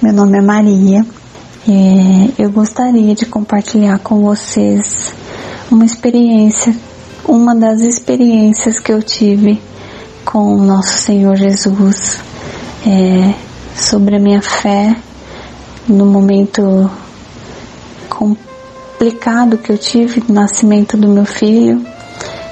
meu 0.00 0.12
nome 0.12 0.38
é 0.38 0.40
Maria. 0.40 1.04
É, 1.68 2.40
eu 2.40 2.52
gostaria 2.52 3.16
de 3.16 3.26
compartilhar 3.26 3.98
com 3.98 4.22
vocês 4.22 5.12
uma 5.68 5.84
experiência, 5.84 6.72
uma 7.26 7.52
das 7.52 7.80
experiências 7.80 8.78
que 8.78 8.92
eu 8.92 9.02
tive 9.02 9.60
com 10.24 10.54
o 10.54 10.62
nosso 10.62 10.98
Senhor 10.98 11.34
Jesus, 11.34 12.20
é, 12.86 13.34
sobre 13.74 14.14
a 14.14 14.20
minha 14.20 14.40
fé 14.40 14.94
no 15.88 16.06
momento 16.06 16.88
complicado 19.04 19.58
que 19.58 19.70
eu 19.70 19.76
tive 19.76 20.22
no 20.26 20.34
nascimento 20.34 20.96
do 20.96 21.08
meu 21.08 21.26
filho 21.26 21.84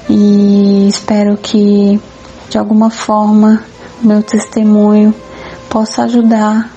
e 0.09 0.87
espero 0.87 1.35
que 1.39 1.99
de 2.51 2.59
alguma 2.59 2.91
forma 2.91 3.65
meu 4.03 4.23
testemunho 4.23 5.15
possa 5.71 6.03
ajudar 6.03 6.71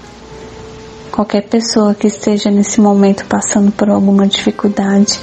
qualquer 1.12 1.42
pessoa 1.42 1.94
que 1.94 2.08
esteja 2.08 2.50
nesse 2.50 2.80
momento 2.80 3.26
passando 3.26 3.70
por 3.70 3.90
alguma 3.90 4.26
dificuldade, 4.26 5.20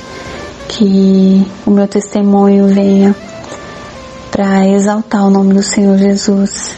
que 0.68 1.46
o 1.64 1.70
meu 1.70 1.88
testemunho 1.88 2.66
venha 2.66 3.16
para 4.30 4.68
exaltar 4.68 5.26
o 5.26 5.30
nome 5.30 5.54
do 5.54 5.62
Senhor 5.62 5.96
Jesus 5.96 6.76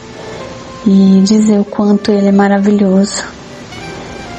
e 0.87 1.23
dizer 1.25 1.59
o 1.59 1.65
quanto 1.65 2.13
Ele 2.13 2.29
é 2.29 2.33
maravilhoso 2.33 3.25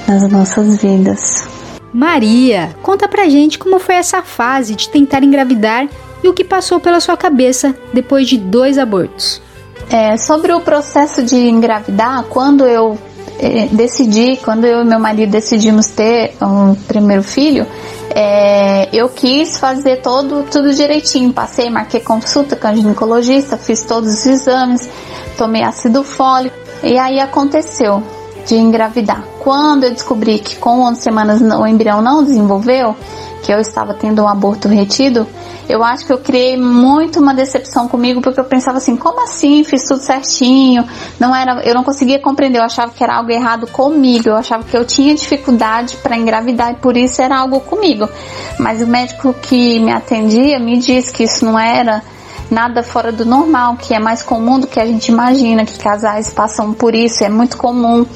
nas 0.08 0.30
nossas 0.32 0.78
vidas. 0.78 1.55
Maria, 1.96 2.76
conta 2.84 3.08
pra 3.08 3.30
gente 3.30 3.58
como 3.58 3.80
foi 3.80 3.96
essa 3.96 4.22
fase 4.22 4.76
de 4.76 4.90
tentar 4.90 5.24
engravidar 5.24 5.88
e 6.22 6.28
o 6.28 6.34
que 6.34 6.44
passou 6.44 6.78
pela 6.78 7.00
sua 7.00 7.16
cabeça 7.16 7.74
depois 7.94 8.28
de 8.28 8.38
dois 8.38 8.78
abortos. 8.78 9.42
É, 9.90 10.18
sobre 10.18 10.52
o 10.52 10.60
processo 10.60 11.24
de 11.24 11.38
engravidar, 11.38 12.26
quando 12.26 12.66
eu 12.66 12.98
eh, 13.40 13.70
decidi, 13.72 14.36
quando 14.44 14.66
eu 14.66 14.82
e 14.82 14.86
meu 14.86 15.00
marido 15.00 15.32
decidimos 15.32 15.88
ter 15.88 16.36
um 16.42 16.76
primeiro 16.76 17.24
filho, 17.24 17.66
é, 18.14 18.90
eu 18.92 19.08
quis 19.08 19.58
fazer 19.58 20.02
todo, 20.02 20.44
tudo 20.52 20.74
direitinho. 20.74 21.32
Passei, 21.32 21.70
marquei 21.70 22.02
consulta 22.02 22.58
com 22.58 22.68
a 22.68 22.76
ginecologista, 22.76 23.56
fiz 23.56 23.84
todos 23.84 24.10
os 24.10 24.26
exames, 24.26 24.90
tomei 25.38 25.64
ácido 25.64 26.04
fólico 26.04 26.58
e 26.84 26.98
aí 26.98 27.22
aconteceu 27.22 28.04
de 28.46 28.56
engravidar. 28.56 29.35
Quando 29.46 29.84
eu 29.84 29.92
descobri 29.92 30.40
que 30.40 30.56
com 30.56 30.82
11 30.86 31.02
semanas 31.02 31.40
o 31.40 31.68
embrião 31.68 32.02
não 32.02 32.24
desenvolveu, 32.24 32.96
que 33.44 33.54
eu 33.54 33.60
estava 33.60 33.94
tendo 33.94 34.24
um 34.24 34.28
aborto 34.28 34.68
retido, 34.68 35.28
eu 35.70 35.84
acho 35.84 36.04
que 36.04 36.12
eu 36.12 36.18
criei 36.18 36.58
muito 36.58 37.20
uma 37.20 37.32
decepção 37.32 37.88
comigo 37.88 38.22
porque 38.22 38.40
eu 38.40 38.46
pensava 38.46 38.80
assim, 38.80 38.96
como 38.96 39.22
assim? 39.22 39.64
Fiz 39.64 39.84
tudo 39.88 40.02
certinho, 40.02 40.84
não 41.20 41.36
era, 41.36 41.62
eu 41.64 41.76
não 41.76 41.84
conseguia 41.84 42.18
compreender, 42.18 42.58
eu 42.58 42.64
achava 42.64 42.92
que 42.92 43.04
era 43.04 43.18
algo 43.18 43.30
errado 43.30 43.68
comigo, 43.68 44.30
eu 44.30 44.36
achava 44.36 44.64
que 44.64 44.76
eu 44.76 44.84
tinha 44.84 45.14
dificuldade 45.14 45.98
para 45.98 46.18
engravidar 46.18 46.72
e 46.72 46.78
por 46.78 46.98
isso 46.98 47.22
era 47.22 47.38
algo 47.38 47.60
comigo. 47.60 48.10
Mas 48.58 48.82
o 48.82 48.88
médico 48.88 49.32
que 49.32 49.78
me 49.80 49.92
atendia 49.92 50.58
me 50.58 50.80
disse 50.80 51.14
que 51.14 51.26
isso 51.26 51.46
não 51.46 51.60
era 51.60 52.02
nada 52.50 52.82
fora 52.82 53.12
do 53.12 53.24
normal, 53.24 53.76
que 53.76 53.94
é 53.94 54.00
mais 54.00 54.24
comum 54.24 54.60
do 54.60 54.66
que 54.66 54.80
a 54.80 54.88
gente 54.88 55.12
imagina, 55.12 55.66
que 55.66 55.78
casais 55.78 56.34
passam 56.34 56.74
por 56.74 56.96
isso, 56.96 57.24
é 57.24 57.30
muito 57.30 57.58
comum 57.58 58.08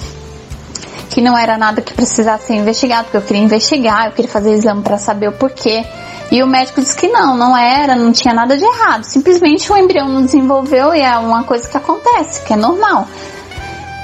que 1.09 1.21
não 1.21 1.37
era 1.37 1.57
nada 1.57 1.81
que 1.81 1.93
precisasse 1.93 2.47
ser 2.47 2.53
investigado, 2.53 3.05
porque 3.05 3.17
eu 3.17 3.21
queria 3.21 3.41
investigar, 3.41 4.05
eu 4.05 4.11
queria 4.11 4.31
fazer 4.31 4.51
exame 4.53 4.81
para 4.83 4.97
saber 4.97 5.27
o 5.27 5.31
porquê. 5.31 5.83
E 6.31 6.43
o 6.43 6.47
médico 6.47 6.79
disse 6.79 6.95
que 6.95 7.07
não, 7.07 7.35
não 7.35 7.57
era, 7.57 7.95
não 7.95 8.11
tinha 8.11 8.33
nada 8.33 8.55
de 8.55 8.63
errado. 8.63 9.03
Simplesmente 9.03 9.71
o 9.71 9.77
embrião 9.77 10.07
não 10.07 10.21
desenvolveu 10.21 10.93
e 10.93 11.01
é 11.01 11.17
uma 11.17 11.43
coisa 11.43 11.67
que 11.67 11.75
acontece, 11.75 12.43
que 12.45 12.53
é 12.53 12.55
normal. 12.55 13.07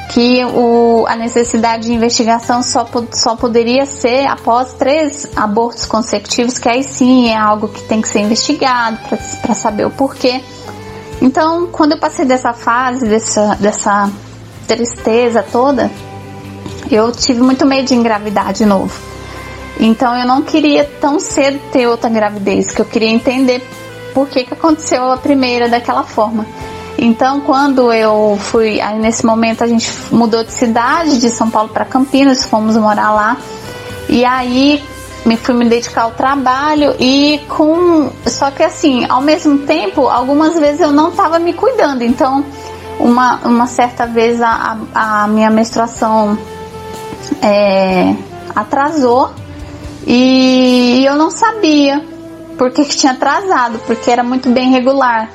Que 0.10 0.44
o, 0.44 1.06
a 1.08 1.16
necessidade 1.16 1.84
de 1.84 1.94
investigação 1.94 2.64
só, 2.64 2.88
só 3.12 3.36
poderia 3.36 3.86
ser 3.86 4.26
após 4.26 4.74
três 4.74 5.28
abortos 5.36 5.86
consecutivos, 5.86 6.58
que 6.58 6.68
aí 6.68 6.84
sim 6.84 7.30
é 7.30 7.38
algo 7.38 7.68
que 7.68 7.84
tem 7.84 8.02
que 8.02 8.08
ser 8.08 8.22
investigado 8.22 8.98
para 9.42 9.54
saber 9.54 9.86
o 9.86 9.92
porquê. 9.92 10.42
Então, 11.22 11.68
quando 11.72 11.92
eu 11.92 12.00
passei 12.00 12.26
dessa 12.26 12.54
fase, 12.54 13.06
dessa, 13.08 13.56
dessa 13.56 14.10
tristeza 14.68 15.44
toda, 15.44 15.92
eu 16.90 17.12
tive 17.12 17.42
muito 17.42 17.66
medo 17.66 17.88
de 17.88 17.96
engravidar 17.96 18.54
de 18.54 18.66
novo. 18.66 18.94
Então 19.80 20.16
eu 20.16 20.26
não 20.26 20.42
queria 20.42 20.86
tão 21.02 21.20
cedo 21.20 21.60
ter 21.72 21.88
outra 21.88 22.10
gravidez, 22.10 22.72
que 22.72 22.82
eu 22.82 22.86
queria 22.86 23.10
entender 23.10 23.62
por 24.14 24.28
que, 24.30 24.46
que 24.46 24.54
aconteceu 24.54 25.12
a 25.12 25.18
primeira 25.18 25.68
daquela 25.68 26.04
forma. 26.04 26.46
Então, 26.98 27.42
quando 27.42 27.92
eu 27.92 28.38
fui, 28.40 28.80
aí 28.80 28.98
nesse 28.98 29.26
momento 29.26 29.64
a 29.64 29.68
gente 29.68 29.92
mudou 30.12 30.44
de 30.46 30.52
cidade, 30.52 31.20
de 31.20 31.30
São 31.30 31.50
Paulo 31.50 31.70
para 31.70 31.84
Campinas, 31.84 32.46
fomos 32.46 32.78
morar 32.78 33.12
lá. 33.12 33.38
E 34.08 34.24
aí 34.24 34.82
me 35.26 35.36
fui 35.36 35.54
me 35.56 35.66
dedicar 35.66 36.04
ao 36.04 36.12
trabalho 36.12 36.96
e 37.00 37.42
com, 37.50 38.10
só 38.28 38.50
que 38.52 38.64
assim, 38.64 39.06
ao 39.10 39.22
mesmo 39.22 39.60
tempo, 39.60 40.08
algumas 40.08 40.58
vezes 40.58 40.80
eu 40.80 40.92
não 40.92 41.10
estava 41.10 41.38
me 41.38 41.52
cuidando. 41.52 42.02
Então, 42.02 42.46
uma, 42.98 43.42
uma 43.44 43.68
certa 43.68 44.06
vez 44.06 44.42
a, 44.42 44.78
a, 44.94 45.24
a 45.24 45.28
minha 45.28 45.50
menstruação 45.50 46.38
é, 47.42 48.16
atrasou 48.56 49.32
e 50.08 51.04
eu 51.06 51.16
não 51.16 51.32
sabia 51.32 52.04
por 52.58 52.72
que, 52.72 52.86
tinha 52.86 53.14
atrasado, 53.14 53.80
porque 53.86 54.10
era 54.10 54.24
muito 54.24 54.50
bem 54.50 54.72
regular. 54.72 55.30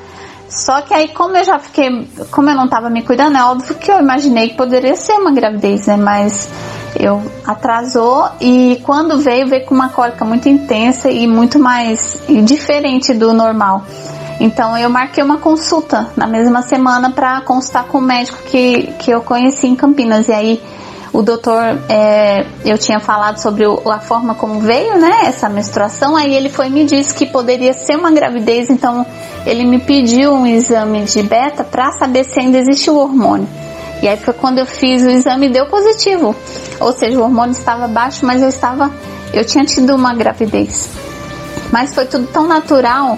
Só 0.49 0.81
que 0.81 0.93
aí, 0.93 1.07
como 1.09 1.37
eu 1.37 1.43
já 1.45 1.59
fiquei, 1.59 2.07
como 2.29 2.49
eu 2.49 2.55
não 2.55 2.65
estava 2.65 2.89
me 2.89 3.03
cuidando, 3.03 3.37
é 3.37 3.43
óbvio 3.43 3.75
que 3.75 3.89
eu 3.89 3.99
imaginei 3.99 4.49
que 4.49 4.57
poderia 4.57 4.95
ser 4.95 5.13
uma 5.13 5.31
gravidez, 5.31 5.87
né? 5.87 5.95
Mas 5.95 6.49
eu 6.99 7.21
atrasou 7.45 8.29
e 8.41 8.81
quando 8.83 9.17
veio, 9.17 9.47
veio 9.47 9.65
com 9.65 9.73
uma 9.73 9.89
cólica 9.89 10.25
muito 10.25 10.49
intensa 10.49 11.09
e 11.09 11.25
muito 11.25 11.57
mais 11.57 12.21
e 12.27 12.41
diferente 12.41 13.13
do 13.13 13.31
normal. 13.31 13.83
Então 14.41 14.77
eu 14.77 14.89
marquei 14.89 15.23
uma 15.23 15.37
consulta 15.37 16.09
na 16.17 16.27
mesma 16.27 16.61
semana 16.63 17.11
para 17.11 17.41
constar 17.41 17.85
com 17.85 17.99
o 17.99 18.01
médico 18.01 18.39
que, 18.49 18.93
que 18.99 19.11
eu 19.11 19.21
conheci 19.21 19.67
em 19.67 19.75
Campinas. 19.75 20.27
E 20.27 20.33
aí 20.33 20.61
o 21.13 21.21
doutor, 21.21 21.61
é, 21.89 22.45
eu 22.63 22.77
tinha 22.77 22.99
falado 22.99 23.37
sobre 23.37 23.65
o, 23.65 23.81
a 23.89 23.99
forma 23.99 24.33
como 24.33 24.61
veio, 24.61 24.97
né, 24.97 25.23
essa 25.25 25.49
menstruação, 25.49 26.15
aí 26.15 26.33
ele 26.33 26.49
foi 26.49 26.69
me 26.69 26.85
disse 26.85 27.13
que 27.13 27.25
poderia 27.25 27.73
ser 27.73 27.97
uma 27.97 28.11
gravidez, 28.11 28.69
então 28.69 29.05
ele 29.45 29.65
me 29.65 29.79
pediu 29.79 30.31
um 30.31 30.47
exame 30.47 31.03
de 31.03 31.21
beta 31.23 31.63
para 31.63 31.91
saber 31.93 32.23
se 32.23 32.39
ainda 32.39 32.57
existe 32.57 32.89
o 32.89 32.95
hormônio. 32.95 33.47
E 34.01 34.07
aí 34.07 34.17
foi 34.17 34.33
quando 34.33 34.57
eu 34.57 34.65
fiz 34.65 35.03
o 35.03 35.09
exame 35.09 35.49
deu 35.49 35.67
positivo. 35.67 36.35
Ou 36.79 36.91
seja, 36.91 37.19
o 37.19 37.21
hormônio 37.21 37.51
estava 37.51 37.87
baixo, 37.87 38.25
mas 38.25 38.41
eu 38.41 38.49
estava, 38.49 38.89
eu 39.31 39.45
tinha 39.45 39.63
tido 39.63 39.93
uma 39.95 40.13
gravidez. 40.15 40.89
Mas 41.71 41.93
foi 41.93 42.05
tudo 42.05 42.25
tão 42.27 42.47
natural 42.47 43.17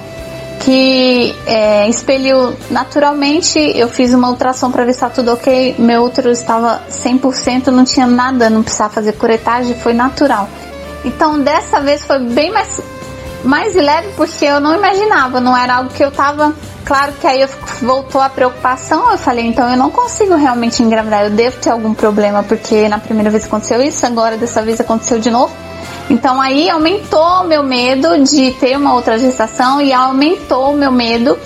que 0.64 1.36
é, 1.46 1.88
expeliu 1.90 2.56
naturalmente. 2.70 3.60
Eu 3.60 3.90
fiz 3.90 4.14
uma 4.14 4.30
ultrassom 4.30 4.72
para 4.72 4.86
ver 4.86 4.94
se 4.94 4.98
estava 4.98 5.14
tudo 5.14 5.34
ok. 5.34 5.76
Meu 5.78 6.04
útero 6.04 6.32
estava 6.32 6.82
100%, 6.90 7.68
não 7.68 7.84
tinha 7.84 8.08
nada, 8.08 8.50
não 8.50 8.64
precisava 8.64 8.94
fazer 8.94 9.14
curetagem, 9.14 9.76
foi 9.76 9.94
natural. 9.94 10.50
Então 11.04 11.40
dessa 11.40 11.82
vez 11.82 12.06
foi 12.06 12.20
bem 12.20 12.52
mais, 12.52 12.82
mais 13.44 13.76
leve 13.76 14.10
porque 14.16 14.46
eu 14.46 14.60
não 14.60 14.74
imaginava, 14.74 15.40
não 15.40 15.56
era 15.56 15.76
algo 15.76 15.90
que 15.90 16.04
eu 16.04 16.10
estava. 16.10 16.54
Claro 16.86 17.14
que 17.14 17.28
aí 17.28 17.42
eu, 17.42 17.50
voltou 17.82 18.22
a 18.22 18.30
preocupação, 18.30 19.12
eu 19.12 19.18
falei, 19.18 19.46
então 19.46 19.70
eu 19.70 19.78
não 19.78 19.90
consigo 19.90 20.36
realmente 20.36 20.84
engravidar, 20.84 21.24
eu 21.24 21.30
devo 21.30 21.58
ter 21.60 21.70
algum 21.70 21.94
problema, 21.94 22.44
porque 22.44 22.90
na 22.90 23.00
primeira 23.00 23.30
vez 23.30 23.46
aconteceu 23.46 23.82
isso, 23.82 24.06
agora 24.06 24.36
dessa 24.38 24.62
vez 24.62 24.82
aconteceu 24.82 25.20
de 25.20 25.32
novo. 25.32 25.54
Então 26.10 26.42
aí 26.42 26.70
aumentou 26.70 27.42
o 27.42 27.44
meu 27.46 27.64
medo 27.64 28.22
de 28.24 28.52
ter 28.52 28.78
uma 28.78 28.94
outra 28.94 29.18
gestação 29.18 29.82
e 29.82 29.94
aumentou 29.94 30.74
o 30.74 30.78
meu 30.78 30.92
medo. 30.92 31.38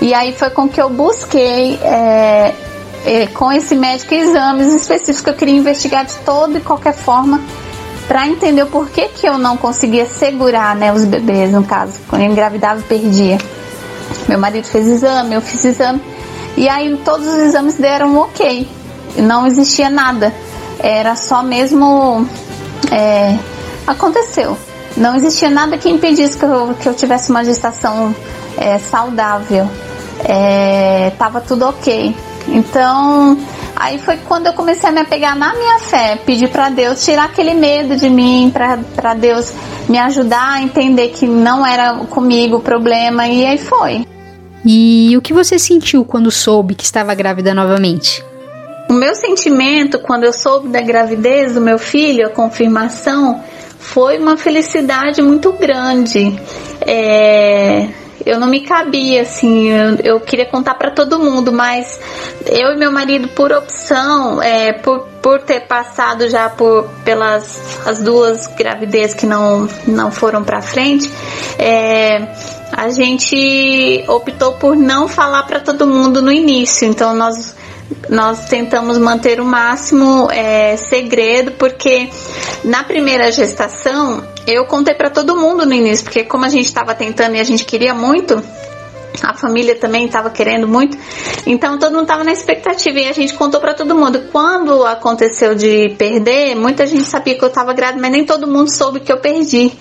E 0.00 0.14
aí 0.14 0.32
foi 0.32 0.50
com 0.50 0.68
que 0.68 0.80
eu 0.80 0.88
busquei 0.88 1.78
é, 1.82 2.54
é, 3.04 3.26
com 3.26 3.50
esse 3.50 3.74
médico 3.74 4.14
exames 4.14 4.72
específicos 4.72 5.20
que 5.20 5.30
eu 5.30 5.34
queria 5.34 5.56
investigar 5.56 6.04
de 6.04 6.14
toda 6.18 6.58
e 6.58 6.60
qualquer 6.60 6.94
forma 6.94 7.40
para 8.06 8.26
entender 8.26 8.62
o 8.62 8.66
porquê 8.66 9.08
que 9.08 9.26
eu 9.26 9.38
não 9.38 9.56
conseguia 9.56 10.06
segurar 10.06 10.76
né, 10.76 10.92
os 10.92 11.04
bebês, 11.04 11.52
no 11.52 11.64
caso, 11.64 11.94
quando 12.08 12.22
eu 12.22 12.30
engravidava 12.30 12.80
e 12.80 12.82
perdia. 12.82 13.38
Meu 14.28 14.38
marido 14.38 14.66
fez 14.66 14.86
exame, 14.86 15.34
eu 15.34 15.40
fiz 15.40 15.64
exame, 15.64 16.00
e 16.56 16.68
aí 16.68 16.96
todos 17.04 17.26
os 17.26 17.34
exames 17.34 17.74
deram 17.74 18.16
ok, 18.18 18.68
não 19.16 19.46
existia 19.46 19.88
nada, 19.88 20.32
era 20.78 21.16
só 21.16 21.42
mesmo 21.42 22.26
é, 22.90 23.36
aconteceu. 23.86 24.56
Não 24.96 25.16
existia 25.16 25.50
nada 25.50 25.76
que 25.76 25.88
impedisse 25.88 26.38
que 26.38 26.44
eu, 26.44 26.74
que 26.80 26.88
eu 26.88 26.94
tivesse 26.94 27.30
uma 27.30 27.44
gestação 27.44 28.14
é, 28.56 28.78
saudável. 28.78 29.68
É, 30.24 31.10
tava 31.18 31.40
tudo 31.40 31.66
ok. 31.66 32.14
Então, 32.46 33.36
aí 33.76 33.98
foi 33.98 34.16
quando 34.18 34.46
eu 34.46 34.52
comecei 34.52 34.88
a 34.88 34.92
me 34.92 35.00
apegar 35.00 35.36
na 35.36 35.54
minha 35.54 35.78
fé, 35.78 36.16
pedir 36.24 36.48
para 36.48 36.68
Deus 36.68 37.04
tirar 37.04 37.24
aquele 37.24 37.54
medo 37.54 37.96
de 37.96 38.08
mim, 38.08 38.52
para 38.52 39.14
Deus 39.14 39.52
me 39.88 39.98
ajudar 39.98 40.54
a 40.54 40.62
entender 40.62 41.08
que 41.08 41.26
não 41.26 41.66
era 41.66 41.94
comigo 42.06 42.56
o 42.56 42.60
problema, 42.60 43.26
e 43.28 43.46
aí 43.46 43.58
foi. 43.58 44.06
E 44.64 45.14
o 45.16 45.20
que 45.20 45.32
você 45.32 45.58
sentiu 45.58 46.04
quando 46.04 46.30
soube 46.30 46.74
que 46.74 46.84
estava 46.84 47.14
grávida 47.14 47.52
novamente? 47.52 48.24
O 48.88 48.92
meu 48.92 49.14
sentimento 49.14 49.98
quando 49.98 50.24
eu 50.24 50.32
soube 50.32 50.68
da 50.68 50.80
gravidez 50.80 51.54
do 51.54 51.60
meu 51.60 51.78
filho, 51.78 52.26
a 52.26 52.30
confirmação, 52.30 53.42
foi 53.78 54.18
uma 54.18 54.36
felicidade 54.36 55.20
muito 55.20 55.52
grande. 55.52 56.34
É, 56.80 57.88
eu 58.24 58.38
não 58.38 58.46
me 58.46 58.60
cabia 58.60 59.22
assim, 59.22 59.68
eu, 59.68 59.96
eu 60.02 60.20
queria 60.20 60.46
contar 60.46 60.74
para 60.74 60.90
todo 60.90 61.18
mundo, 61.18 61.52
mas 61.52 62.00
eu 62.46 62.72
e 62.72 62.76
meu 62.76 62.90
marido, 62.90 63.28
por 63.28 63.52
opção, 63.52 64.42
é, 64.42 64.72
por, 64.72 65.00
por 65.20 65.40
ter 65.42 65.60
passado 65.60 66.28
já 66.28 66.48
por 66.48 66.88
pelas 67.04 67.86
as 67.86 68.02
duas 68.02 68.46
gravidezes 68.46 69.14
que 69.14 69.26
não, 69.26 69.68
não 69.86 70.10
foram 70.10 70.42
para 70.42 70.62
frente, 70.62 71.10
é, 71.58 72.26
a 72.72 72.88
gente 72.88 74.04
optou 74.08 74.54
por 74.54 74.76
não 74.76 75.06
falar 75.06 75.44
para 75.44 75.60
todo 75.60 75.86
mundo 75.86 76.20
no 76.20 76.32
início. 76.32 76.88
Então 76.88 77.14
nós 77.14 77.54
nós 78.08 78.46
tentamos 78.46 78.98
manter 78.98 79.40
o 79.40 79.44
máximo 79.44 80.30
é, 80.30 80.76
segredo, 80.76 81.52
porque 81.52 82.08
na 82.64 82.84
primeira 82.84 83.30
gestação 83.32 84.22
eu 84.46 84.66
contei 84.66 84.94
para 84.94 85.10
todo 85.10 85.36
mundo 85.36 85.64
no 85.64 85.72
início, 85.72 86.04
porque 86.04 86.24
como 86.24 86.44
a 86.44 86.48
gente 86.48 86.66
estava 86.66 86.94
tentando 86.94 87.36
e 87.36 87.40
a 87.40 87.44
gente 87.44 87.64
queria 87.64 87.94
muito, 87.94 88.42
a 89.22 89.34
família 89.34 89.74
também 89.76 90.06
estava 90.06 90.30
querendo 90.30 90.66
muito, 90.66 90.96
então 91.46 91.78
todo 91.78 91.92
mundo 91.92 92.02
estava 92.02 92.24
na 92.24 92.32
expectativa 92.32 93.00
e 93.00 93.06
a 93.06 93.12
gente 93.12 93.34
contou 93.34 93.60
para 93.60 93.74
todo 93.74 93.94
mundo. 93.94 94.24
Quando 94.32 94.84
aconteceu 94.84 95.54
de 95.54 95.90
perder, 95.96 96.54
muita 96.54 96.86
gente 96.86 97.04
sabia 97.04 97.36
que 97.36 97.44
eu 97.44 97.48
estava 97.48 97.72
grávida, 97.72 98.00
mas 98.00 98.10
nem 98.10 98.24
todo 98.24 98.46
mundo 98.46 98.70
soube 98.70 99.00
que 99.00 99.12
eu 99.12 99.18
perdi. 99.18 99.72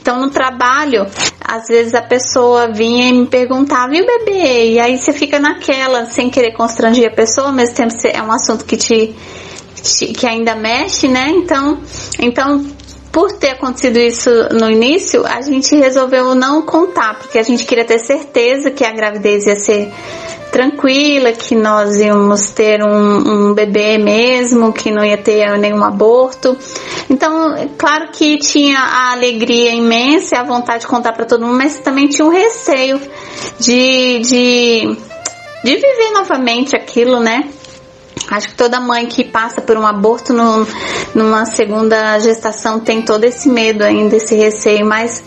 Então 0.00 0.20
no 0.20 0.30
trabalho, 0.30 1.06
às 1.40 1.66
vezes 1.68 1.94
a 1.94 2.02
pessoa 2.02 2.68
vinha 2.72 3.08
e 3.08 3.12
me 3.12 3.26
perguntava, 3.26 3.94
e 3.94 4.02
o 4.02 4.06
bebê? 4.06 4.72
E 4.72 4.80
aí 4.80 4.98
você 4.98 5.12
fica 5.12 5.38
naquela, 5.38 6.06
sem 6.06 6.28
querer 6.28 6.52
constranger 6.52 7.10
a 7.10 7.14
pessoa, 7.14 7.48
ao 7.48 7.52
mesmo 7.52 7.74
tempo 7.74 7.92
é 8.04 8.22
um 8.22 8.32
assunto 8.32 8.64
que 8.64 8.76
te 8.76 9.14
que 10.16 10.26
ainda 10.26 10.54
mexe, 10.54 11.08
né? 11.08 11.28
Então, 11.30 11.80
então 12.20 12.64
por 13.12 13.30
ter 13.32 13.50
acontecido 13.50 13.98
isso 13.98 14.30
no 14.52 14.70
início, 14.70 15.24
a 15.26 15.42
gente 15.42 15.76
resolveu 15.76 16.34
não 16.34 16.62
contar, 16.62 17.18
porque 17.18 17.38
a 17.38 17.42
gente 17.42 17.66
queria 17.66 17.84
ter 17.84 17.98
certeza 17.98 18.70
que 18.70 18.84
a 18.84 18.90
gravidez 18.90 19.46
ia 19.46 19.54
ser 19.54 19.92
tranquila, 20.50 21.32
que 21.32 21.54
nós 21.54 21.96
íamos 21.96 22.50
ter 22.50 22.82
um, 22.82 23.50
um 23.50 23.54
bebê 23.54 23.98
mesmo, 23.98 24.72
que 24.72 24.90
não 24.90 25.04
ia 25.04 25.16
ter 25.16 25.58
nenhum 25.58 25.84
aborto. 25.84 26.56
Então, 27.08 27.54
claro 27.76 28.10
que 28.12 28.38
tinha 28.38 28.78
a 28.78 29.12
alegria 29.12 29.72
imensa 29.72 30.34
e 30.34 30.38
a 30.38 30.42
vontade 30.42 30.80
de 30.80 30.86
contar 30.86 31.12
para 31.12 31.26
todo 31.26 31.44
mundo, 31.44 31.56
mas 31.56 31.78
também 31.80 32.08
tinha 32.08 32.26
um 32.26 32.30
receio 32.30 33.00
de, 33.58 34.20
de, 34.20 34.96
de 35.64 35.74
viver 35.74 36.10
novamente 36.14 36.74
aquilo, 36.74 37.20
né? 37.20 37.48
Acho 38.30 38.48
que 38.48 38.54
toda 38.54 38.80
mãe 38.80 39.06
que 39.06 39.24
passa 39.24 39.60
por 39.60 39.76
um 39.76 39.86
aborto 39.86 40.32
no, 40.32 40.66
numa 41.14 41.44
segunda 41.44 42.18
gestação 42.18 42.80
tem 42.80 43.02
todo 43.02 43.24
esse 43.24 43.48
medo 43.48 43.82
ainda, 43.82 44.16
esse 44.16 44.34
receio, 44.34 44.86
mas 44.86 45.22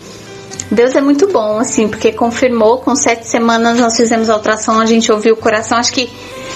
Deus 0.70 0.96
é 0.96 1.00
muito 1.00 1.28
bom, 1.28 1.58
assim, 1.58 1.88
porque 1.88 2.12
confirmou, 2.12 2.78
com 2.78 2.96
sete 2.96 3.26
semanas 3.26 3.78
nós 3.78 3.96
fizemos 3.96 4.28
a 4.28 4.36
ultrassom, 4.36 4.80
a 4.80 4.86
gente 4.86 5.12
ouviu 5.12 5.34
o 5.34 5.36
coração, 5.36 5.78
acho 5.78 5.92
que 5.92 6.10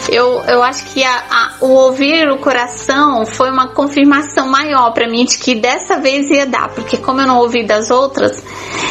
eu, 0.08 0.42
eu 0.48 0.62
acho 0.62 0.84
que 0.86 1.04
a, 1.04 1.24
a, 1.30 1.52
o 1.60 1.68
ouvir 1.68 2.28
o 2.28 2.38
coração 2.38 3.24
foi 3.24 3.50
uma 3.50 3.68
confirmação 3.68 4.48
maior 4.48 4.92
para 4.92 5.08
mim 5.08 5.24
de 5.24 5.38
que 5.38 5.54
dessa 5.54 5.98
vez 5.98 6.28
ia 6.28 6.46
dar, 6.46 6.70
porque 6.70 6.96
como 6.96 7.20
eu 7.20 7.26
não 7.26 7.38
ouvi 7.38 7.64
das 7.64 7.90
outras, 7.90 8.42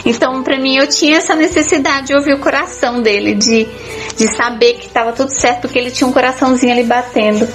então 0.06 0.42
para 0.44 0.58
mim 0.58 0.78
eu 0.78 0.88
tinha 0.88 1.18
essa 1.18 1.36
necessidade 1.36 2.08
de 2.08 2.16
ouvir 2.16 2.36
o 2.36 2.40
coração 2.40 3.02
dele, 3.02 3.34
de, 3.36 3.68
de 4.16 4.28
saber 4.36 4.76
que 4.76 4.88
estava 4.88 5.12
tudo 5.12 5.32
certo, 5.32 5.62
porque 5.62 5.80
ele 5.80 5.92
tinha 5.92 6.08
um 6.08 6.14
coraçãozinho 6.14 6.72
ali 6.72 6.84
batendo. 6.84 7.48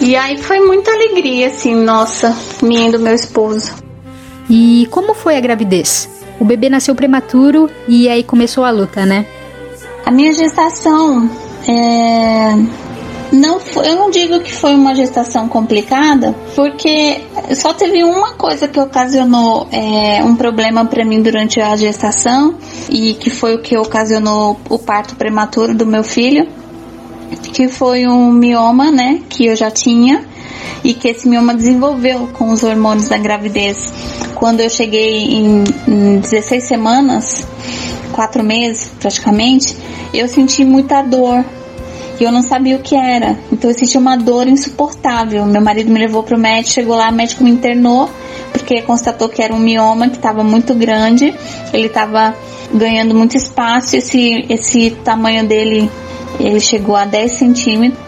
E 0.00 0.16
aí 0.16 0.38
foi 0.38 0.60
muita 0.60 0.90
alegria, 0.92 1.48
assim, 1.48 1.74
nossa, 1.74 2.36
minha 2.62 2.88
e 2.88 2.92
do 2.92 2.98
meu 2.98 3.14
esposo. 3.14 3.72
E 4.48 4.88
como 4.90 5.12
foi 5.12 5.36
a 5.36 5.40
gravidez? 5.40 6.17
O 6.40 6.44
bebê 6.44 6.68
nasceu 6.68 6.94
prematuro 6.94 7.68
e 7.86 8.08
aí 8.08 8.22
começou 8.22 8.64
a 8.64 8.70
luta, 8.70 9.04
né? 9.04 9.26
A 10.04 10.10
minha 10.10 10.32
gestação 10.32 11.28
é, 11.66 12.54
não, 13.32 13.60
eu 13.84 13.96
não 13.96 14.10
digo 14.10 14.40
que 14.40 14.52
foi 14.54 14.74
uma 14.74 14.94
gestação 14.94 15.48
complicada, 15.48 16.34
porque 16.54 17.20
só 17.54 17.74
teve 17.74 18.02
uma 18.02 18.32
coisa 18.32 18.66
que 18.66 18.80
ocasionou 18.80 19.68
é, 19.70 20.22
um 20.24 20.34
problema 20.34 20.84
para 20.84 21.04
mim 21.04 21.20
durante 21.20 21.60
a 21.60 21.76
gestação 21.76 22.54
e 22.88 23.14
que 23.14 23.28
foi 23.28 23.54
o 23.54 23.58
que 23.60 23.76
ocasionou 23.76 24.58
o 24.68 24.78
parto 24.78 25.14
prematuro 25.14 25.74
do 25.74 25.84
meu 25.84 26.02
filho, 26.02 26.48
que 27.52 27.68
foi 27.68 28.06
um 28.06 28.32
mioma, 28.32 28.90
né, 28.90 29.20
que 29.28 29.46
eu 29.46 29.56
já 29.56 29.70
tinha 29.70 30.24
e 30.84 30.94
que 30.94 31.08
esse 31.08 31.28
mioma 31.28 31.54
desenvolveu 31.54 32.28
com 32.32 32.50
os 32.50 32.62
hormônios 32.62 33.08
da 33.08 33.18
gravidez. 33.18 33.92
Quando 34.34 34.60
eu 34.60 34.70
cheguei 34.70 35.24
em, 35.24 35.64
em 35.86 36.18
16 36.18 36.64
semanas, 36.64 37.46
quatro 38.12 38.42
meses 38.42 38.90
praticamente, 38.98 39.76
eu 40.12 40.28
senti 40.28 40.64
muita 40.64 41.02
dor 41.02 41.44
e 42.20 42.24
eu 42.24 42.32
não 42.32 42.42
sabia 42.42 42.76
o 42.76 42.80
que 42.80 42.96
era. 42.96 43.38
Então 43.52 43.70
eu 43.70 43.76
senti 43.76 43.96
uma 43.96 44.16
dor 44.16 44.48
insuportável. 44.48 45.44
Meu 45.46 45.62
marido 45.62 45.90
me 45.90 45.98
levou 45.98 46.22
pro 46.22 46.38
médico, 46.38 46.74
chegou 46.74 46.96
lá, 46.96 47.10
o 47.10 47.14
médico 47.14 47.44
me 47.44 47.50
internou 47.50 48.08
porque 48.52 48.82
constatou 48.82 49.28
que 49.28 49.42
era 49.42 49.54
um 49.54 49.58
mioma 49.58 50.08
que 50.08 50.16
estava 50.16 50.42
muito 50.42 50.74
grande. 50.74 51.34
Ele 51.72 51.86
estava 51.86 52.34
ganhando 52.74 53.14
muito 53.14 53.36
espaço. 53.36 53.96
Esse 53.96 54.46
esse 54.48 54.90
tamanho 55.04 55.46
dele 55.46 55.90
ele 56.40 56.60
chegou 56.60 56.94
a 56.94 57.04
10 57.04 57.32
centímetros 57.32 58.07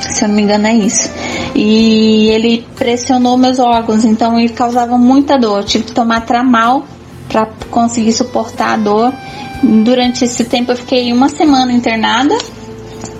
se 0.00 0.24
eu 0.24 0.28
não 0.28 0.34
me 0.36 0.42
engano 0.42 0.66
é 0.66 0.74
isso. 0.74 1.10
E 1.54 2.28
ele 2.28 2.66
pressionou 2.76 3.36
meus 3.36 3.58
órgãos, 3.58 4.04
então 4.04 4.38
ele 4.38 4.52
causava 4.52 4.98
muita 4.98 5.38
dor. 5.38 5.58
Eu 5.60 5.64
tive 5.64 5.84
que 5.84 5.92
tomar 5.92 6.22
tramal 6.22 6.84
para 7.28 7.46
conseguir 7.70 8.12
suportar 8.12 8.74
a 8.74 8.76
dor. 8.76 9.12
Durante 9.62 10.24
esse 10.24 10.44
tempo 10.44 10.72
eu 10.72 10.76
fiquei 10.76 11.12
uma 11.12 11.28
semana 11.28 11.72
internada 11.72 12.36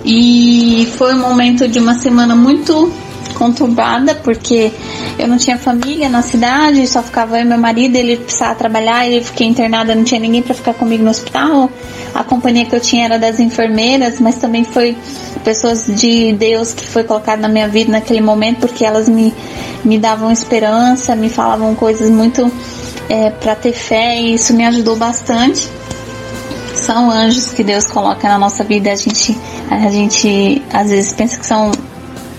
e 0.05 0.87
foi 0.97 1.15
um 1.15 1.21
momento 1.21 1.67
de 1.67 1.79
uma 1.79 1.95
semana 1.95 2.37
muito 2.37 2.93
conturbada 3.35 4.15
porque 4.15 4.73
eu 5.19 5.29
não 5.29 5.37
tinha 5.37 5.59
família 5.59 6.09
na 6.09 6.23
cidade, 6.23 6.87
só 6.87 7.03
ficava 7.03 7.39
eu 7.39 7.45
e 7.45 7.49
meu 7.49 7.59
marido, 7.59 7.97
ele 7.97 8.17
precisava 8.17 8.55
trabalhar, 8.55 9.07
e 9.07 9.19
eu 9.19 9.25
fiquei 9.25 9.47
internada, 9.47 9.95
não 9.95 10.05
tinha 10.05 10.21
ninguém 10.21 10.43
para 10.43 10.55
ficar 10.55 10.75
comigo 10.75 11.05
no 11.05 11.11
hospital. 11.11 11.71
A 12.15 12.25
companhia 12.25 12.65
que 12.65 12.75
eu 12.75 12.81
tinha 12.81 13.05
era 13.05 13.19
das 13.19 13.41
enfermeiras, 13.41 14.21
mas 14.21 14.37
também 14.37 14.65
foi 14.65 14.97
pessoas 15.45 15.87
de 15.87 16.33
Deus 16.33 16.73
que 16.73 16.85
foi 16.85 17.05
colocado 17.05 17.41
na 17.41 17.49
minha 17.49 17.69
vida 17.69 17.93
naquele 17.93 18.21
momento, 18.21 18.61
porque 18.61 18.85
elas 18.85 19.09
me, 19.09 19.33
me 19.85 19.99
davam 19.99 20.31
esperança, 20.31 21.15
me 21.15 21.29
falavam 21.29 21.75
coisas 21.75 22.11
muito 22.11 22.51
é, 23.09 23.31
para 23.31 23.55
ter 23.55 23.73
fé 23.73 24.17
e 24.21 24.35
isso 24.35 24.55
me 24.55 24.65
ajudou 24.65 24.97
bastante. 24.97 25.69
São 26.75 27.11
anjos 27.11 27.53
que 27.53 27.63
Deus 27.63 27.87
coloca 27.87 28.29
na 28.29 28.39
nossa 28.39 28.65
vida, 28.65 28.93
a 28.93 28.97
gente, 28.97 29.39
a 29.71 29.89
gente 29.91 30.63
às 30.73 30.91
vezes 30.91 31.13
pensa 31.13 31.39
que 31.39 31.47
são 31.47 31.71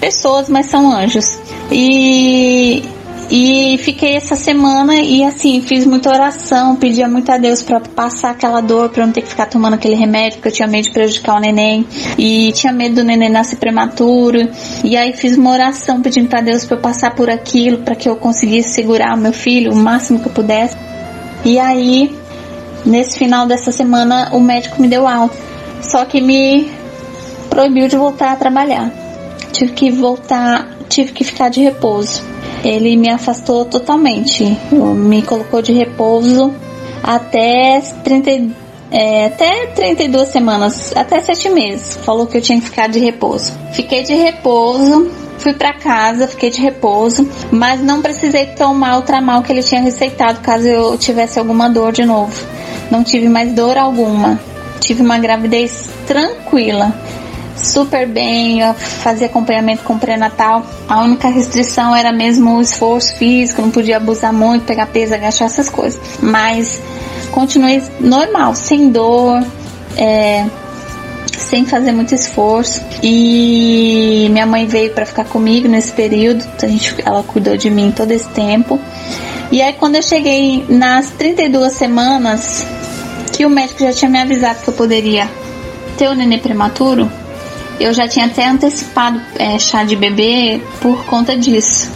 pessoas, 0.05 0.47
mas 0.49 0.67
são 0.67 0.91
anjos. 0.91 1.39
E 1.71 2.83
e 3.27 3.79
fiquei 3.79 4.15
essa 4.15 4.35
semana 4.35 4.97
e 4.97 5.23
assim, 5.23 5.59
fiz 5.59 5.83
muita 5.83 6.11
oração, 6.11 6.75
pedia 6.75 7.07
muito 7.07 7.31
a 7.31 7.39
Deus 7.39 7.63
para 7.63 7.79
passar 7.79 8.29
aquela 8.29 8.61
dor, 8.61 8.89
para 8.89 9.03
não 9.03 9.11
ter 9.11 9.23
que 9.23 9.29
ficar 9.29 9.47
tomando 9.47 9.73
aquele 9.73 9.95
remédio, 9.95 10.33
porque 10.33 10.49
eu 10.49 10.51
tinha 10.51 10.67
medo 10.67 10.83
de 10.83 10.91
prejudicar 10.91 11.37
o 11.37 11.39
neném 11.39 11.87
e 12.19 12.51
tinha 12.51 12.71
medo 12.71 12.97
do 12.97 13.03
neném 13.03 13.31
nascer 13.31 13.55
prematuro. 13.55 14.47
E 14.83 14.95
aí 14.95 15.11
fiz 15.13 15.35
uma 15.37 15.49
oração 15.49 16.03
pedindo 16.03 16.29
para 16.29 16.41
Deus 16.41 16.65
para 16.65 16.77
eu 16.77 16.81
passar 16.81 17.15
por 17.15 17.27
aquilo, 17.27 17.79
para 17.79 17.95
que 17.95 18.07
eu 18.07 18.15
conseguisse 18.15 18.69
segurar 18.69 19.15
o 19.15 19.17
meu 19.17 19.33
filho 19.33 19.73
o 19.73 19.75
máximo 19.75 20.19
que 20.19 20.27
eu 20.27 20.31
pudesse. 20.31 20.77
E 21.43 21.57
aí, 21.57 22.15
nesse 22.85 23.17
final 23.17 23.47
dessa 23.47 23.71
semana, 23.71 24.29
o 24.33 24.39
médico 24.39 24.79
me 24.79 24.87
deu 24.87 25.07
alta, 25.07 25.35
só 25.81 26.05
que 26.05 26.21
me 26.21 26.69
proibiu 27.49 27.87
de 27.87 27.97
voltar 27.97 28.33
a 28.33 28.35
trabalhar. 28.35 29.04
Tive 29.55 29.71
que 29.71 29.91
voltar, 29.91 30.77
tive 30.89 31.11
que 31.11 31.23
ficar 31.23 31.49
de 31.49 31.61
repouso 31.61 32.21
ele 32.67 32.97
me 32.97 33.09
afastou 33.09 33.65
totalmente. 33.65 34.57
Me 34.71 35.21
colocou 35.21 35.61
de 35.61 35.71
repouso 35.71 36.51
até 37.03 37.79
30, 38.03 38.55
é, 38.91 39.25
até 39.27 39.67
32 39.67 40.29
semanas, 40.29 40.91
até 40.95 41.21
7 41.21 41.49
meses. 41.49 41.97
Falou 42.03 42.25
que 42.25 42.37
eu 42.37 42.41
tinha 42.41 42.59
que 42.59 42.65
ficar 42.65 42.87
de 42.87 42.99
repouso. 42.99 43.53
Fiquei 43.73 44.03
de 44.03 44.15
repouso, 44.15 45.11
fui 45.37 45.53
para 45.53 45.73
casa, 45.73 46.27
fiquei 46.27 46.49
de 46.49 46.59
repouso, 46.59 47.29
mas 47.51 47.81
não 47.81 48.01
precisei 48.01 48.47
tomar 48.47 48.97
o 48.97 49.01
tramal 49.03 49.43
que 49.43 49.51
ele 49.51 49.61
tinha 49.61 49.81
receitado 49.81 50.39
caso 50.41 50.67
eu 50.67 50.97
tivesse 50.97 51.37
alguma 51.37 51.69
dor 51.69 51.91
de 51.91 52.03
novo. 52.03 52.43
Não 52.89 53.03
tive 53.03 53.29
mais 53.29 53.53
dor 53.53 53.77
alguma. 53.77 54.39
Tive 54.79 55.01
uma 55.01 55.17
gravidez 55.17 55.87
tranquila 56.07 56.93
super 57.55 58.07
bem, 58.07 58.59
fazia 58.73 59.27
acompanhamento 59.27 59.83
com 59.83 59.97
pré-natal. 59.97 60.65
A 60.87 61.01
única 61.01 61.27
restrição 61.27 61.95
era 61.95 62.11
mesmo 62.11 62.57
o 62.57 62.61
esforço 62.61 63.15
físico, 63.15 63.61
não 63.61 63.71
podia 63.71 63.97
abusar 63.97 64.33
muito, 64.33 64.65
pegar 64.65 64.87
peso, 64.87 65.13
agachar 65.13 65.47
essas 65.47 65.69
coisas. 65.69 65.99
Mas 66.21 66.79
continuei 67.31 67.81
normal, 67.99 68.55
sem 68.55 68.89
dor, 68.89 69.43
é, 69.97 70.45
sem 71.37 71.65
fazer 71.65 71.91
muito 71.91 72.13
esforço. 72.13 72.81
E 73.01 74.27
minha 74.31 74.45
mãe 74.45 74.65
veio 74.65 74.91
para 74.91 75.05
ficar 75.05 75.25
comigo 75.25 75.67
nesse 75.67 75.91
período, 75.93 76.45
a 76.61 76.67
gente, 76.67 76.95
ela 77.05 77.23
cuidou 77.23 77.57
de 77.57 77.69
mim 77.69 77.93
todo 77.95 78.11
esse 78.11 78.27
tempo. 78.29 78.79
E 79.51 79.61
aí 79.61 79.73
quando 79.73 79.95
eu 79.95 80.03
cheguei 80.03 80.65
nas 80.67 81.11
32 81.11 81.73
semanas, 81.73 82.65
que 83.31 83.45
o 83.45 83.49
médico 83.49 83.81
já 83.81 83.93
tinha 83.93 84.09
me 84.09 84.19
avisado 84.19 84.59
que 84.61 84.69
eu 84.69 84.73
poderia 84.73 85.29
ter 85.97 86.09
o 86.09 86.15
nenê 86.15 86.37
prematuro, 86.37 87.09
eu 87.79 87.93
já 87.93 88.07
tinha 88.07 88.25
até 88.25 88.47
antecipado 88.47 89.21
é, 89.37 89.57
chá 89.59 89.83
de 89.83 89.95
bebê 89.95 90.61
por 90.81 91.05
conta 91.05 91.37
disso. 91.37 91.91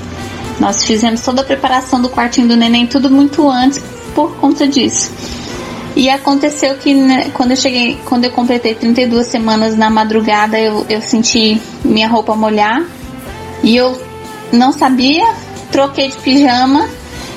Nós 0.60 0.84
fizemos 0.84 1.22
toda 1.22 1.42
a 1.42 1.46
preparação 1.46 2.02
do 2.02 2.10
quartinho 2.10 2.48
do 2.48 2.56
neném, 2.56 2.86
tudo 2.86 3.10
muito 3.10 3.50
antes 3.50 3.82
por 4.14 4.36
conta 4.36 4.68
disso. 4.68 5.12
E 5.96 6.10
aconteceu 6.10 6.76
que 6.78 6.94
né, 6.94 7.32
quando 7.34 7.52
eu 7.52 7.58
cheguei, 7.58 7.98
quando 8.06 8.26
eu 8.26 8.32
completei 8.32 8.76
32 8.76 9.28
semanas 9.28 9.76
na 9.76 9.90
madrugada, 9.90 10.60
eu, 10.60 10.86
eu 10.90 11.02
senti 11.02 11.62
minha 11.84 12.08
roupa 12.08 12.36
molhar 12.36 12.84
e 13.64 13.76
eu 13.76 14.00
não 14.52 14.72
sabia, 14.72 15.34
troquei 15.72 16.10
de 16.10 16.18
pijama 16.18 16.88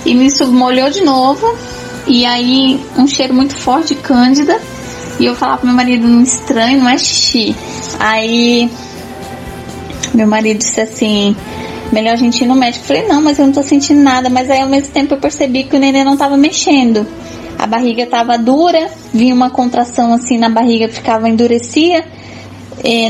e 0.05 0.15
me 0.15 0.29
molhou 0.49 0.91
de 0.91 1.03
novo. 1.03 1.57
E 2.07 2.27
aí 2.27 2.81
um 2.97 3.07
cheiro 3.07 3.33
muito 3.33 3.55
forte 3.55 3.95
de 3.95 4.01
cândida. 4.01 4.61
E 5.23 5.27
eu 5.27 5.37
falava 5.37 5.59
pro 5.59 5.69
meu 5.69 5.77
marido, 5.77 6.09
não 6.09 6.21
estranho, 6.21 6.81
não 6.81 6.89
é 6.89 6.99
xixi. 6.99 7.55
Aí 8.01 8.69
meu 10.13 10.27
marido 10.27 10.59
disse 10.59 10.81
assim, 10.81 11.37
melhor 11.93 12.15
a 12.15 12.17
gente 12.17 12.43
ir 12.43 12.49
no 12.49 12.57
médico. 12.57 12.83
Eu 12.83 12.89
falei, 12.89 13.07
não, 13.07 13.23
mas 13.23 13.39
eu 13.39 13.47
não 13.47 13.53
tô 13.53 13.63
sentindo 13.63 14.03
nada. 14.03 14.29
Mas 14.29 14.51
aí 14.51 14.61
ao 14.61 14.69
mesmo 14.69 14.93
tempo 14.93 15.15
eu 15.15 15.21
percebi 15.21 15.63
que 15.63 15.77
o 15.77 15.79
neném 15.79 16.03
não 16.03 16.17
tava 16.17 16.37
mexendo. 16.37 17.07
A 17.57 17.69
barriga 17.69 18.05
tava 18.05 18.37
dura, 18.37 18.91
vinha 19.15 19.33
uma 19.33 19.49
contração 19.49 20.13
assim 20.13 20.39
na 20.39 20.49
barriga, 20.49 20.89
ficava 20.89 21.29
endurecia. 21.29 22.05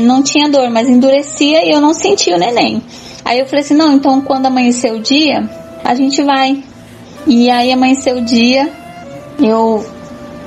Não 0.03 0.21
tinha 0.21 0.47
dor, 0.47 0.69
mas 0.69 0.87
endurecia 0.87 1.65
e 1.65 1.71
eu 1.71 1.81
não 1.81 1.95
sentia 1.95 2.35
o 2.35 2.39
neném. 2.39 2.79
Aí 3.25 3.39
eu 3.39 3.47
falei 3.47 3.61
assim, 3.61 3.73
não, 3.73 3.91
então 3.91 4.21
quando 4.21 4.45
amanhecer 4.45 4.93
o 4.93 4.99
dia, 4.99 5.49
a 5.83 5.95
gente 5.95 6.21
vai. 6.21 6.63
E 7.25 7.49
aí 7.49 7.71
amanheceu 7.71 8.17
o 8.17 8.21
dia, 8.21 8.71
eu 9.39 9.83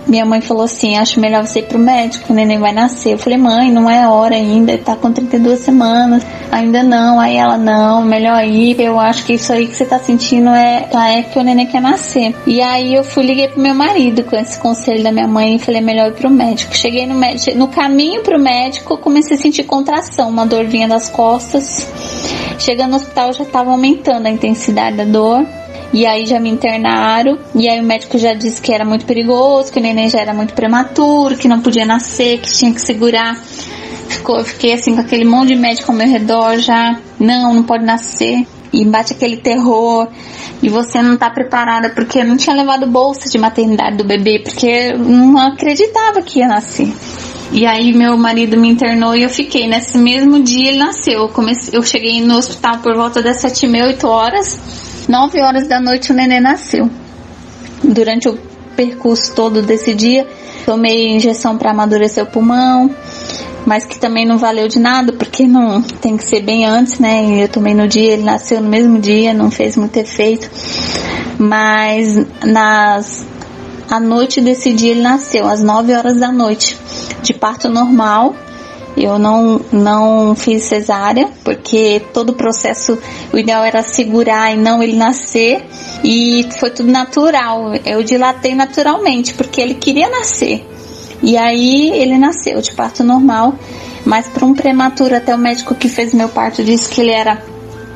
minha 0.07 0.25
mãe 0.25 0.41
falou 0.41 0.65
assim: 0.65 0.97
Acho 0.97 1.21
melhor 1.21 1.47
você 1.47 1.61
ir 1.61 1.67
pro 1.67 1.79
médico, 1.79 2.33
o 2.33 2.37
neném 2.37 2.59
vai 2.59 2.73
nascer. 2.73 3.15
Eu 3.15 3.19
falei: 3.19 3.39
Mãe, 3.39 3.71
não 3.71 3.91
é 3.91 4.09
hora 4.09 4.35
ainda, 4.35 4.77
tá 4.79 4.95
com 4.95 5.13
32 5.13 5.61
semanas, 5.61 6.25
ainda 6.51 6.83
não. 6.83 7.19
Aí 7.19 7.37
ela: 7.37 7.57
Não, 7.57 8.03
melhor 8.03 8.45
ir. 8.45 8.81
Eu 8.81 9.01
acho 9.01 9.25
que 9.25 9.35
isso 9.35 9.53
aí 9.53 9.67
que 9.67 9.75
você 9.75 9.85
tá 9.85 9.99
sentindo 9.99 10.51
é, 10.51 10.89
é 10.93 11.23
que 11.23 11.39
o 11.39 11.43
neném 11.43 11.67
quer 11.67 11.81
nascer. 11.81 12.35
E 12.47 12.61
aí 12.61 12.95
eu 12.95 13.03
fui 13.03 13.25
liguei 13.25 13.49
pro 13.49 13.61
meu 13.61 13.75
marido 13.75 14.23
com 14.25 14.37
esse 14.37 14.59
conselho 14.59 15.03
da 15.03 15.11
minha 15.11 15.27
mãe 15.29 15.57
e 15.57 15.59
falei: 15.59 15.81
Melhor 15.81 16.09
ir 16.09 16.15
pro 16.15 16.31
médico. 16.31 16.77
Cheguei 16.77 17.07
no 17.07 17.15
médico, 17.15 17.57
no 17.59 17.69
caminho 17.69 18.23
pro 18.23 18.39
médico, 18.39 18.97
comecei 18.99 19.37
a 19.37 19.41
sentir 19.41 19.65
contração, 19.65 20.29
uma 20.29 20.47
dor 20.47 20.65
vinha 20.65 20.87
das 20.87 21.11
costas. 21.11 21.89
Chegando 22.59 22.91
no 22.91 22.97
hospital 22.97 23.33
já 23.33 23.45
tava 23.45 23.71
aumentando 23.71 24.27
a 24.27 24.31
intensidade 24.31 24.97
da 24.97 25.05
dor. 25.05 25.47
E 25.93 26.05
aí 26.05 26.27
já 26.27 26.39
me 26.39 26.51
internaram. 26.51 27.39
E 27.55 27.69
aí 27.69 27.81
o 27.81 27.85
médico 27.85 28.19
já 28.19 28.35
disse 28.35 28.61
que 28.61 28.73
era 28.73 28.85
muito 28.85 29.07
perigoso, 29.07 29.73
que 29.73 29.79
o 29.79 29.83
neném 29.83 30.09
já 30.09 30.21
era 30.21 30.35
muito 30.35 30.55
prematuro, 30.55 31.37
que 31.37 31.49
não 31.49 31.61
podia 31.61 31.85
nascer, 31.85 32.39
que 32.41 32.51
tinha 32.51 32.73
que 32.73 32.81
segurar. 32.81 33.37
Ficou, 34.09 34.45
fiquei 34.45 34.73
assim 34.73 34.95
com 34.95 35.01
aquele 35.01 35.25
monte 35.25 35.49
de 35.49 35.57
médico 35.57 35.91
ao 35.91 35.97
meu 35.97 36.09
redor 36.09 36.59
já. 36.59 36.99
Não, 37.19 37.55
não 37.55 37.63
pode 37.63 37.85
nascer. 37.85 38.47
E 38.73 38.85
bate 38.85 39.13
aquele 39.13 39.37
terror. 39.37 40.09
E 40.63 40.69
você 40.69 41.03
não 41.03 41.17
tá 41.17 41.31
preparada 41.31 41.91
porque 41.91 42.19
eu 42.19 42.25
não 42.25 42.37
tinha 42.37 42.55
levado 42.55 42.87
bolsa 42.87 43.29
de 43.29 43.39
maternidade 43.39 43.97
do 43.97 44.05
bebê, 44.05 44.41
porque 44.41 44.67
eu 44.67 44.99
não 44.99 45.39
acreditava 45.39 46.23
que 46.23 46.41
ia 46.41 46.49
nascer. 46.49 46.93
E 47.53 47.65
aí 47.65 47.93
meu 47.93 48.17
marido 48.17 48.57
me 48.57 48.69
internou 48.69 49.15
e 49.15 49.23
eu 49.23 49.31
fiquei. 49.31 49.69
Nesse 49.69 49.97
mesmo 49.97 50.43
dia 50.43 50.71
ele 50.71 50.79
nasceu. 50.79 51.21
Eu, 51.21 51.29
comecei, 51.29 51.79
eu 51.79 51.83
cheguei 51.83 52.21
no 52.21 52.37
hospital 52.37 52.79
por 52.79 52.95
volta 52.97 53.23
das 53.23 53.41
sete 53.41 53.67
e 53.67 53.69
meia, 53.69 53.87
oito 53.87 54.07
horas. 54.07 54.59
9 55.09 55.41
horas 55.41 55.69
da 55.69 55.81
noite 55.81 56.13
o 56.13 56.15
neném 56.15 56.41
nasceu. 56.41 56.91
Durante 57.83 58.29
o 58.29 58.39
percurso 58.77 59.35
todo 59.35 59.63
desse 59.63 59.95
dia, 59.95 60.27
tomei 60.65 61.09
injeção 61.09 61.57
para 61.57 61.71
amadurecer 61.71 62.25
o 62.25 62.27
pulmão, 62.27 62.91
mas 63.65 63.85
que 63.85 63.99
também 63.99 64.27
não 64.27 64.39
valeu 64.39 64.69
de 64.69 64.79
nada, 64.79 65.13
porque 65.13 65.47
não 65.47 65.83
tem 65.83 66.17
que 66.17 66.25
ser 66.25 66.41
bem 66.41 66.67
antes, 66.67 66.99
né? 66.99 67.25
E 67.25 67.41
eu 67.43 67.49
tomei 67.49 67.75
no 67.75 67.89
dia, 67.89 68.13
ele 68.13 68.23
nasceu 68.23 68.61
no 68.61 68.69
mesmo 68.69 68.99
dia, 68.99 69.33
não 69.33 69.51
fez 69.51 69.77
muito 69.77 69.97
efeito. 69.97 70.51
Mas 71.39 72.17
nas 72.45 73.27
a 73.91 74.01
noite 74.01 74.41
desse 74.41 74.73
dia 74.73 74.91
ele 74.91 75.03
nasceu, 75.03 75.47
às 75.47 75.63
9 75.63 75.95
horas 75.95 76.17
da 76.17 76.33
noite, 76.33 76.77
de 77.23 77.33
parto 77.33 77.69
normal, 77.69 78.35
eu 78.97 79.19
não, 79.19 79.61
não 79.71 80.35
fiz 80.35 80.65
cesárea, 80.65 81.29
porque 81.45 82.01
todo 82.15 82.31
o 82.31 82.35
processo, 82.35 82.99
o 83.33 83.39
ideal 83.39 83.63
era 83.63 83.83
segurar 83.83 84.53
e 84.53 84.57
não 84.57 84.83
ele 84.83 84.97
nascer. 84.97 85.65
E 86.03 86.47
foi 86.59 86.71
tudo 86.71 86.91
natural. 86.91 87.75
Eu 87.85 88.03
dilatei 88.03 88.55
naturalmente, 88.55 89.35
porque 89.35 89.61
ele 89.61 89.75
queria 89.75 90.09
nascer. 90.09 90.67
E 91.23 91.37
aí 91.37 91.91
ele 91.91 92.17
nasceu 92.17 92.61
de 92.61 92.73
parto 92.73 93.05
normal. 93.05 93.55
Mas 94.05 94.29
para 94.29 94.47
um 94.47 94.55
prematuro, 94.55 95.17
até 95.17 95.35
o 95.35 95.39
médico 95.39 95.75
que 95.75 95.89
fez 95.89 96.15
meu 96.15 96.29
parto 96.29 96.63
disse 96.63 96.89
que 96.89 97.01
ele 97.01 97.11
era 97.11 97.43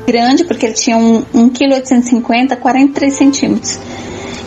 grande, 0.05 0.43
porque 0.43 0.65
ele 0.65 0.75
tinha 0.75 0.97
1,850 0.97 2.55
kg, 2.55 2.61
43 2.61 3.13
centímetros. 3.13 3.79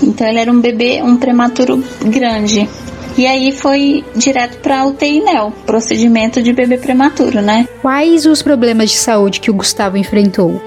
Então 0.02 0.26
ele 0.26 0.38
era 0.38 0.52
um 0.52 0.60
bebê, 0.60 1.00
um 1.02 1.16
prematuro 1.16 1.82
grande. 2.04 2.68
E 3.16 3.26
aí 3.26 3.52
foi 3.52 4.04
direto 4.16 4.58
para 4.58 4.84
UTI 4.86 5.20
NEL, 5.20 5.52
procedimento 5.64 6.42
de 6.42 6.52
bebê 6.52 6.78
prematuro, 6.78 7.40
né? 7.40 7.68
Quais 7.80 8.26
os 8.26 8.42
problemas 8.42 8.90
de 8.90 8.96
saúde 8.96 9.40
que 9.40 9.50
o 9.50 9.54
Gustavo 9.54 9.96
enfrentou? 9.96 10.60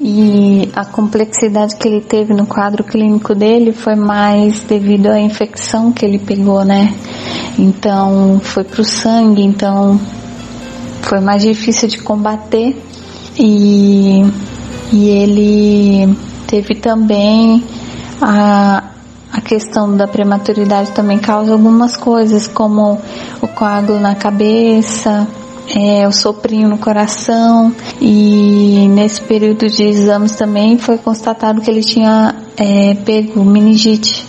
E 0.00 0.68
a 0.74 0.84
complexidade 0.84 1.76
que 1.76 1.86
ele 1.86 2.00
teve 2.00 2.32
no 2.34 2.46
quadro 2.46 2.82
clínico 2.82 3.34
dele 3.34 3.72
foi 3.72 3.94
mais 3.94 4.62
devido 4.62 5.08
à 5.08 5.20
infecção 5.20 5.92
que 5.92 6.04
ele 6.04 6.18
pegou, 6.18 6.64
né? 6.64 6.94
Então 7.58 8.40
foi 8.42 8.64
pro 8.64 8.84
sangue, 8.84 9.42
então 9.42 10.00
foi 11.02 11.20
mais 11.20 11.42
difícil 11.42 11.88
de 11.88 11.98
combater 11.98 12.76
e, 13.38 14.22
e 14.92 15.08
ele 15.08 16.16
teve 16.46 16.74
também 16.76 17.62
a, 18.20 18.82
a 19.32 19.40
questão 19.40 19.96
da 19.96 20.06
prematuridade 20.06 20.90
também 20.92 21.18
causa 21.18 21.52
algumas 21.52 21.96
coisas, 21.96 22.46
como 22.46 23.00
o 23.40 23.48
coágulo 23.48 23.98
na 23.98 24.14
cabeça, 24.14 25.26
é, 25.74 26.06
o 26.06 26.12
soprinho 26.12 26.68
no 26.68 26.76
coração 26.76 27.74
e 28.00 28.86
nesse 28.88 29.22
período 29.22 29.68
de 29.68 29.84
exames 29.84 30.32
também 30.32 30.76
foi 30.76 30.98
constatado 30.98 31.62
que 31.62 31.70
ele 31.70 31.82
tinha 31.82 32.34
é, 32.58 32.94
pego 32.94 33.42
meningite. 33.42 34.26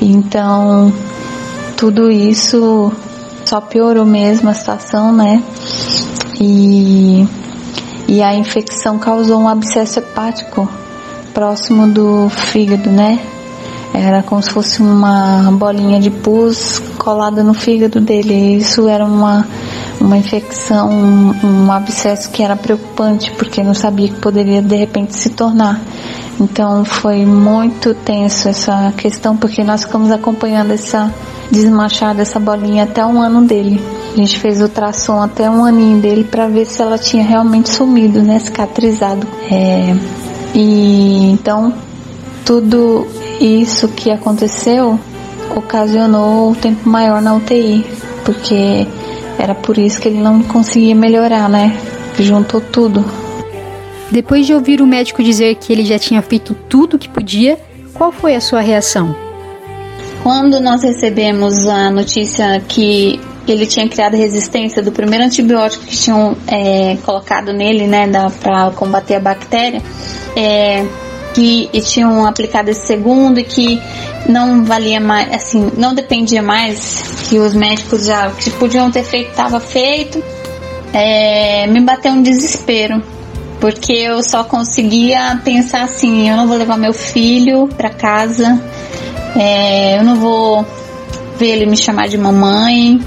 Então 0.00 0.92
tudo 1.76 2.10
isso 2.10 2.90
só 3.44 3.60
piorou 3.60 4.04
mesmo 4.04 4.48
a 4.48 4.54
situação, 4.54 5.12
né? 5.12 5.42
E, 6.40 7.26
e 8.08 8.22
a 8.22 8.34
infecção 8.34 8.98
causou 8.98 9.38
um 9.40 9.48
abscesso 9.48 10.00
hepático 10.00 10.68
próximo 11.32 11.86
do 11.86 12.28
fígado, 12.28 12.90
né? 12.90 13.20
Era 13.94 14.22
como 14.22 14.42
se 14.42 14.50
fosse 14.50 14.80
uma 14.80 15.50
bolinha 15.52 16.00
de 16.00 16.10
pus 16.10 16.82
colada 16.98 17.42
no 17.42 17.52
fígado 17.52 18.00
dele. 18.00 18.56
Isso 18.56 18.88
era 18.88 19.04
uma, 19.04 19.46
uma 20.00 20.16
infecção, 20.16 20.90
um, 20.90 21.34
um 21.46 21.72
abscesso 21.72 22.30
que 22.30 22.42
era 22.42 22.56
preocupante, 22.56 23.30
porque 23.32 23.62
não 23.62 23.74
sabia 23.74 24.08
que 24.08 24.18
poderia 24.20 24.62
de 24.62 24.76
repente 24.76 25.14
se 25.14 25.30
tornar. 25.30 25.80
Então 26.40 26.84
foi 26.84 27.26
muito 27.26 27.94
tenso 27.94 28.48
essa 28.48 28.92
questão, 28.96 29.36
porque 29.36 29.62
nós 29.62 29.84
ficamos 29.84 30.10
acompanhando 30.10 30.72
essa 30.72 31.12
desmanchar 31.50 32.14
dessa 32.14 32.40
bolinha 32.40 32.84
até 32.84 33.04
um 33.04 33.20
ano 33.20 33.42
dele. 33.42 33.80
A 34.14 34.16
gente 34.16 34.38
fez 34.38 34.60
o 34.60 34.64
ultrassom 34.64 35.20
até 35.20 35.50
um 35.50 35.64
aninho 35.64 36.00
dele 36.00 36.24
para 36.24 36.48
ver 36.48 36.64
se 36.64 36.80
ela 36.80 36.96
tinha 36.96 37.22
realmente 37.22 37.68
sumido, 37.68 38.22
né, 38.22 38.38
cicatrizado. 38.38 39.26
É, 39.50 39.94
e 40.54 41.30
então 41.30 41.72
tudo 42.44 43.06
isso 43.40 43.88
que 43.88 44.10
aconteceu 44.10 44.98
ocasionou 45.56 46.52
o 46.52 46.56
tempo 46.56 46.88
maior 46.88 47.20
na 47.20 47.34
UTI, 47.34 47.84
porque 48.24 48.86
era 49.38 49.54
por 49.54 49.76
isso 49.78 50.00
que 50.00 50.08
ele 50.08 50.20
não 50.20 50.42
conseguia 50.42 50.94
melhorar, 50.94 51.48
né? 51.48 51.76
Juntou 52.18 52.60
tudo. 52.60 53.04
Depois 54.10 54.46
de 54.46 54.54
ouvir 54.54 54.80
o 54.80 54.86
médico 54.86 55.22
dizer 55.22 55.54
que 55.56 55.72
ele 55.72 55.84
já 55.84 55.98
tinha 55.98 56.20
feito 56.20 56.54
tudo 56.68 56.94
o 56.94 56.98
que 56.98 57.08
podia, 57.08 57.58
qual 57.94 58.12
foi 58.12 58.34
a 58.34 58.40
sua 58.40 58.60
reação? 58.60 59.16
Quando 60.22 60.60
nós 60.60 60.82
recebemos 60.82 61.66
a 61.66 61.90
notícia 61.90 62.62
que 62.68 63.18
ele 63.48 63.66
tinha 63.66 63.88
criado 63.88 64.14
resistência 64.14 64.82
do 64.82 64.92
primeiro 64.92 65.24
antibiótico 65.24 65.84
que 65.84 65.96
tinham 65.96 66.36
é, 66.46 66.96
colocado 67.04 67.52
nele, 67.52 67.86
né, 67.86 68.06
para 68.40 68.70
combater 68.70 69.16
a 69.16 69.20
bactéria, 69.20 69.82
é, 70.36 70.86
que 71.34 71.68
tinham 71.82 72.26
aplicado 72.26 72.70
esse 72.70 72.86
segundo 72.86 73.38
e 73.38 73.44
que 73.44 73.80
não 74.28 74.64
valia 74.64 75.00
mais, 75.00 75.32
assim, 75.32 75.72
não 75.76 75.94
dependia 75.94 76.42
mais 76.42 77.26
que 77.28 77.38
os 77.38 77.54
médicos 77.54 78.06
já 78.06 78.30
que 78.30 78.50
podiam 78.50 78.90
ter 78.90 79.04
feito 79.04 79.30
estava 79.30 79.58
feito, 79.58 80.22
é, 80.92 81.66
me 81.66 81.80
bateu 81.80 82.12
um 82.12 82.22
desespero 82.22 83.02
porque 83.62 83.92
eu 83.92 84.22
só 84.24 84.42
conseguia 84.42 85.40
pensar 85.44 85.84
assim, 85.84 86.28
eu 86.28 86.36
não 86.36 86.48
vou 86.48 86.56
levar 86.56 86.76
meu 86.76 86.92
filho 86.92 87.68
para 87.68 87.90
casa, 87.90 88.60
é, 89.36 89.98
eu 89.98 90.02
não 90.02 90.16
vou 90.16 90.66
ver 91.38 91.46
ele 91.46 91.66
me 91.66 91.76
chamar 91.76 92.08
de 92.08 92.18
mamãe, 92.18 93.00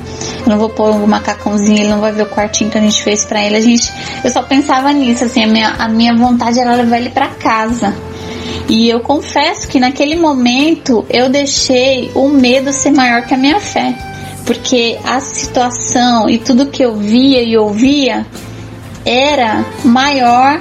eu 0.45 0.49
não 0.49 0.57
vou 0.57 0.69
pôr 0.69 0.91
um 0.91 1.05
macacãozinho, 1.05 1.79
ele 1.79 1.89
não 1.89 1.99
vai 1.99 2.13
ver 2.13 2.23
o 2.23 2.27
quartinho 2.27 2.69
que 2.69 2.77
a 2.77 2.81
gente 2.81 3.03
fez 3.03 3.25
para 3.25 3.43
ele. 3.43 3.57
A 3.57 3.61
gente, 3.61 3.91
eu 4.23 4.29
só 4.29 4.41
pensava 4.43 4.91
nisso, 4.93 5.25
assim, 5.25 5.43
a 5.43 5.47
minha, 5.47 5.75
a 5.77 5.87
minha 5.87 6.15
vontade 6.15 6.59
era 6.59 6.75
levar 6.75 6.97
ele 6.97 7.09
para 7.09 7.27
casa. 7.27 7.93
E 8.67 8.89
eu 8.89 8.99
confesso 8.99 9.67
que 9.67 9.79
naquele 9.79 10.15
momento 10.15 11.05
eu 11.09 11.29
deixei 11.29 12.11
o 12.15 12.27
medo 12.27 12.73
ser 12.73 12.91
maior 12.91 13.23
que 13.25 13.33
a 13.33 13.37
minha 13.37 13.59
fé. 13.59 13.95
Porque 14.45 14.97
a 15.03 15.19
situação 15.19 16.29
e 16.29 16.37
tudo 16.37 16.67
que 16.67 16.83
eu 16.83 16.95
via 16.95 17.41
e 17.41 17.57
ouvia 17.57 18.25
era 19.03 19.63
maior, 19.83 20.59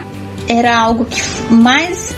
era 0.48 0.76
algo 0.76 1.04
que 1.06 1.20
mais 1.52 2.14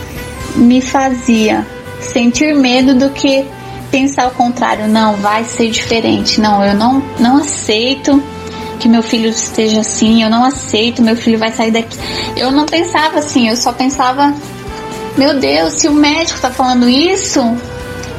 me 0.56 0.80
fazia 0.80 1.66
sentir 2.00 2.54
medo 2.54 2.94
do 2.94 3.10
que 3.10 3.44
pensar 3.90 4.28
o 4.28 4.30
contrário. 4.32 4.88
Não, 4.88 5.14
vai 5.16 5.44
ser 5.44 5.70
diferente. 5.70 6.40
Não, 6.40 6.64
eu 6.64 6.74
não, 6.74 7.02
não 7.18 7.36
aceito 7.38 8.22
que 8.78 8.88
meu 8.88 9.02
filho 9.02 9.30
esteja 9.30 9.80
assim, 9.80 10.22
eu 10.22 10.30
não 10.30 10.44
aceito, 10.44 11.02
meu 11.02 11.16
filho 11.16 11.38
vai 11.38 11.52
sair 11.52 11.70
daqui. 11.70 11.96
Eu 12.36 12.50
não 12.50 12.66
pensava 12.66 13.18
assim, 13.18 13.48
eu 13.48 13.56
só 13.56 13.72
pensava 13.72 14.34
meu 15.16 15.38
Deus, 15.38 15.74
se 15.74 15.88
o 15.88 15.92
médico 15.92 16.36
está 16.36 16.50
falando 16.50 16.88
isso, 16.88 17.40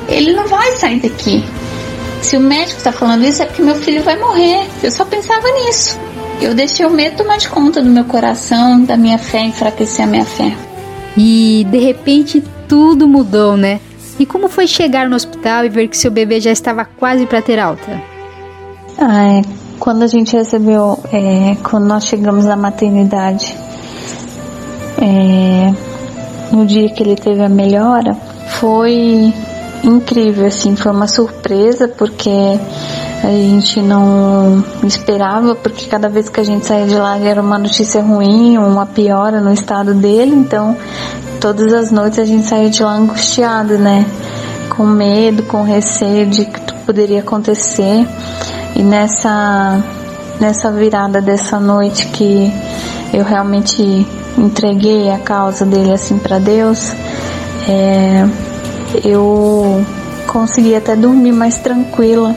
ele 0.07 0.33
não 0.33 0.47
vai 0.47 0.71
sair 0.77 0.99
daqui. 0.99 1.43
Se 2.21 2.35
o 2.35 2.39
médico 2.39 2.77
está 2.77 2.91
falando 2.91 3.23
isso, 3.23 3.43
é 3.43 3.45
porque 3.45 3.61
meu 3.61 3.75
filho 3.75 4.03
vai 4.03 4.17
morrer. 4.17 4.67
Eu 4.81 4.91
só 4.91 5.05
pensava 5.05 5.47
nisso. 5.51 5.99
Eu 6.41 6.53
deixei 6.53 6.85
o 6.85 6.89
medo 6.89 7.17
tomar 7.17 7.37
de 7.37 7.49
conta 7.49 7.81
do 7.81 7.89
meu 7.89 8.05
coração, 8.05 8.83
da 8.83 8.97
minha 8.97 9.17
fé, 9.17 9.41
enfraquecer 9.41 10.05
a 10.05 10.07
minha 10.07 10.25
fé. 10.25 10.55
E 11.15 11.65
de 11.69 11.77
repente 11.79 12.43
tudo 12.67 13.07
mudou, 13.07 13.55
né? 13.57 13.79
E 14.19 14.25
como 14.25 14.47
foi 14.49 14.67
chegar 14.67 15.07
no 15.07 15.15
hospital 15.15 15.65
e 15.65 15.69
ver 15.69 15.87
que 15.87 15.97
seu 15.97 16.11
bebê 16.11 16.39
já 16.39 16.51
estava 16.51 16.85
quase 16.85 17.25
para 17.25 17.41
ter 17.41 17.59
alta? 17.59 18.01
Ah, 18.97 19.37
é, 19.37 19.41
quando 19.79 20.03
a 20.03 20.07
gente 20.07 20.35
recebeu, 20.35 20.99
é, 21.11 21.55
quando 21.63 21.85
nós 21.85 22.05
chegamos 22.05 22.45
na 22.45 22.55
maternidade, 22.55 23.55
é, 24.99 25.73
no 26.51 26.65
dia 26.65 26.89
que 26.89 27.03
ele 27.03 27.15
teve 27.15 27.43
a 27.43 27.49
melhora, 27.49 28.15
foi 28.47 29.33
incrível, 29.83 30.47
assim, 30.47 30.75
foi 30.75 30.91
uma 30.91 31.07
surpresa 31.07 31.87
porque 31.87 32.59
a 33.23 33.29
gente 33.29 33.81
não 33.81 34.63
esperava, 34.83 35.55
porque 35.55 35.85
cada 35.85 36.09
vez 36.09 36.29
que 36.29 36.39
a 36.39 36.43
gente 36.43 36.65
saía 36.65 36.87
de 36.87 36.95
lá 36.95 37.17
era 37.17 37.41
uma 37.41 37.57
notícia 37.57 38.01
ruim, 38.01 38.57
uma 38.57 38.85
piora 38.85 39.41
no 39.41 39.51
estado 39.51 39.93
dele, 39.93 40.35
então 40.35 40.75
todas 41.39 41.73
as 41.73 41.91
noites 41.91 42.19
a 42.19 42.25
gente 42.25 42.45
saía 42.45 42.69
de 42.69 42.83
lá 42.83 42.95
angustiado, 42.95 43.77
né? 43.77 44.05
Com 44.75 44.85
medo, 44.85 45.43
com 45.43 45.63
receio 45.63 46.27
de 46.27 46.45
que 46.45 46.73
poderia 46.85 47.19
acontecer. 47.19 48.07
E 48.75 48.83
nessa 48.83 49.83
nessa 50.39 50.71
virada 50.71 51.19
dessa 51.19 51.59
noite 51.59 52.07
que 52.07 52.51
eu 53.11 53.23
realmente 53.23 54.05
entreguei 54.37 55.11
a 55.11 55.17
causa 55.17 55.65
dele 55.65 55.91
assim 55.91 56.17
para 56.17 56.39
Deus, 56.39 56.93
é, 57.67 58.27
eu 59.03 59.83
consegui 60.27 60.75
até 60.75 60.95
dormir 60.95 61.31
mais 61.31 61.57
tranquila, 61.57 62.35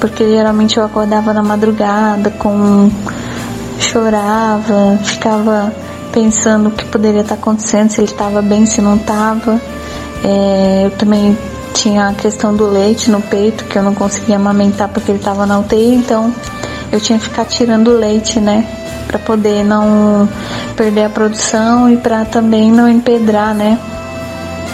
porque 0.00 0.26
geralmente 0.26 0.76
eu 0.76 0.84
acordava 0.84 1.32
na 1.32 1.42
madrugada 1.42 2.30
com 2.30 2.90
chorava, 3.78 4.98
ficava 5.04 5.72
pensando 6.12 6.68
o 6.68 6.72
que 6.72 6.84
poderia 6.86 7.20
estar 7.20 7.34
acontecendo, 7.34 7.90
se 7.90 8.00
ele 8.00 8.10
estava 8.10 8.40
bem, 8.40 8.64
se 8.64 8.80
não 8.80 8.96
estava. 8.96 9.60
É, 10.24 10.82
eu 10.86 10.90
também 10.92 11.36
tinha 11.74 12.08
a 12.08 12.14
questão 12.14 12.56
do 12.56 12.66
leite 12.66 13.10
no 13.10 13.20
peito, 13.20 13.64
que 13.64 13.76
eu 13.76 13.82
não 13.82 13.94
conseguia 13.94 14.36
amamentar 14.36 14.88
porque 14.88 15.10
ele 15.10 15.18
estava 15.18 15.44
na 15.44 15.58
UTI, 15.58 15.94
então 15.94 16.32
eu 16.90 17.00
tinha 17.00 17.18
que 17.18 17.26
ficar 17.26 17.44
tirando 17.44 17.90
leite, 17.90 18.40
né? 18.40 18.66
Para 19.06 19.18
poder 19.18 19.64
não 19.64 20.28
perder 20.76 21.04
a 21.04 21.10
produção 21.10 21.88
e 21.90 21.96
para 21.96 22.24
também 22.24 22.70
não 22.70 22.88
empedrar, 22.88 23.54
né? 23.54 23.78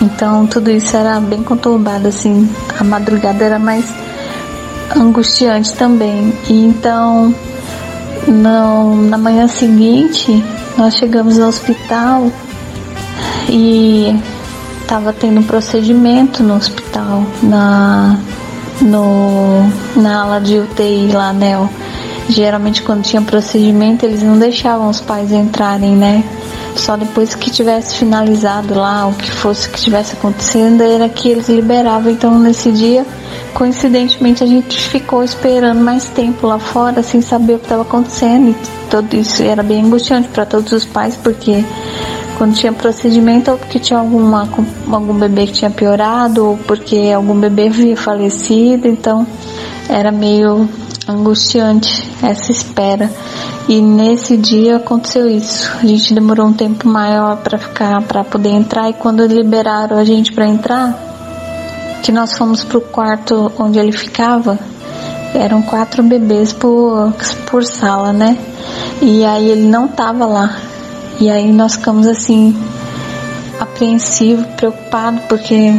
Então 0.01 0.47
tudo 0.47 0.71
isso 0.71 0.97
era 0.97 1.21
bem 1.21 1.43
conturbado, 1.43 2.09
assim. 2.09 2.49
A 2.79 2.85
madrugada 2.85 3.45
era 3.45 3.59
mais 3.59 3.85
angustiante 4.97 5.73
também. 5.75 6.33
E 6.49 6.65
então, 6.67 7.35
não, 8.27 8.97
na 8.97 9.19
manhã 9.19 9.47
seguinte, 9.47 10.43
nós 10.77 10.95
chegamos 10.95 11.39
ao 11.39 11.49
hospital 11.49 12.31
e 13.49 14.19
estava 14.81 15.13
tendo 15.13 15.41
um 15.41 15.43
procedimento 15.43 16.43
no 16.43 16.55
hospital, 16.55 17.25
na, 17.43 18.19
no, 18.81 19.63
na 19.97 20.23
ala 20.23 20.41
de 20.41 20.59
UTI 20.59 21.11
lá, 21.13 21.33
né? 21.33 21.57
Geralmente 22.29 22.83
quando 22.83 23.03
tinha 23.03 23.21
procedimento 23.21 24.05
eles 24.05 24.23
não 24.23 24.39
deixavam 24.39 24.89
os 24.89 25.01
pais 25.01 25.33
entrarem, 25.33 25.97
né? 25.97 26.25
Só 26.77 26.97
depois 26.97 27.35
que 27.35 27.51
tivesse 27.51 27.97
finalizado 27.97 28.75
lá 28.75 29.07
o 29.07 29.13
que 29.13 29.31
fosse 29.31 29.69
que 29.69 29.81
tivesse 29.81 30.15
acontecendo 30.15 30.83
era 30.83 31.09
que 31.09 31.29
eles 31.29 31.49
liberavam. 31.49 32.11
Então 32.11 32.39
nesse 32.39 32.73
dia, 32.73 33.05
coincidentemente, 33.53 34.43
a 34.43 34.47
gente 34.47 34.81
ficou 34.89 35.23
esperando 35.23 35.81
mais 35.81 36.09
tempo 36.09 36.47
lá 36.47 36.59
fora 36.59 37.03
sem 37.03 37.21
saber 37.21 37.55
o 37.55 37.59
que 37.59 37.67
estava 37.67 37.83
acontecendo. 37.83 38.51
E 38.51 38.57
tudo 38.91 39.15
isso 39.15 39.43
era 39.43 39.63
bem 39.63 39.85
angustiante 39.85 40.29
para 40.29 40.47
todos 40.47 40.73
os 40.73 40.85
pais 40.85 41.17
porque 41.17 41.65
quando 42.39 42.55
tinha 42.55 42.73
procedimento 42.73 43.51
ou 43.51 43.59
porque 43.59 43.79
tinha 43.79 43.99
alguma, 43.99 44.49
algum 44.91 45.15
bebê 45.15 45.47
que 45.47 45.53
tinha 45.53 45.71
piorado 45.71 46.47
ou 46.47 46.57
porque 46.57 47.13
algum 47.15 47.39
bebê 47.39 47.69
havia 47.69 47.97
falecido, 47.97 48.89
então 48.89 49.27
era 49.89 50.11
meio 50.11 50.69
angustiante 51.09 52.09
essa 52.23 52.53
espera. 52.53 53.11
E 53.69 53.81
nesse 53.81 54.37
dia 54.37 54.77
aconteceu 54.77 55.29
isso. 55.29 55.71
A 55.81 55.87
gente 55.87 56.15
demorou 56.15 56.47
um 56.47 56.53
tempo 56.53 56.89
maior 56.89 57.37
para 57.37 57.59
ficar, 57.59 58.03
para 58.03 58.25
poder 58.25 58.51
entrar 58.51 58.91
e 58.91 58.95
quando 58.95 59.27
liberaram 59.27 59.97
a 59.97 60.05
gente 60.05 60.33
para 60.33 60.47
entrar, 60.47 60.99
que 62.03 62.11
nós 62.11 62.37
fomos 62.37 62.65
pro 62.65 62.81
quarto 62.81 63.53
onde 63.59 63.79
ele 63.79 63.93
ficava, 63.93 64.59
eram 65.35 65.63
quatro 65.63 66.03
bebês 66.03 66.53
por, 66.53 67.13
por 67.47 67.65
sala, 67.65 68.13
né? 68.13 68.37
E 69.01 69.25
aí 69.25 69.51
ele 69.51 69.69
não 69.69 69.89
tava 69.89 70.27
lá. 70.27 70.57
E 71.21 71.31
aí 71.31 71.53
nós 71.53 71.77
ficamos 71.77 72.07
assim 72.07 72.57
apreensivos, 73.61 74.47
preocupados, 74.57 75.23
porque 75.29 75.73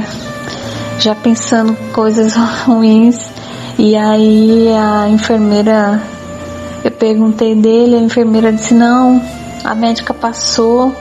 já 0.99 1.13
pensando 1.13 1.75
coisas 1.91 2.33
ruins. 2.65 3.32
E 3.77 3.95
aí 3.95 4.67
a 4.75 5.09
enfermeira 5.09 6.01
eu 6.83 6.91
perguntei 6.91 7.55
dele, 7.55 7.95
a 7.95 7.99
enfermeira 7.99 8.51
disse 8.51 8.73
não, 8.73 9.21
a 9.63 9.73
médica 9.73 10.13
passou, 10.13 10.93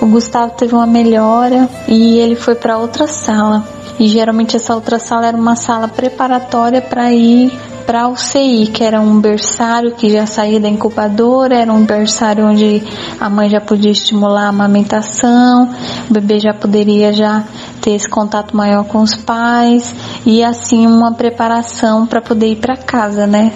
o 0.00 0.06
Gustavo 0.06 0.52
teve 0.56 0.74
uma 0.74 0.86
melhora 0.86 1.68
e 1.88 2.18
ele 2.18 2.36
foi 2.36 2.54
para 2.54 2.76
outra 2.76 3.06
sala. 3.06 3.64
E 3.98 4.06
geralmente 4.06 4.56
essa 4.56 4.74
outra 4.74 4.98
sala 4.98 5.26
era 5.26 5.36
uma 5.36 5.56
sala 5.56 5.88
preparatória 5.88 6.80
para 6.80 7.12
ir 7.12 7.52
para 7.86 8.06
o 8.06 8.16
CI, 8.16 8.70
que 8.72 8.84
era 8.84 9.00
um 9.00 9.20
berçário 9.20 9.92
que 9.92 10.10
já 10.10 10.24
saía 10.24 10.60
da 10.60 10.68
incubadora, 10.68 11.56
era 11.56 11.72
um 11.72 11.84
berçário 11.84 12.46
onde 12.46 12.82
a 13.18 13.28
mãe 13.28 13.48
já 13.48 13.60
podia 13.60 13.90
estimular 13.90 14.44
a 14.44 14.48
amamentação, 14.48 15.68
o 16.08 16.12
bebê 16.12 16.38
já 16.38 16.54
poderia 16.54 17.12
já 17.12 17.44
ter 17.80 17.92
esse 17.92 18.08
contato 18.08 18.56
maior 18.56 18.84
com 18.84 18.98
os 18.98 19.14
pais 19.14 19.94
e 20.24 20.42
assim 20.44 20.86
uma 20.86 21.12
preparação 21.12 22.06
para 22.06 22.20
poder 22.20 22.52
ir 22.52 22.56
para 22.56 22.76
casa, 22.76 23.26
né? 23.26 23.52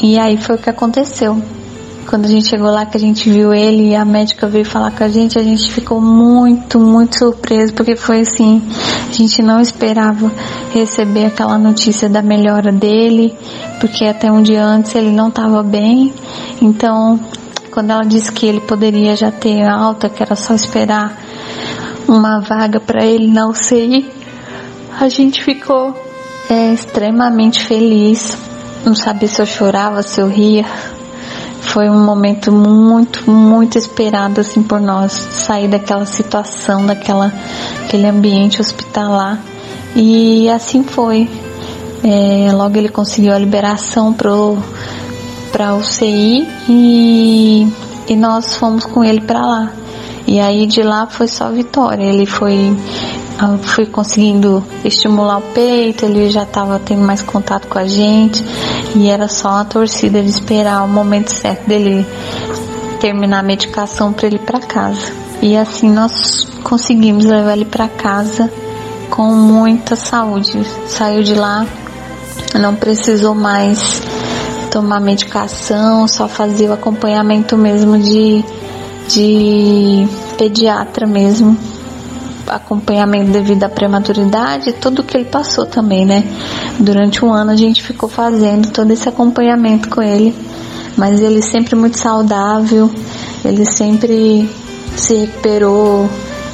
E 0.00 0.18
aí 0.18 0.36
foi 0.36 0.56
o 0.56 0.58
que 0.58 0.70
aconteceu. 0.70 1.40
Quando 2.08 2.24
a 2.24 2.28
gente 2.28 2.48
chegou 2.48 2.70
lá, 2.70 2.86
que 2.86 2.96
a 2.96 3.00
gente 3.00 3.28
viu 3.28 3.52
ele 3.52 3.90
e 3.90 3.94
a 3.94 4.02
médica 4.02 4.46
veio 4.46 4.64
falar 4.64 4.92
com 4.92 5.04
a 5.04 5.08
gente, 5.08 5.38
a 5.38 5.42
gente 5.42 5.70
ficou 5.70 6.00
muito, 6.00 6.80
muito 6.80 7.18
surpreso, 7.18 7.74
porque 7.74 7.96
foi 7.96 8.20
assim, 8.20 8.62
a 9.06 9.12
gente 9.12 9.42
não 9.42 9.60
esperava 9.60 10.32
receber 10.72 11.26
aquela 11.26 11.58
notícia 11.58 12.08
da 12.08 12.22
melhora 12.22 12.72
dele, 12.72 13.36
porque 13.78 14.06
até 14.06 14.32
um 14.32 14.40
dia 14.40 14.64
antes 14.64 14.94
ele 14.94 15.10
não 15.10 15.28
estava 15.28 15.62
bem. 15.62 16.14
Então, 16.62 17.20
quando 17.70 17.90
ela 17.90 18.04
disse 18.04 18.32
que 18.32 18.46
ele 18.46 18.60
poderia 18.60 19.14
já 19.14 19.30
ter 19.30 19.62
alta, 19.68 20.08
que 20.08 20.22
era 20.22 20.34
só 20.34 20.54
esperar 20.54 21.27
uma 22.08 22.40
vaga 22.40 22.80
para 22.80 23.04
ele 23.04 23.28
na 23.28 23.46
UCI, 23.46 24.10
a 24.98 25.08
gente 25.08 25.44
ficou 25.44 25.94
é, 26.50 26.72
extremamente 26.72 27.62
feliz 27.62 28.36
não 28.84 28.94
sabia 28.94 29.28
se 29.28 29.42
eu 29.42 29.46
chorava, 29.46 30.02
se 30.02 30.20
eu 30.20 30.28
ria. 30.28 30.64
Foi 31.60 31.90
um 31.90 32.04
momento 32.04 32.50
muito, 32.50 33.30
muito 33.30 33.76
esperado 33.76 34.40
assim 34.40 34.62
por 34.62 34.80
nós, 34.80 35.12
sair 35.12 35.68
daquela 35.68 36.06
situação, 36.06 36.86
daquela 36.86 37.32
aquele 37.84 38.06
ambiente 38.06 38.60
hospitalar. 38.60 39.38
E 39.94 40.48
assim 40.48 40.82
foi. 40.82 41.28
É, 42.02 42.52
logo 42.52 42.78
ele 42.78 42.88
conseguiu 42.88 43.34
a 43.34 43.38
liberação 43.38 44.12
pro 44.12 44.56
para 45.50 45.74
o 45.74 45.82
CI 45.82 46.46
e, 46.68 47.66
e 48.06 48.16
nós 48.16 48.56
fomos 48.56 48.84
com 48.84 49.02
ele 49.02 49.20
para 49.20 49.44
lá. 49.44 49.72
E 50.28 50.38
aí 50.38 50.66
de 50.66 50.82
lá 50.82 51.06
foi 51.06 51.26
só 51.26 51.50
vitória. 51.50 52.04
Ele 52.04 52.26
foi 52.26 52.76
fui 53.62 53.86
conseguindo 53.86 54.62
estimular 54.84 55.38
o 55.38 55.42
peito, 55.54 56.04
ele 56.04 56.28
já 56.28 56.42
estava 56.42 56.78
tendo 56.78 57.02
mais 57.02 57.22
contato 57.22 57.66
com 57.68 57.78
a 57.78 57.86
gente 57.86 58.44
e 58.94 59.08
era 59.08 59.28
só 59.28 59.48
a 59.60 59.64
torcida 59.64 60.20
de 60.20 60.28
esperar 60.28 60.84
o 60.84 60.88
momento 60.88 61.30
certo 61.30 61.66
dele 61.66 62.04
terminar 63.00 63.38
a 63.38 63.42
medicação 63.42 64.12
para 64.12 64.26
ele 64.26 64.36
ir 64.36 64.40
para 64.40 64.60
casa. 64.60 65.12
E 65.40 65.56
assim 65.56 65.88
nós 65.88 66.46
conseguimos 66.62 67.24
levar 67.24 67.54
ele 67.54 67.64
para 67.64 67.88
casa 67.88 68.50
com 69.08 69.32
muita 69.32 69.96
saúde. 69.96 70.60
Saiu 70.86 71.22
de 71.22 71.34
lá, 71.34 71.64
não 72.60 72.74
precisou 72.74 73.34
mais 73.34 74.02
tomar 74.70 75.00
medicação, 75.00 76.06
só 76.06 76.28
fazia 76.28 76.68
o 76.68 76.72
acompanhamento 76.74 77.56
mesmo 77.56 77.96
de, 77.98 78.44
de 79.08 80.06
pediatra 80.36 81.06
mesmo 81.06 81.56
acompanhamento 82.46 83.30
devido 83.30 83.64
à 83.64 83.68
prematuridade, 83.68 84.72
tudo 84.74 85.02
que 85.02 85.16
ele 85.16 85.26
passou 85.26 85.66
também, 85.66 86.04
né? 86.04 86.24
Durante 86.78 87.24
um 87.24 87.32
ano 87.32 87.50
a 87.50 87.56
gente 87.56 87.82
ficou 87.82 88.08
fazendo 88.08 88.70
todo 88.70 88.90
esse 88.90 89.08
acompanhamento 89.08 89.88
com 89.88 90.02
ele, 90.02 90.34
mas 90.96 91.20
ele 91.20 91.42
sempre 91.42 91.74
muito 91.74 91.98
saudável, 91.98 92.90
ele 93.44 93.64
sempre 93.64 94.48
se 94.96 95.14
recuperou 95.14 96.08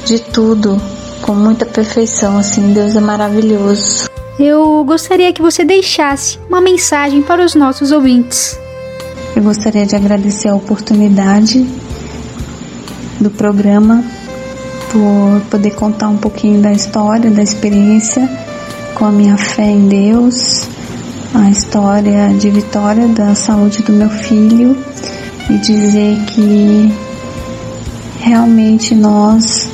de 0.05 0.19
tudo 0.19 0.79
com 1.21 1.33
muita 1.33 1.65
perfeição, 1.65 2.37
assim, 2.37 2.73
Deus 2.73 2.95
é 2.95 2.99
maravilhoso. 2.99 4.09
Eu 4.37 4.83
gostaria 4.83 5.31
que 5.31 5.41
você 5.41 5.63
deixasse 5.63 6.37
uma 6.49 6.59
mensagem 6.59 7.21
para 7.21 7.43
os 7.43 7.55
nossos 7.55 7.91
ouvintes. 7.91 8.59
Eu 9.35 9.41
gostaria 9.41 9.85
de 9.85 9.95
agradecer 9.95 10.49
a 10.49 10.55
oportunidade 10.55 11.65
do 13.25 13.31
programa 13.31 14.03
por 14.91 15.41
poder 15.49 15.71
contar 15.71 16.09
um 16.09 16.17
pouquinho 16.17 16.61
da 16.61 16.71
história, 16.71 17.31
da 17.31 17.41
experiência 17.41 18.29
com 18.93 19.03
a 19.03 19.11
minha 19.11 19.35
fé 19.35 19.65
em 19.65 19.87
Deus, 19.87 20.67
a 21.33 21.49
história 21.49 22.29
de 22.37 22.51
vitória 22.51 23.07
da 23.07 23.33
saúde 23.33 23.81
do 23.81 23.91
meu 23.91 24.09
filho 24.09 24.77
e 25.49 25.57
dizer 25.57 26.17
que 26.27 26.93
realmente 28.19 28.93
nós 28.93 29.67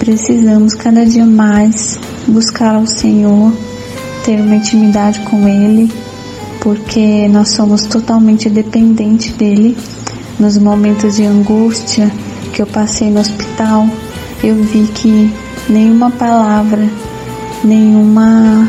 precisamos 0.00 0.74
cada 0.74 1.06
dia 1.06 1.24
mais 1.24 2.00
buscar 2.26 2.76
o 2.78 2.88
Senhor, 2.88 3.52
ter 4.24 4.40
uma 4.40 4.56
intimidade 4.56 5.20
com 5.20 5.46
Ele, 5.46 5.92
porque 6.60 7.28
nós 7.28 7.50
somos 7.50 7.84
totalmente 7.84 8.50
dependentes 8.50 9.32
dele. 9.36 9.76
Nos 10.38 10.58
momentos 10.58 11.16
de 11.16 11.24
angústia 11.24 12.12
que 12.56 12.62
eu 12.62 12.66
passei 12.66 13.10
no 13.10 13.20
hospital, 13.20 13.86
eu 14.42 14.54
vi 14.54 14.86
que 14.94 15.30
nenhuma 15.68 16.10
palavra, 16.10 16.88
nenhuma 17.62 18.66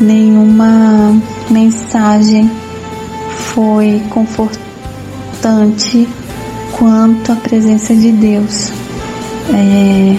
nenhuma 0.00 1.14
mensagem 1.50 2.50
foi 3.36 4.02
confortante 4.08 6.08
quanto 6.72 7.32
a 7.32 7.36
presença 7.36 7.94
de 7.94 8.10
Deus. 8.12 8.72
É, 9.52 10.16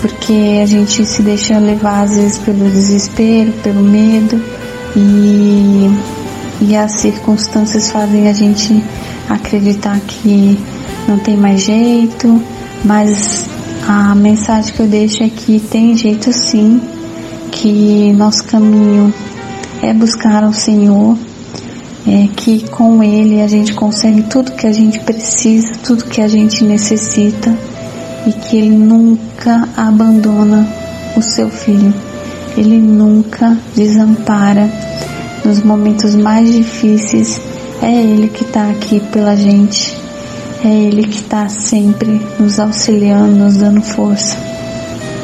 porque 0.00 0.60
a 0.62 0.66
gente 0.66 1.04
se 1.04 1.22
deixa 1.22 1.58
levar 1.58 2.04
às 2.04 2.14
vezes 2.14 2.38
pelo 2.38 2.70
desespero, 2.70 3.52
pelo 3.64 3.82
medo 3.82 4.40
e, 4.94 5.90
e 6.60 6.76
as 6.76 6.92
circunstâncias 6.92 7.90
fazem 7.90 8.28
a 8.28 8.32
gente 8.32 8.80
acreditar 9.28 9.98
que 10.06 10.56
não 11.06 11.18
tem 11.18 11.36
mais 11.36 11.62
jeito, 11.62 12.40
mas 12.84 13.48
a 13.86 14.14
mensagem 14.14 14.72
que 14.72 14.80
eu 14.80 14.86
deixo 14.86 15.22
é 15.22 15.28
que 15.28 15.60
tem 15.60 15.96
jeito 15.96 16.32
sim, 16.32 16.80
que 17.50 18.12
nosso 18.12 18.44
caminho 18.44 19.12
é 19.82 19.92
buscar 19.92 20.44
o 20.44 20.52
Senhor, 20.52 21.16
é 22.06 22.28
que 22.34 22.68
com 22.68 23.02
Ele 23.02 23.40
a 23.40 23.46
gente 23.46 23.74
consegue 23.74 24.22
tudo 24.22 24.52
que 24.52 24.66
a 24.66 24.72
gente 24.72 25.00
precisa, 25.00 25.74
tudo 25.84 26.04
que 26.04 26.20
a 26.20 26.28
gente 26.28 26.64
necessita 26.64 27.54
e 28.26 28.32
que 28.32 28.56
Ele 28.56 28.76
nunca 28.76 29.68
abandona 29.76 30.66
o 31.16 31.22
seu 31.22 31.48
filho. 31.48 31.92
Ele 32.56 32.78
nunca 32.78 33.56
desampara 33.74 34.70
nos 35.44 35.62
momentos 35.62 36.14
mais 36.14 36.52
difíceis. 36.52 37.40
É 37.82 37.92
Ele 37.92 38.28
que 38.28 38.44
está 38.44 38.70
aqui 38.70 39.00
pela 39.12 39.34
gente. 39.36 40.03
É 40.64 40.68
Ele 40.68 41.02
que 41.02 41.16
está 41.16 41.46
sempre 41.46 42.22
nos 42.40 42.58
auxiliando, 42.58 43.36
nos 43.36 43.58
dando 43.58 43.82
força. 43.82 44.34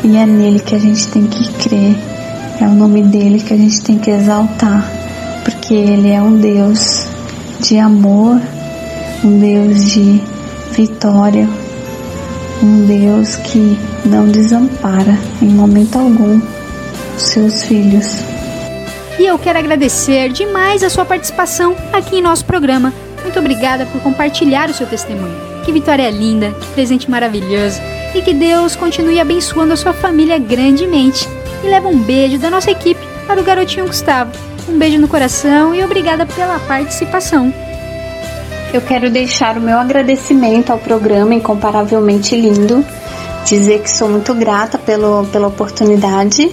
E 0.05 0.15
é 0.15 0.27
nele 0.27 0.61
que 0.61 0.75
a 0.75 0.79
gente 0.79 1.09
tem 1.09 1.27
que 1.27 1.51
crer. 1.55 1.97
É 2.61 2.67
o 2.67 2.75
nome 2.75 3.03
dele 3.05 3.41
que 3.41 3.55
a 3.55 3.57
gente 3.57 3.81
tem 3.81 3.99
que 3.99 4.11
exaltar. 4.11 4.87
Porque 5.43 5.73
Ele 5.73 6.11
é 6.11 6.21
um 6.21 6.37
Deus 6.37 7.07
de 7.61 7.79
amor, 7.79 8.39
um 9.25 9.39
Deus 9.39 9.91
de 9.91 10.21
vitória, 10.73 11.49
um 12.63 12.85
Deus 12.85 13.37
que 13.37 13.79
não 14.05 14.29
desampara 14.29 15.19
em 15.41 15.49
momento 15.49 15.99
algum 15.99 16.39
os 17.17 17.23
seus 17.23 17.63
filhos. 17.63 18.17
E 19.19 19.25
eu 19.25 19.39
quero 19.39 19.59
agradecer 19.59 20.31
demais 20.33 20.83
a 20.83 20.91
sua 20.91 21.07
participação 21.07 21.75
aqui 21.95 22.17
em 22.17 22.23
nosso 22.23 22.45
programa. 22.45 22.93
Muito 23.31 23.39
obrigada 23.39 23.87
por 23.87 24.01
compartilhar 24.01 24.69
o 24.69 24.75
seu 24.75 24.89
testemunho. 24.89 25.37
Que 25.65 25.71
vitória 25.71 26.11
linda, 26.11 26.51
que 26.51 26.67
presente 26.71 27.09
maravilhoso 27.09 27.81
e 28.13 28.21
que 28.21 28.35
Deus 28.35 28.75
continue 28.75 29.21
abençoando 29.21 29.73
a 29.73 29.77
sua 29.77 29.93
família 29.93 30.37
grandemente. 30.37 31.29
E 31.63 31.69
leva 31.69 31.87
um 31.87 31.97
beijo 31.97 32.39
da 32.39 32.51
nossa 32.51 32.73
equipe 32.73 33.01
para 33.29 33.41
o 33.41 33.45
garotinho 33.45 33.87
Gustavo. 33.87 34.33
Um 34.69 34.77
beijo 34.77 34.99
no 34.99 35.07
coração 35.07 35.73
e 35.73 35.85
obrigada 35.85 36.27
pela 36.27 36.59
participação. 36.59 37.55
Eu 38.75 38.81
quero 38.81 39.09
deixar 39.09 39.57
o 39.57 39.61
meu 39.61 39.79
agradecimento 39.79 40.73
ao 40.73 40.79
programa 40.79 41.33
Incomparavelmente 41.33 42.35
Lindo, 42.35 42.85
dizer 43.47 43.81
que 43.83 43.91
sou 43.91 44.09
muito 44.09 44.35
grata 44.35 44.77
pelo, 44.77 45.25
pela 45.27 45.47
oportunidade 45.47 46.51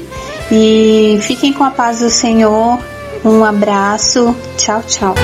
e 0.51 1.17
fiquem 1.23 1.51
com 1.51 1.63
a 1.63 1.71
paz 1.71 2.01
do 2.01 2.09
Senhor. 2.11 2.77
Um 3.25 3.43
abraço, 3.43 4.35
tchau, 4.57 4.83
tchau. 4.83 5.15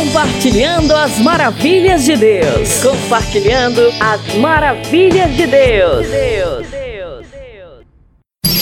Compartilhando 0.00 0.96
as 0.96 1.18
maravilhas 1.18 2.06
de 2.06 2.16
Deus. 2.16 2.82
Compartilhando 2.82 3.82
as 4.00 4.34
maravilhas 4.36 5.30
de 5.36 5.46
Deus. 5.46 6.06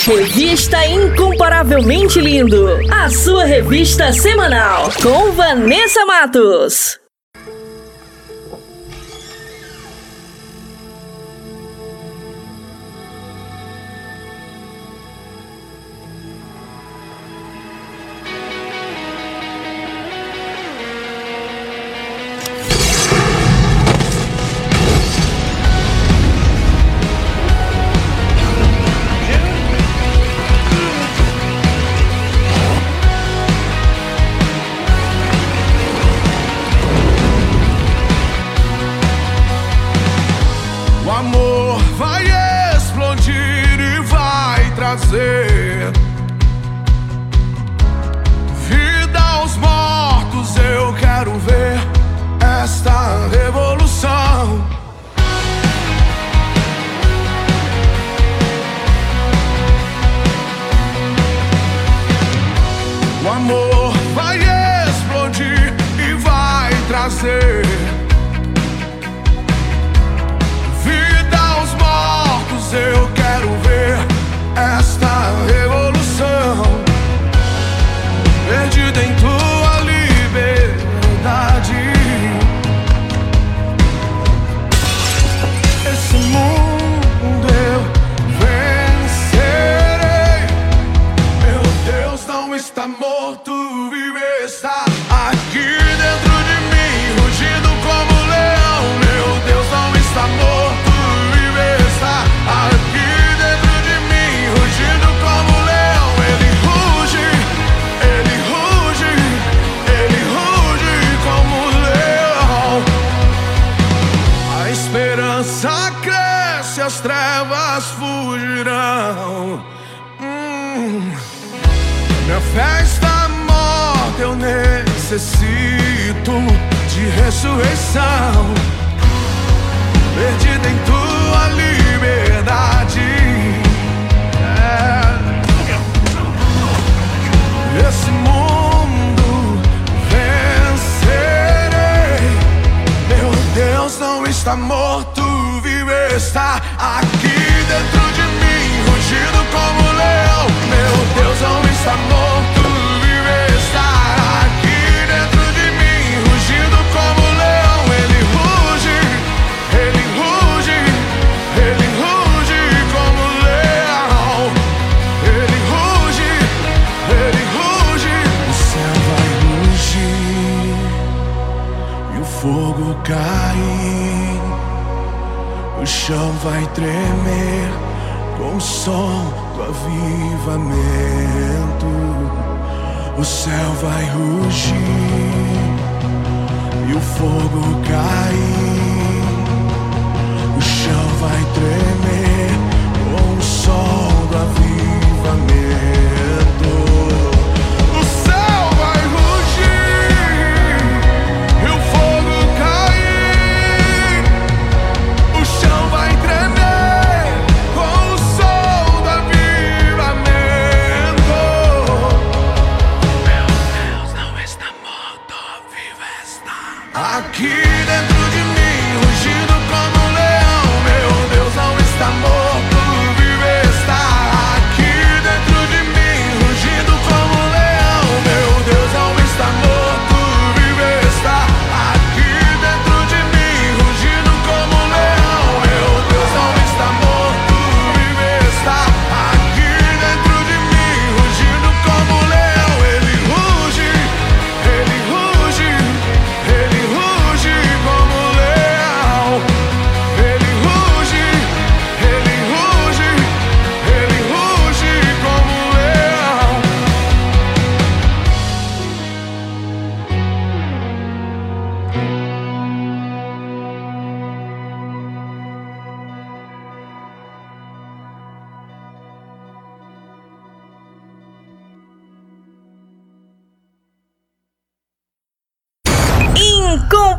Revista 0.05 0.85
Incomparavelmente 0.85 2.21
Lindo. 2.21 2.67
A 2.91 3.09
sua 3.09 3.45
revista 3.45 4.13
semanal. 4.13 4.91
Com 5.01 5.31
Vanessa 5.31 6.05
Matos. 6.05 6.99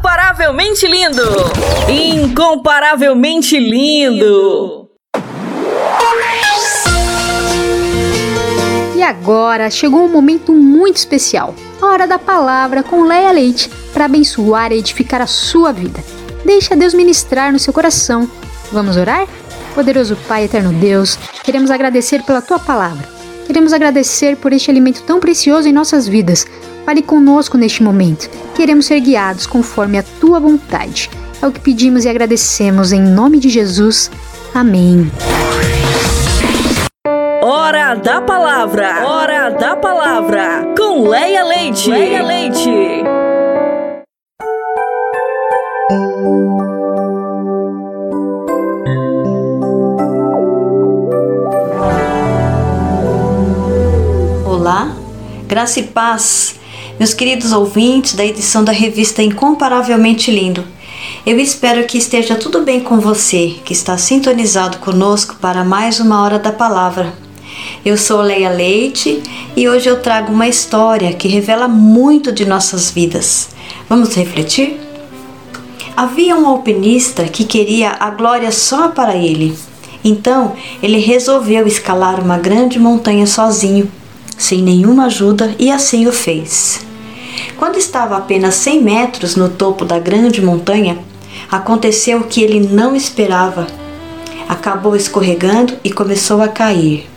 Incomparavelmente 0.10 0.88
lindo! 0.88 1.22
Incomparavelmente 1.88 3.60
lindo! 3.60 4.90
E 8.96 9.04
agora 9.04 9.70
chegou 9.70 10.04
um 10.04 10.08
momento 10.08 10.52
muito 10.52 10.98
especial, 10.98 11.54
a 11.80 11.86
hora 11.86 12.08
da 12.08 12.18
palavra 12.18 12.82
com 12.82 13.04
Leia 13.04 13.32
Leite 13.32 13.70
para 13.94 14.06
abençoar 14.06 14.72
e 14.72 14.80
edificar 14.80 15.22
a 15.22 15.28
sua 15.28 15.72
vida. 15.72 16.04
Deixa 16.44 16.76
Deus 16.76 16.96
ministrar 16.96 17.52
no 17.52 17.60
seu 17.60 17.72
coração. 17.72 18.28
Vamos 18.72 18.98
orar? 18.98 19.28
Poderoso 19.76 20.18
Pai, 20.28 20.46
eterno 20.46 20.74
Deus, 20.74 21.20
queremos 21.44 21.70
agradecer 21.70 22.24
pela 22.24 22.42
tua 22.42 22.58
palavra. 22.58 23.08
Queremos 23.46 23.74
agradecer 23.74 24.38
por 24.38 24.54
este 24.54 24.72
alimento 24.72 25.04
tão 25.04 25.20
precioso 25.20 25.68
em 25.68 25.72
nossas 25.72 26.08
vidas. 26.08 26.48
Fale 26.90 27.04
conosco 27.04 27.56
neste 27.56 27.84
momento. 27.84 28.28
Queremos 28.56 28.88
ser 28.88 29.00
guiados 29.00 29.46
conforme 29.46 30.00
a 30.00 30.04
tua 30.20 30.40
vontade. 30.40 31.08
É 31.40 31.46
o 31.46 31.52
que 31.52 31.60
pedimos 31.60 32.04
e 32.04 32.10
agradecemos 32.10 32.92
em 32.92 33.00
nome 33.00 33.38
de 33.38 33.48
Jesus. 33.48 34.10
Amém. 34.56 35.12
Hora 37.44 37.94
da 37.94 38.20
palavra! 38.24 39.08
Hora 39.08 39.50
da 39.52 39.76
palavra! 39.76 40.66
Com 40.76 41.08
Leia 41.08 41.46
Leite! 41.46 41.92
Leia 41.92 42.24
Leite! 42.24 43.04
Olá, 54.44 54.92
graça 55.48 55.80
e 55.80 55.84
paz, 55.84 56.59
meus 57.00 57.14
queridos 57.14 57.54
ouvintes 57.54 58.14
da 58.14 58.26
edição 58.26 58.62
da 58.62 58.74
revista 58.74 59.24
Incomparavelmente 59.24 60.30
Lindo. 60.30 60.66
Eu 61.26 61.40
espero 61.40 61.88
que 61.88 61.98
esteja 61.98 62.36
tudo 62.36 62.62
bem 62.62 62.82
com 62.82 63.00
você, 63.00 63.56
que 63.64 63.72
está 63.72 63.98
sintonizado 63.98 64.80
conosco 64.80 65.38
para 65.40 65.64
mais 65.64 66.02
uma 66.02 66.22
hora 66.22 66.38
da 66.38 66.52
palavra. 66.52 67.14
Eu 67.86 67.96
sou 67.96 68.22
Leia 68.22 68.50
Leite 68.50 69.24
e 69.56 69.70
hoje 69.70 69.90
eu 69.90 70.02
trago 70.02 70.34
uma 70.34 70.50
história 70.50 71.14
que 71.14 71.30
revela 71.30 71.70
muito 71.70 72.34
de 72.34 72.46
nossas 72.46 72.92
vidas. 72.92 73.48
Vamos 73.88 74.14
refletir? 74.14 74.78
Havia 75.96 76.36
um 76.36 76.46
alpinista 76.46 77.24
que 77.24 77.46
queria 77.46 77.96
a 77.98 78.10
glória 78.10 78.52
só 78.52 78.90
para 78.90 79.16
ele. 79.16 79.58
Então 80.04 80.54
ele 80.84 81.00
resolveu 81.00 81.66
escalar 81.66 82.22
uma 82.22 82.38
grande 82.38 82.78
montanha 82.78 83.26
sozinho, 83.26 83.90
sem 84.40 84.64
nenhuma 84.64 85.06
ajuda, 85.06 85.54
e 85.60 85.70
assim 85.70 86.08
o 86.08 86.14
fez. 86.14 86.80
Quando 87.58 87.78
estava 87.78 88.18
apenas 88.18 88.56
100 88.56 88.82
metros 88.82 89.36
no 89.36 89.50
topo 89.50 89.84
da 89.84 90.00
grande 90.00 90.42
montanha, 90.42 90.98
aconteceu 91.52 92.20
o 92.20 92.24
que 92.24 92.42
ele 92.42 92.62
não 92.62 92.96
esperava. 92.96 93.68
Acabou 94.48 94.96
escorregando 94.96 95.78
e 95.84 95.92
começou 95.92 96.42
a 96.42 96.48
cair. 96.48 97.08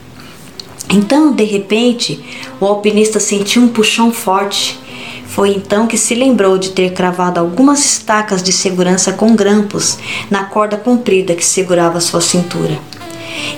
Então, 0.91 1.33
de 1.33 1.45
repente, 1.45 2.23
o 2.61 2.67
alpinista 2.67 3.21
sentiu 3.21 3.63
um 3.63 3.69
puxão 3.69 4.13
forte. 4.13 4.79
Foi 5.27 5.51
então 5.51 5.87
que 5.87 5.97
se 5.97 6.15
lembrou 6.15 6.59
de 6.59 6.71
ter 6.71 6.93
cravado 6.93 7.41
algumas 7.41 7.83
estacas 7.85 8.43
de 8.43 8.53
segurança 8.53 9.13
com 9.13 9.35
grampos 9.35 9.97
na 10.29 10.45
corda 10.45 10.77
comprida 10.77 11.35
que 11.35 11.45
segurava 11.45 12.01
sua 12.01 12.21
cintura. 12.21 12.79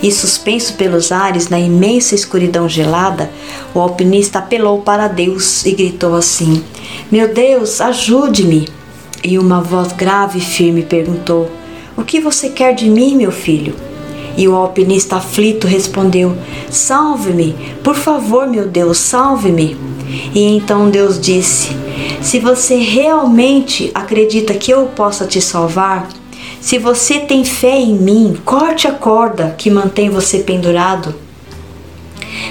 E 0.02 0.10
suspenso 0.10 0.74
pelos 0.74 1.10
ares 1.12 1.48
na 1.48 1.58
imensa 1.58 2.14
escuridão 2.14 2.68
gelada, 2.68 3.30
o 3.74 3.80
alpinista 3.80 4.38
apelou 4.38 4.82
para 4.82 5.08
Deus 5.08 5.64
e 5.64 5.72
gritou 5.72 6.14
assim: 6.14 6.62
Meu 7.10 7.32
Deus, 7.32 7.80
ajude-me! 7.80 8.68
E 9.22 9.38
uma 9.38 9.60
voz 9.60 9.92
grave 9.92 10.38
e 10.38 10.42
firme 10.42 10.82
perguntou: 10.82 11.50
O 11.96 12.04
que 12.04 12.20
você 12.20 12.50
quer 12.50 12.74
de 12.74 12.90
mim, 12.90 13.16
meu 13.16 13.32
filho? 13.32 13.74
E 14.36 14.48
o 14.48 14.54
alpinista 14.54 15.16
aflito 15.16 15.66
respondeu: 15.66 16.36
Salve-me, 16.70 17.54
por 17.82 17.94
favor, 17.94 18.46
meu 18.46 18.66
Deus, 18.66 18.98
salve-me. 18.98 19.76
E 20.34 20.42
então 20.42 20.90
Deus 20.90 21.20
disse: 21.20 21.70
Se 22.20 22.38
você 22.38 22.76
realmente 22.76 23.90
acredita 23.94 24.54
que 24.54 24.72
eu 24.72 24.86
possa 24.86 25.24
te 25.26 25.40
salvar, 25.40 26.08
se 26.64 26.78
você 26.78 27.18
tem 27.18 27.44
fé 27.44 27.78
em 27.78 27.92
mim, 27.92 28.38
corte 28.42 28.88
a 28.88 28.90
corda 28.90 29.54
que 29.58 29.68
mantém 29.68 30.08
você 30.08 30.38
pendurado. 30.38 31.14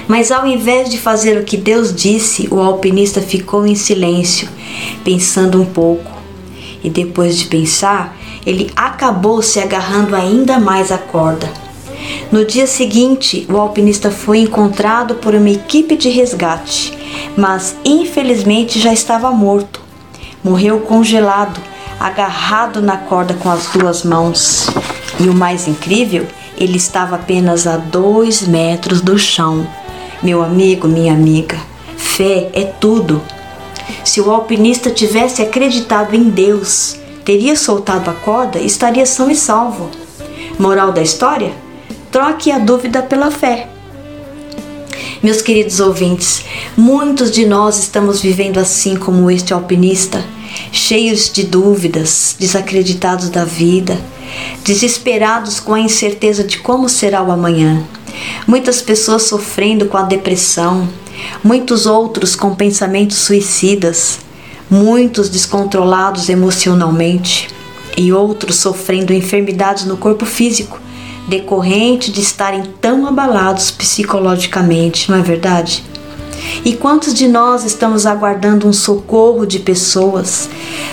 Mas 0.06 0.30
ao 0.30 0.46
invés 0.46 0.88
de 0.88 0.98
fazer 0.98 1.36
o 1.36 1.42
que 1.42 1.56
Deus 1.56 1.92
disse, 1.92 2.46
o 2.48 2.60
alpinista 2.60 3.20
ficou 3.20 3.66
em 3.66 3.74
silêncio, 3.74 4.48
pensando 5.02 5.60
um 5.60 5.64
pouco. 5.64 6.12
E 6.84 6.88
depois 6.88 7.36
de 7.36 7.46
pensar, 7.46 8.16
ele 8.46 8.70
acabou 8.76 9.42
se 9.42 9.58
agarrando 9.58 10.14
ainda 10.14 10.60
mais 10.60 10.92
à 10.92 10.98
corda. 10.98 11.52
No 12.30 12.44
dia 12.44 12.68
seguinte, 12.68 13.44
o 13.50 13.56
alpinista 13.56 14.12
foi 14.12 14.38
encontrado 14.38 15.16
por 15.16 15.34
uma 15.34 15.50
equipe 15.50 15.96
de 15.96 16.08
resgate, 16.08 16.96
mas 17.36 17.74
infelizmente 17.84 18.78
já 18.78 18.92
estava 18.92 19.32
morto. 19.32 19.80
Morreu 20.40 20.78
congelado, 20.82 21.73
agarrado 21.98 22.80
na 22.80 22.96
corda 22.96 23.34
com 23.34 23.50
as 23.50 23.66
duas 23.66 24.02
mãos. 24.02 24.68
E 25.18 25.28
o 25.28 25.34
mais 25.34 25.68
incrível, 25.68 26.26
ele 26.56 26.76
estava 26.76 27.16
apenas 27.16 27.66
a 27.66 27.76
dois 27.76 28.42
metros 28.46 29.00
do 29.00 29.18
chão. 29.18 29.66
Meu 30.22 30.42
amigo, 30.42 30.88
minha 30.88 31.12
amiga, 31.12 31.58
fé 31.96 32.50
é 32.52 32.64
tudo. 32.64 33.20
Se 34.04 34.20
o 34.20 34.30
alpinista 34.30 34.90
tivesse 34.90 35.42
acreditado 35.42 36.14
em 36.14 36.30
Deus, 36.30 36.96
teria 37.24 37.56
soltado 37.56 38.10
a 38.10 38.14
corda 38.14 38.58
e 38.58 38.66
estaria 38.66 39.06
são 39.06 39.30
e 39.30 39.34
salvo. 39.34 39.90
Moral 40.58 40.92
da 40.92 41.02
história? 41.02 41.52
Troque 42.10 42.50
a 42.50 42.58
dúvida 42.58 43.02
pela 43.02 43.30
fé. 43.30 43.73
Meus 45.24 45.40
queridos 45.40 45.80
ouvintes, 45.80 46.44
muitos 46.76 47.30
de 47.30 47.46
nós 47.46 47.78
estamos 47.78 48.20
vivendo 48.20 48.58
assim 48.58 48.94
como 48.94 49.30
este 49.30 49.54
alpinista, 49.54 50.22
cheios 50.70 51.32
de 51.32 51.44
dúvidas, 51.44 52.36
desacreditados 52.38 53.30
da 53.30 53.42
vida, 53.42 53.98
desesperados 54.62 55.58
com 55.60 55.72
a 55.72 55.80
incerteza 55.80 56.44
de 56.44 56.58
como 56.58 56.90
será 56.90 57.22
o 57.22 57.32
amanhã. 57.32 57.82
Muitas 58.46 58.82
pessoas 58.82 59.22
sofrendo 59.22 59.86
com 59.86 59.96
a 59.96 60.02
depressão, 60.02 60.86
muitos 61.42 61.86
outros 61.86 62.36
com 62.36 62.54
pensamentos 62.54 63.16
suicidas, 63.16 64.18
muitos 64.68 65.30
descontrolados 65.30 66.28
emocionalmente 66.28 67.48
e 67.96 68.12
outros 68.12 68.56
sofrendo 68.56 69.14
enfermidades 69.14 69.86
no 69.86 69.96
corpo 69.96 70.26
físico 70.26 70.83
decorrente 71.26 72.10
de 72.10 72.20
estarem 72.20 72.62
tão 72.80 73.06
abalados 73.06 73.70
psicologicamente, 73.70 75.10
não 75.10 75.18
é 75.18 75.22
verdade? 75.22 75.84
E 76.64 76.74
quantos 76.74 77.14
de 77.14 77.26
nós 77.26 77.64
estamos 77.64 78.06
aguardando 78.06 78.68
um 78.68 78.72
socorro 78.72 79.46
de 79.46 79.58
pessoas, 79.58 80.48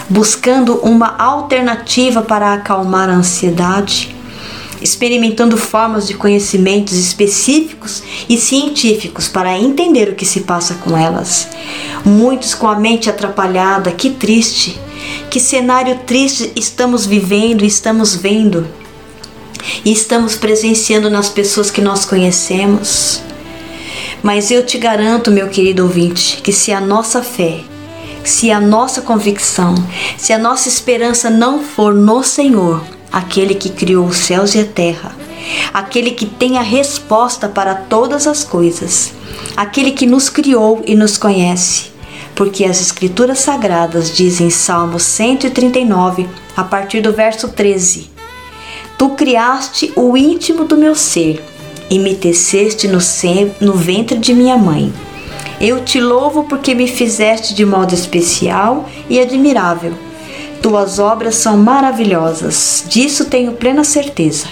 buscando 0.09 0.75
uma 0.77 1.15
alternativa 1.17 2.21
para 2.21 2.53
acalmar 2.53 3.09
a 3.09 3.13
ansiedade? 3.13 4.15
experimentando 4.81 5.57
formas 5.57 6.07
de 6.07 6.15
conhecimentos 6.15 6.97
específicos 6.97 8.01
e 8.27 8.35
científicos 8.35 9.27
para 9.27 9.55
entender 9.57 10.09
o 10.09 10.15
que 10.15 10.25
se 10.25 10.41
passa 10.41 10.73
com 10.83 10.97
elas. 10.97 11.47
Muitos 12.03 12.55
com 12.55 12.67
a 12.67 12.79
mente 12.79 13.07
atrapalhada, 13.07 13.91
que 13.91 14.09
triste, 14.09 14.79
que 15.29 15.39
cenário 15.39 15.99
triste 16.07 16.51
estamos 16.55 17.05
vivendo 17.05 17.63
e 17.63 17.67
estamos 17.67 18.15
vendo 18.15 18.67
e 19.83 19.91
estamos 19.91 20.35
presenciando 20.35 21.09
nas 21.09 21.29
pessoas 21.29 21.69
que 21.69 21.81
nós 21.81 22.05
conhecemos. 22.05 23.21
Mas 24.23 24.51
eu 24.51 24.65
te 24.65 24.77
garanto, 24.77 25.31
meu 25.31 25.49
querido 25.49 25.83
ouvinte, 25.83 26.41
que 26.41 26.53
se 26.53 26.71
a 26.71 26.79
nossa 26.79 27.23
fé, 27.23 27.61
se 28.23 28.51
a 28.51 28.59
nossa 28.59 29.01
convicção, 29.01 29.73
se 30.17 30.31
a 30.31 30.37
nossa 30.37 30.69
esperança 30.69 31.29
não 31.29 31.63
for 31.63 31.93
no 31.93 32.21
Senhor, 32.23 32.83
aquele 33.11 33.55
que 33.55 33.69
criou 33.69 34.05
os 34.05 34.17
céus 34.17 34.53
e 34.53 34.59
a 34.59 34.65
terra, 34.65 35.15
aquele 35.73 36.11
que 36.11 36.25
tem 36.25 36.57
a 36.57 36.61
resposta 36.61 37.49
para 37.49 37.73
todas 37.73 38.27
as 38.27 38.43
coisas, 38.43 39.11
aquele 39.57 39.91
que 39.91 40.05
nos 40.05 40.29
criou 40.29 40.83
e 40.85 40.95
nos 40.95 41.17
conhece. 41.17 41.91
Porque 42.35 42.63
as 42.63 42.79
Escrituras 42.79 43.39
Sagradas 43.39 44.15
dizem 44.15 44.47
em 44.47 44.51
Salmo 44.51 44.99
139, 44.99 46.27
a 46.55 46.63
partir 46.63 47.01
do 47.01 47.11
verso 47.11 47.49
13: 47.49 48.10
Tu 49.01 49.09
criaste 49.09 49.91
o 49.95 50.15
íntimo 50.15 50.65
do 50.65 50.77
meu 50.77 50.93
ser 50.93 51.43
e 51.89 51.97
me 51.97 52.13
teceste 52.13 52.87
no, 52.87 52.99
no 53.59 53.73
ventre 53.73 54.19
de 54.19 54.31
minha 54.31 54.55
mãe. 54.55 54.93
Eu 55.59 55.83
te 55.83 55.99
louvo 55.99 56.43
porque 56.43 56.75
me 56.75 56.87
fizeste 56.87 57.55
de 57.55 57.65
modo 57.65 57.95
especial 57.95 58.87
e 59.09 59.19
admirável 59.19 59.95
tuas 60.61 60.99
obras 60.99 61.35
são 61.35 61.57
maravilhosas, 61.57 62.85
disso 62.87 63.25
tenho 63.25 63.53
plena 63.53 63.83
certeza. 63.83 64.45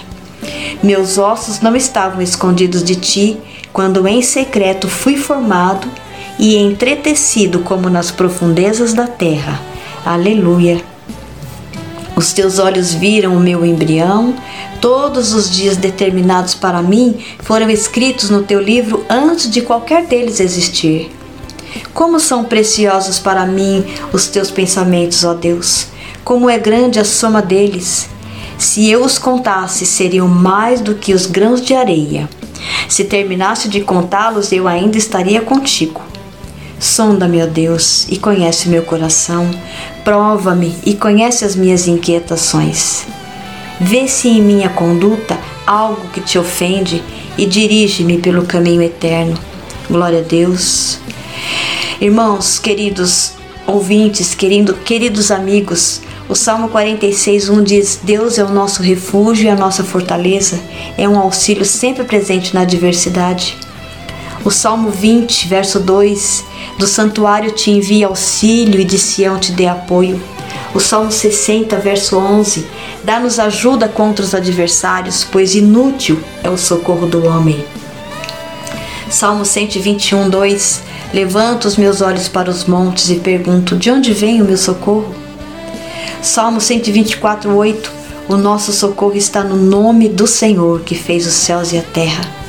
Meus 0.82 1.18
ossos 1.18 1.60
não 1.60 1.76
estavam 1.76 2.20
escondidos 2.20 2.82
de 2.82 2.96
ti 2.96 3.38
quando 3.72 4.08
em 4.08 4.20
secreto 4.20 4.88
fui 4.88 5.16
formado 5.16 5.86
e 6.36 6.56
entretecido 6.56 7.60
como 7.60 7.88
nas 7.88 8.10
profundezas 8.10 8.92
da 8.92 9.06
terra. 9.06 9.60
Aleluia. 10.04 10.82
Os 12.20 12.34
teus 12.34 12.58
olhos 12.58 12.92
viram 12.92 13.34
o 13.34 13.40
meu 13.40 13.64
embrião, 13.64 14.34
todos 14.78 15.32
os 15.32 15.50
dias 15.50 15.78
determinados 15.78 16.54
para 16.54 16.82
mim 16.82 17.16
foram 17.38 17.70
escritos 17.70 18.28
no 18.28 18.42
teu 18.42 18.60
livro 18.60 19.06
antes 19.08 19.50
de 19.50 19.62
qualquer 19.62 20.04
deles 20.04 20.38
existir. 20.38 21.10
Como 21.94 22.20
são 22.20 22.44
preciosos 22.44 23.18
para 23.18 23.46
mim 23.46 23.86
os 24.12 24.26
teus 24.26 24.50
pensamentos, 24.50 25.24
ó 25.24 25.32
Deus! 25.32 25.86
como 26.22 26.50
é 26.50 26.58
grande 26.58 27.00
a 27.00 27.06
soma 27.06 27.40
deles. 27.40 28.10
Se 28.58 28.90
eu 28.90 29.02
os 29.02 29.16
contasse, 29.16 29.86
seriam 29.86 30.28
mais 30.28 30.82
do 30.82 30.96
que 30.96 31.14
os 31.14 31.24
grãos 31.24 31.62
de 31.62 31.72
areia. 31.72 32.28
Se 32.86 33.04
terminasse 33.04 33.66
de 33.66 33.80
contá-los, 33.80 34.52
eu 34.52 34.68
ainda 34.68 34.98
estaria 34.98 35.40
contigo. 35.40 36.02
Sonda, 36.80 37.28
meu 37.28 37.46
Deus, 37.46 38.06
e 38.08 38.18
conhece 38.18 38.70
meu 38.70 38.82
coração. 38.82 39.50
Prova-me 40.04 40.76
e 40.84 40.94
conhece 40.94 41.44
as 41.44 41.54
minhas 41.54 41.86
inquietações. 41.86 43.06
Vê 43.80 44.08
se 44.08 44.28
em 44.28 44.42
minha 44.42 44.68
conduta 44.68 45.38
algo 45.66 46.08
que 46.08 46.20
te 46.20 46.38
ofende 46.38 47.02
e 47.36 47.46
dirige-me 47.46 48.18
pelo 48.18 48.44
caminho 48.44 48.82
eterno. 48.82 49.38
Glória 49.88 50.20
a 50.20 50.22
Deus. 50.22 50.98
Irmãos, 52.00 52.58
queridos 52.58 53.32
ouvintes, 53.66 54.34
querido, 54.34 54.74
queridos 54.74 55.30
amigos, 55.30 56.00
o 56.28 56.34
Salmo 56.34 56.68
46:1 56.68 57.62
diz: 57.62 58.00
Deus 58.02 58.38
é 58.38 58.44
o 58.44 58.52
nosso 58.52 58.82
refúgio 58.82 59.46
e 59.46 59.48
a 59.48 59.56
nossa 59.56 59.82
fortaleza, 59.82 60.60
é 60.96 61.08
um 61.08 61.18
auxílio 61.18 61.64
sempre 61.64 62.04
presente 62.04 62.54
na 62.54 62.62
adversidade. 62.62 63.56
O 64.42 64.50
Salmo 64.50 64.90
20, 64.90 65.48
verso 65.48 65.78
2: 65.78 66.44
Do 66.78 66.86
santuário 66.86 67.52
te 67.52 67.70
envia 67.70 68.06
auxílio 68.06 68.80
e 68.80 68.84
de 68.84 68.98
Sião 68.98 69.38
te 69.38 69.52
dê 69.52 69.66
apoio. 69.66 70.20
O 70.74 70.80
Salmo 70.80 71.12
60, 71.12 71.76
verso 71.76 72.16
11: 72.16 72.66
Dá-nos 73.04 73.38
ajuda 73.38 73.86
contra 73.86 74.24
os 74.24 74.34
adversários, 74.34 75.26
pois 75.30 75.54
inútil 75.54 76.18
é 76.42 76.48
o 76.48 76.56
socorro 76.56 77.06
do 77.06 77.26
homem. 77.26 77.62
Salmo 79.10 79.44
121, 79.44 80.30
2: 80.30 80.82
Levanto 81.12 81.66
os 81.66 81.76
meus 81.76 82.00
olhos 82.00 82.26
para 82.26 82.48
os 82.48 82.64
montes 82.64 83.10
e 83.10 83.16
pergunto: 83.16 83.76
De 83.76 83.90
onde 83.90 84.14
vem 84.14 84.40
o 84.40 84.46
meu 84.46 84.56
socorro? 84.56 85.14
Salmo 86.22 86.62
124, 86.62 87.54
8. 87.54 87.92
O 88.26 88.36
nosso 88.36 88.72
socorro 88.72 89.16
está 89.16 89.44
no 89.44 89.56
nome 89.56 90.08
do 90.08 90.26
Senhor 90.26 90.80
que 90.80 90.94
fez 90.94 91.26
os 91.26 91.34
céus 91.34 91.72
e 91.72 91.78
a 91.78 91.82
terra. 91.82 92.40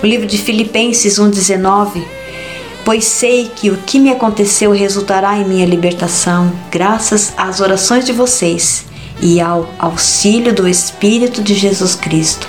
O 0.00 0.06
livro 0.06 0.28
de 0.28 0.38
Filipenses 0.38 1.18
1,19. 1.18 2.04
Pois 2.84 3.04
sei 3.04 3.50
que 3.54 3.68
o 3.68 3.76
que 3.78 3.98
me 3.98 4.10
aconteceu 4.10 4.70
resultará 4.70 5.36
em 5.36 5.44
minha 5.44 5.66
libertação, 5.66 6.52
graças 6.70 7.34
às 7.36 7.60
orações 7.60 8.04
de 8.04 8.12
vocês 8.12 8.86
e 9.20 9.40
ao 9.40 9.68
auxílio 9.76 10.54
do 10.54 10.68
Espírito 10.68 11.42
de 11.42 11.52
Jesus 11.52 11.96
Cristo. 11.96 12.48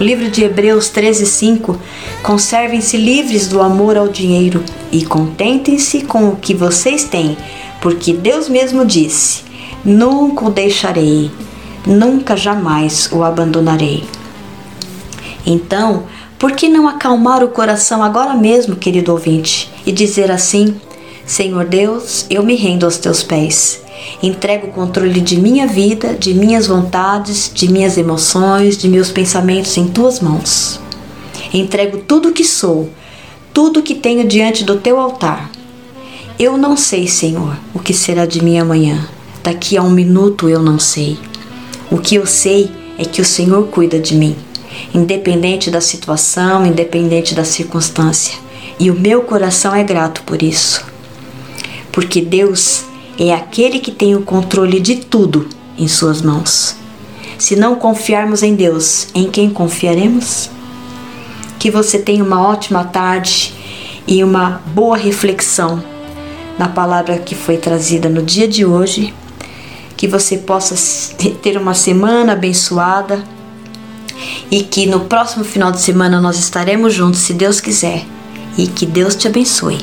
O 0.00 0.02
livro 0.02 0.28
de 0.28 0.42
Hebreus 0.42 0.90
13:5 0.90 1.78
Conservem-se 2.24 2.96
livres 2.96 3.46
do 3.46 3.62
amor 3.62 3.96
ao 3.96 4.08
dinheiro 4.08 4.60
e 4.90 5.04
contentem-se 5.04 6.02
com 6.02 6.30
o 6.30 6.36
que 6.36 6.54
vocês 6.54 7.04
têm, 7.04 7.36
porque 7.80 8.12
Deus 8.12 8.48
mesmo 8.48 8.84
disse: 8.84 9.44
Nunca 9.84 10.46
o 10.46 10.50
deixarei, 10.50 11.30
nunca 11.86 12.36
jamais 12.36 13.08
o 13.12 13.22
abandonarei. 13.22 14.02
Então, 15.46 16.04
por 16.44 16.52
que 16.52 16.68
não 16.68 16.86
acalmar 16.86 17.42
o 17.42 17.48
coração 17.48 18.02
agora 18.02 18.34
mesmo, 18.34 18.76
querido 18.76 19.12
ouvinte, 19.12 19.72
e 19.86 19.90
dizer 19.90 20.30
assim: 20.30 20.74
Senhor 21.24 21.64
Deus, 21.64 22.26
eu 22.28 22.42
me 22.42 22.54
rendo 22.54 22.84
aos 22.84 22.98
teus 22.98 23.22
pés. 23.22 23.80
Entrego 24.22 24.66
o 24.66 24.70
controle 24.70 25.22
de 25.22 25.40
minha 25.40 25.66
vida, 25.66 26.12
de 26.12 26.34
minhas 26.34 26.66
vontades, 26.66 27.50
de 27.54 27.66
minhas 27.72 27.96
emoções, 27.96 28.76
de 28.76 28.90
meus 28.90 29.10
pensamentos 29.10 29.74
em 29.78 29.88
tuas 29.88 30.20
mãos. 30.20 30.78
Entrego 31.50 31.96
tudo 32.06 32.28
o 32.28 32.32
que 32.34 32.44
sou, 32.44 32.90
tudo 33.54 33.80
o 33.80 33.82
que 33.82 33.94
tenho 33.94 34.28
diante 34.28 34.64
do 34.64 34.76
teu 34.76 35.00
altar. 35.00 35.50
Eu 36.38 36.58
não 36.58 36.76
sei, 36.76 37.08
Senhor, 37.08 37.56
o 37.72 37.78
que 37.78 37.94
será 37.94 38.26
de 38.26 38.44
mim 38.44 38.58
amanhã. 38.58 39.08
Daqui 39.42 39.78
a 39.78 39.82
um 39.82 39.88
minuto 39.88 40.46
eu 40.50 40.62
não 40.62 40.78
sei. 40.78 41.16
O 41.90 41.96
que 41.96 42.16
eu 42.16 42.26
sei 42.26 42.70
é 42.98 43.04
que 43.06 43.22
o 43.22 43.24
Senhor 43.24 43.66
cuida 43.68 43.98
de 43.98 44.14
mim. 44.14 44.36
Independente 44.94 45.70
da 45.70 45.80
situação, 45.80 46.64
independente 46.66 47.34
da 47.34 47.44
circunstância. 47.44 48.38
E 48.78 48.90
o 48.90 48.94
meu 48.94 49.22
coração 49.22 49.74
é 49.74 49.82
grato 49.82 50.22
por 50.22 50.42
isso. 50.42 50.84
Porque 51.92 52.20
Deus 52.20 52.84
é 53.18 53.32
aquele 53.32 53.78
que 53.78 53.92
tem 53.92 54.14
o 54.16 54.22
controle 54.22 54.80
de 54.80 54.96
tudo 54.96 55.48
em 55.78 55.86
Suas 55.86 56.20
mãos. 56.20 56.76
Se 57.38 57.56
não 57.56 57.76
confiarmos 57.76 58.42
em 58.42 58.54
Deus, 58.54 59.08
em 59.14 59.30
quem 59.30 59.50
confiaremos? 59.50 60.50
Que 61.58 61.70
você 61.70 61.98
tenha 61.98 62.24
uma 62.24 62.42
ótima 62.42 62.84
tarde 62.84 63.54
e 64.06 64.22
uma 64.22 64.62
boa 64.74 64.96
reflexão 64.96 65.82
na 66.58 66.68
palavra 66.68 67.18
que 67.18 67.34
foi 67.34 67.56
trazida 67.56 68.08
no 68.08 68.22
dia 68.22 68.46
de 68.46 68.64
hoje. 68.64 69.12
Que 69.96 70.06
você 70.08 70.38
possa 70.38 70.74
ter 71.42 71.56
uma 71.56 71.74
semana 71.74 72.32
abençoada 72.32 73.22
e 74.50 74.62
que 74.62 74.86
no 74.86 75.00
próximo 75.00 75.44
final 75.44 75.72
de 75.72 75.80
semana 75.80 76.20
nós 76.20 76.38
estaremos 76.38 76.92
juntos, 76.92 77.20
se 77.20 77.34
Deus 77.34 77.60
quiser. 77.60 78.04
E 78.56 78.66
que 78.66 78.86
Deus 78.86 79.14
te 79.16 79.26
abençoe. 79.26 79.78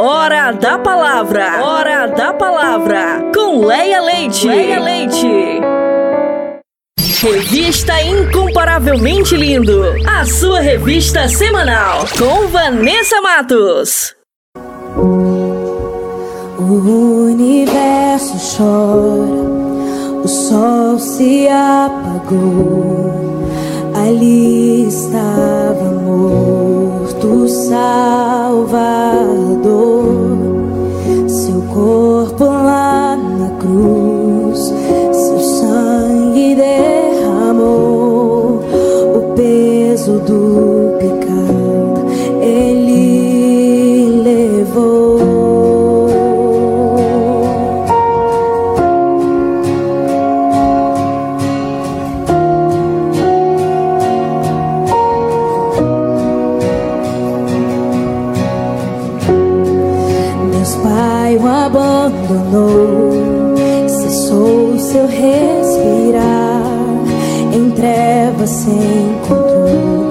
Hora 0.00 0.52
da 0.52 0.78
Palavra. 0.78 1.64
Hora 1.64 2.06
da 2.08 2.32
Palavra. 2.34 3.30
Com 3.34 3.64
Leia 3.64 4.02
Leite. 4.02 4.46
Leia 4.46 4.80
Leite. 4.80 5.63
Revista 7.24 8.02
Incomparavelmente 8.02 9.34
Lindo. 9.34 9.82
A 10.06 10.26
sua 10.26 10.60
revista 10.60 11.26
semanal. 11.26 12.04
Com 12.18 12.48
Vanessa 12.48 13.18
Matos. 13.22 14.14
O 16.58 17.30
universo 17.30 18.58
chora, 18.58 20.22
o 20.22 20.28
sol 20.28 20.98
se 20.98 21.48
apagou. 21.48 23.10
Ali 24.06 24.86
estava 24.86 25.92
morto 26.04 27.48
Salvador, 27.48 28.58
seu 31.26 31.62
corpo 31.72 32.44
lá 32.44 33.16
na 33.16 33.48
cruz, 33.58 34.74
seu 35.10 35.40
sangue 35.40 36.54
derramou 36.54 37.03
encontrou 68.70 70.08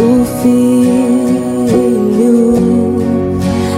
o 0.00 0.24
filho. 0.42 1.26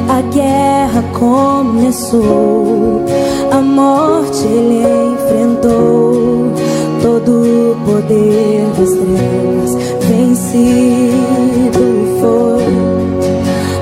A 0.08 0.20
guerra 0.32 1.02
começou, 1.18 3.04
a 3.50 3.60
morte 3.60 4.44
ele 4.44 4.84
enfrentou. 5.12 6.52
Todo 7.00 7.30
o 7.72 7.76
poder 7.86 8.64
das 8.76 8.90
trevas 8.90 9.76
vencido 10.08 11.84
foi. 12.20 12.72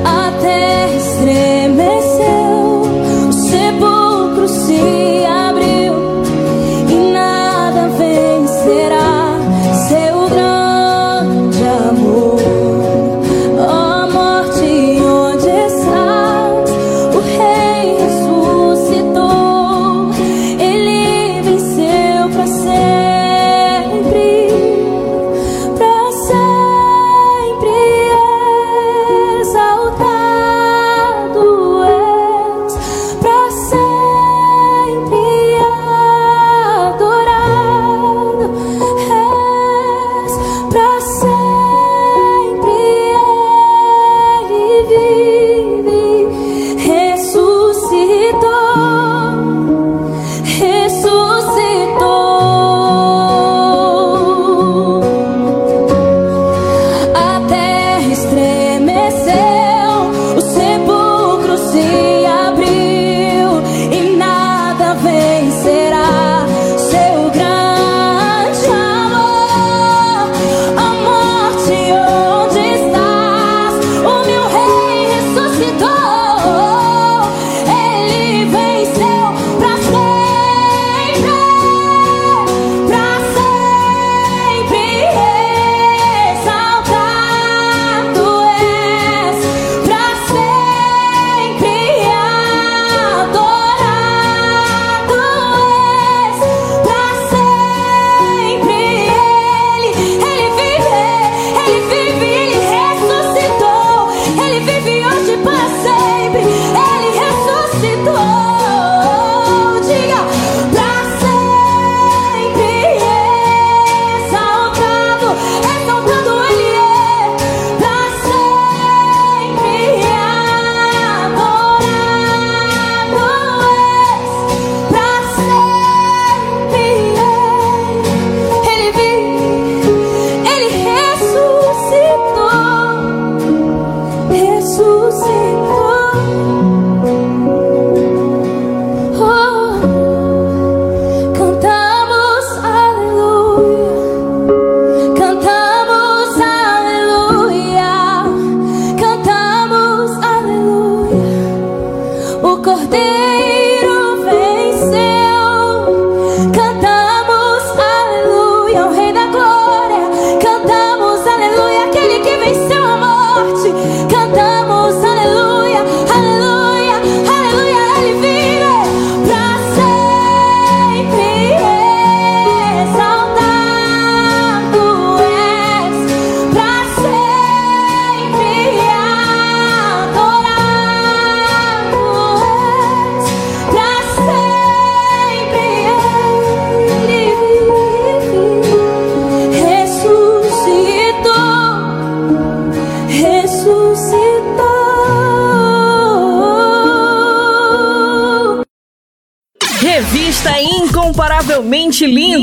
A 0.05 0.31
terra 0.41 0.97
estremeceu, 0.97 2.83
o 3.29 3.33
sepulcro 3.33 4.49
se 4.49 4.96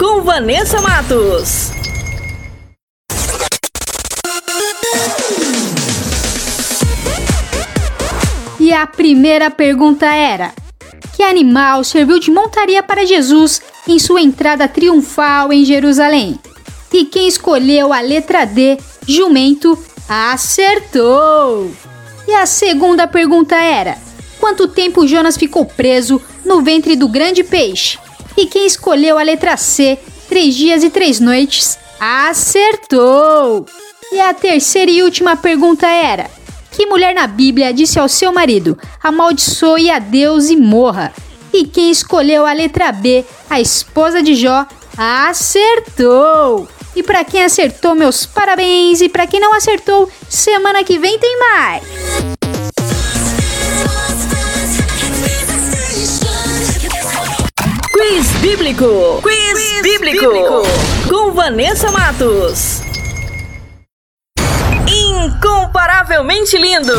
Com 0.00 0.22
Vanessa 0.22 0.80
Matos. 0.80 1.72
E 8.58 8.72
a 8.72 8.86
primeira 8.86 9.50
pergunta 9.50 10.06
era: 10.06 10.54
Que 11.14 11.22
animal 11.22 11.84
serviu 11.84 12.18
de 12.18 12.30
montaria 12.30 12.82
para 12.82 13.04
Jesus 13.04 13.60
em 13.86 13.98
sua 13.98 14.22
entrada 14.22 14.66
triunfal 14.66 15.52
em 15.52 15.66
Jerusalém? 15.66 16.40
E 16.90 17.04
quem 17.04 17.28
escolheu 17.28 17.92
a 17.92 18.00
letra 18.00 18.46
D, 18.46 18.78
jumento, 19.06 19.78
acertou! 20.08 21.70
E 22.26 22.32
a 22.32 22.46
segunda 22.46 23.06
pergunta 23.06 23.54
era: 23.54 23.98
Quanto 24.38 24.66
tempo 24.66 25.06
Jonas 25.06 25.36
ficou 25.36 25.66
preso 25.66 26.22
no 26.42 26.62
ventre 26.62 26.96
do 26.96 27.06
grande 27.06 27.44
peixe? 27.44 27.98
E 28.40 28.46
quem 28.46 28.66
escolheu 28.66 29.18
a 29.18 29.22
letra 29.22 29.54
C, 29.58 29.98
três 30.26 30.54
dias 30.54 30.82
e 30.82 30.88
três 30.88 31.20
noites, 31.20 31.78
acertou! 32.00 33.66
E 34.10 34.18
a 34.18 34.32
terceira 34.32 34.90
e 34.90 35.02
última 35.02 35.36
pergunta 35.36 35.86
era: 35.86 36.30
Que 36.70 36.86
mulher 36.86 37.14
na 37.14 37.26
Bíblia 37.26 37.70
disse 37.74 37.98
ao 38.00 38.08
seu 38.08 38.32
marido: 38.32 38.78
amaldiçoe 39.02 39.90
a 39.90 39.98
Deus 39.98 40.48
e 40.48 40.56
morra? 40.56 41.12
E 41.52 41.66
quem 41.66 41.90
escolheu 41.90 42.46
a 42.46 42.54
letra 42.54 42.90
B, 42.90 43.26
a 43.50 43.60
esposa 43.60 44.22
de 44.22 44.34
Jó, 44.34 44.66
acertou! 44.96 46.66
E 46.96 47.02
para 47.02 47.22
quem 47.24 47.44
acertou, 47.44 47.94
meus 47.94 48.24
parabéns! 48.24 49.02
E 49.02 49.10
para 49.10 49.26
quem 49.26 49.38
não 49.38 49.52
acertou, 49.52 50.10
semana 50.30 50.82
que 50.82 50.98
vem 50.98 51.18
tem 51.18 51.38
mais! 51.38 52.29
Bíblico. 58.50 59.20
Quiz, 59.22 59.52
Quiz 59.52 59.82
bíblico. 59.82 60.26
bíblico. 60.26 60.62
Com 61.08 61.30
Vanessa 61.30 61.88
Matos. 61.92 62.80
Incomparavelmente 64.88 66.58
lindo. 66.58 66.92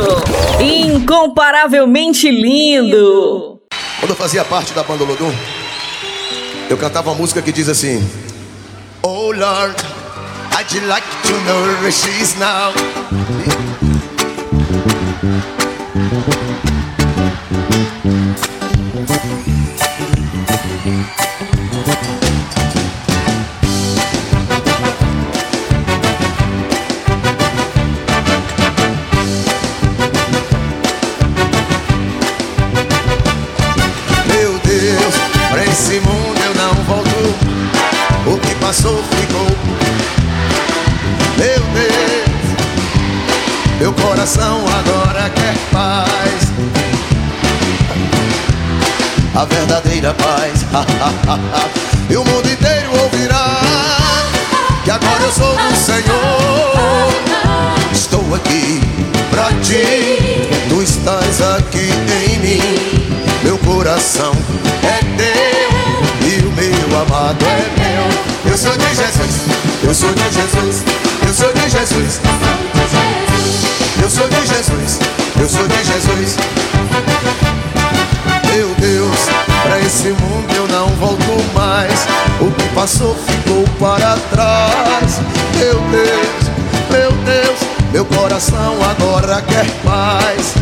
Incomparavelmente 0.62 2.32
lindo. 2.32 3.60
Quando 4.00 4.12
eu 4.12 4.16
fazia 4.16 4.46
parte 4.46 4.72
da 4.72 4.82
banda 4.82 5.04
Lodum, 5.04 5.34
eu 6.70 6.78
cantava 6.78 7.10
uma 7.10 7.18
música 7.18 7.42
que 7.42 7.52
diz 7.52 7.68
assim: 7.68 8.02
Oh 9.04 9.34
Lord, 9.34 9.76
I'd 10.58 10.86
like 10.88 11.06
to 11.28 11.34
know 11.42 11.64
where 11.82 11.92
she's 11.92 12.34
now. 12.38 12.72
Coração 44.22 44.64
agora 44.68 45.32
quer 45.32 45.56
paz. 45.72 46.52
A 49.34 49.46
verdadeira 49.46 50.14
paz. 50.14 50.64
e 52.08 52.16
o 52.16 52.24
mundo 52.24 52.48
inteiro 52.48 52.92
ouvirá 53.02 53.58
que 54.84 54.92
agora 54.92 55.24
eu 55.24 55.32
sou 55.32 55.56
do 55.56 55.76
Senhor. 55.76 57.12
Estou 57.92 58.36
aqui 58.36 58.80
pra 59.32 59.46
ti, 59.64 60.48
tu 60.70 60.84
estás 60.84 61.42
aqui 61.58 61.90
em 62.30 62.38
mim. 62.42 63.18
Meu 63.44 63.58
coração 63.58 64.34
é 64.84 65.00
teu 65.18 66.30
e 66.30 66.46
o 66.46 66.52
meu 66.52 67.02
amado 67.02 67.44
é 67.44 67.72
meu. 67.80 68.52
Eu 68.52 68.58
sou 68.58 68.78
de 68.78 68.88
Jesus, 68.88 69.48
eu 69.84 69.96
sou 69.96 70.14
de 70.14 70.24
Jesus, 70.26 70.84
eu 71.26 71.34
sou 71.34 71.52
de 71.54 71.70
Jesus. 71.72 72.20
Sou 74.12 74.28
de 74.28 74.46
Jesus, 74.46 75.00
eu 75.40 75.48
sou 75.48 75.66
de 75.70 75.84
Jesus. 75.86 76.36
Meu 78.54 78.68
Deus, 78.76 79.18
pra 79.64 79.80
esse 79.80 80.10
mundo 80.10 80.54
eu 80.54 80.68
não 80.68 80.90
volto 80.98 81.24
mais. 81.54 81.98
O 82.42 82.52
que 82.52 82.68
passou 82.76 83.16
ficou 83.16 83.64
para 83.80 84.18
trás. 84.30 85.22
Meu 85.58 85.80
Deus, 85.90 86.52
meu 86.90 87.12
Deus, 87.24 87.60
meu 87.94 88.04
coração 88.04 88.76
agora 88.84 89.42
quer 89.44 89.66
paz. 89.82 90.56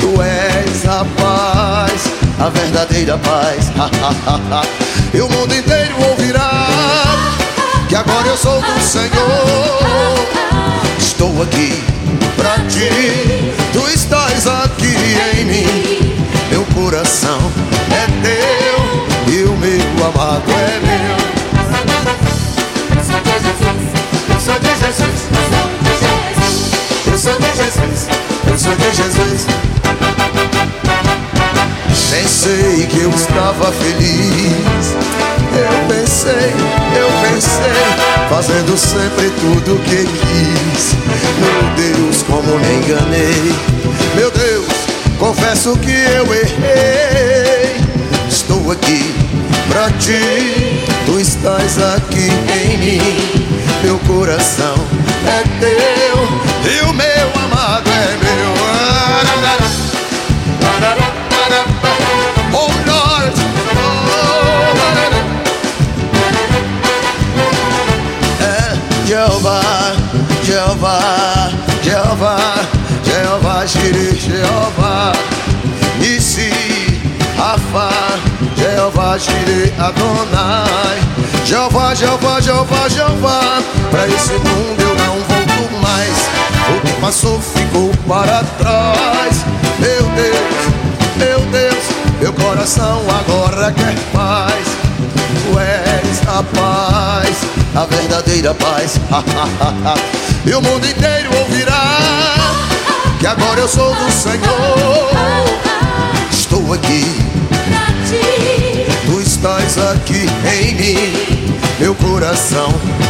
Tu 0.00 0.22
és 0.22 0.86
a 0.86 1.04
paz, 1.20 2.04
a 2.38 2.50
verdadeira 2.50 3.18
paz. 3.18 3.72
e 5.12 5.20
o 5.20 5.28
mundo 5.28 5.52
inteiro 5.52 5.94
ouvirá 6.08 6.68
que 7.88 7.96
agora 7.96 8.28
eu 8.28 8.36
sou 8.36 8.60
do 8.62 8.80
Senhor. 8.80 10.28
Estou 11.00 11.42
aqui 11.42 11.91
pra 12.36 12.58
ti, 12.68 12.88
tu 13.72 13.88
estás 13.88 14.46
aqui 14.46 14.94
em 15.38 15.44
mim. 15.44 16.14
Meu 16.50 16.64
coração 16.74 17.40
é 17.90 18.06
teu 18.22 19.34
e 19.34 19.44
o 19.44 19.56
meu 19.56 20.06
amado 20.06 20.50
é 20.50 20.80
meu. 20.80 21.22
Eu 22.98 24.40
sou 24.40 24.58
de 24.58 24.68
Jesus, 24.68 25.28
eu 27.08 27.18
sou 27.18 27.38
de 27.38 27.46
Jesus, 27.56 28.08
eu 28.46 28.58
sou 28.58 28.74
de 28.76 28.96
Jesus. 28.96 29.46
Pensei 32.10 32.86
que 32.86 33.00
eu 33.00 33.10
estava 33.10 33.72
feliz. 33.72 35.41
Eu 35.54 35.86
pensei, 35.88 36.52
eu 36.96 37.08
pensei, 37.28 38.28
fazendo 38.28 38.76
sempre 38.76 39.30
tudo 39.40 39.78
que 39.84 40.06
quis. 40.06 40.94
Meu 41.38 41.62
Deus, 41.76 42.22
como 42.22 42.58
me 42.58 42.74
enganei. 42.76 43.54
Meu 44.14 44.30
Deus, 44.30 44.66
confesso 45.18 45.76
que 45.78 45.90
eu 45.90 46.32
errei. 46.34 47.76
Estou 48.28 48.72
aqui 48.72 49.14
pra 49.68 49.90
ti, 49.98 50.84
tu 51.06 51.20
estás 51.20 51.78
aqui 51.78 52.28
em 52.64 52.78
mim. 52.78 53.52
Meu 53.82 53.98
coração 54.00 54.74
é 55.26 55.42
teu 55.60 56.72
e 56.72 56.80
o 56.88 56.92
meu 56.92 57.44
amado 57.44 57.90
é 57.90 58.16
meu. 58.24 58.52
Jireh, 73.66 74.18
Jeová, 74.18 75.12
Nissi, 75.98 76.50
Rafa, 77.36 77.90
Jeová, 78.56 79.16
Jireh, 79.16 79.72
Adonai, 79.78 80.98
Jeová, 81.44 81.94
Jeová, 81.94 82.40
Jeová, 82.40 82.88
Jeová, 82.88 83.62
pra 83.90 84.08
esse 84.08 84.32
mundo 84.32 84.80
eu 84.80 84.94
não 84.96 85.14
volto 85.14 85.80
mais, 85.80 86.16
o 86.76 86.80
que 86.80 86.92
passou 87.00 87.40
ficou 87.40 87.92
para 88.08 88.42
trás, 88.58 89.44
meu 89.78 90.02
Deus, 90.16 91.16
meu 91.16 91.40
Deus, 91.52 91.84
meu 92.20 92.32
coração 92.32 93.00
agora 93.20 93.70
quer 93.70 93.94
paz, 94.12 94.66
tu 95.44 95.58
és 95.60 96.28
a 96.28 96.42
paz, 96.42 97.36
a 97.76 97.86
verdadeira 97.86 98.54
paz, 98.54 98.98
e 100.44 100.52
o 100.52 100.60
mundo 100.60 100.84
inteiro 100.84 101.30
ouvirá 101.38 101.91
agora 103.32 103.60
eu 103.60 103.68
sou 103.68 103.94
do 103.94 104.12
Senhor. 104.12 105.10
Estou 106.30 106.72
aqui, 106.74 107.04
tu 109.06 109.20
estás 109.20 109.78
aqui 109.78 110.26
em 110.54 110.74
mim. 110.74 111.56
meu 111.78 111.94
coração 111.94 112.68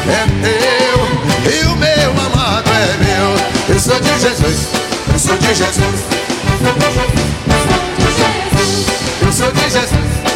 é 0.08 0.24
teu 0.42 1.52
e 1.52 1.66
o 1.66 1.76
meu 1.76 2.10
amado 2.26 2.70
é 2.70 2.96
meu. 3.04 3.74
Eu 3.74 3.80
sou 3.80 3.98
de 3.98 4.20
Jesus, 4.20 4.68
eu 5.12 5.18
sou 5.18 5.36
de 5.38 5.54
Jesus. 5.54 6.00
Eu 9.22 9.32
sou 9.32 9.52
de 9.52 9.62
Jesus. 9.62 10.31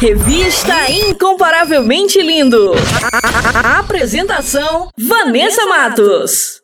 Revista 0.00 0.88
Incomparavelmente 0.88 2.22
Lindo. 2.22 2.70
Apresentação: 3.80 4.90
Vanessa 4.96 5.66
Matos. 5.66 6.62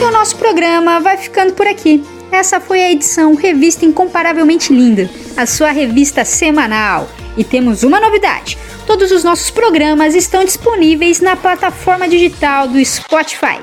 E 0.00 0.02
o 0.02 0.10
nosso 0.10 0.36
programa 0.36 0.98
vai 0.98 1.18
ficando 1.18 1.52
por 1.52 1.66
aqui. 1.66 2.02
Essa 2.32 2.58
foi 2.58 2.82
a 2.82 2.90
edição 2.90 3.34
Revista 3.34 3.84
Incomparavelmente 3.84 4.72
Linda, 4.72 5.10
a 5.36 5.44
sua 5.44 5.70
revista 5.72 6.24
semanal. 6.24 7.06
E 7.36 7.44
temos 7.44 7.82
uma 7.82 8.00
novidade: 8.00 8.56
todos 8.86 9.12
os 9.12 9.22
nossos 9.22 9.50
programas 9.50 10.14
estão 10.14 10.42
disponíveis 10.42 11.20
na 11.20 11.36
plataforma 11.36 12.08
digital 12.08 12.66
do 12.66 12.82
Spotify. 12.82 13.62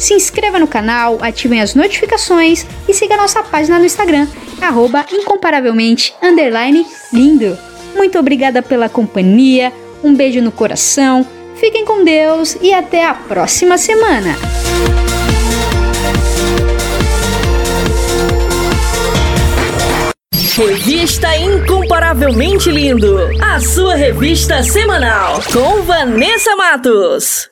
Se 0.00 0.14
inscreva 0.14 0.58
no 0.58 0.66
canal, 0.66 1.18
ativem 1.20 1.60
as 1.60 1.74
notificações 1.74 2.64
e 2.88 2.94
siga 2.94 3.18
nossa 3.18 3.42
página 3.42 3.78
no 3.78 3.84
Instagram, 3.84 4.26
arroba 4.58 5.04
incomparavelmente 5.12 6.14
lindo. 7.12 7.56
Muito 7.94 8.18
obrigada 8.18 8.62
pela 8.62 8.88
companhia, 8.88 9.70
um 10.02 10.14
beijo 10.14 10.40
no 10.40 10.50
coração, 10.50 11.26
fiquem 11.56 11.84
com 11.84 12.02
Deus 12.02 12.56
e 12.62 12.72
até 12.72 13.04
a 13.04 13.12
próxima 13.12 13.76
semana. 13.76 14.34
Revista 20.56 21.36
Incomparavelmente 21.36 22.70
Lindo, 22.70 23.18
a 23.42 23.60
sua 23.60 23.96
revista 23.96 24.62
semanal 24.62 25.42
com 25.52 25.82
Vanessa 25.82 26.56
Matos. 26.56 27.49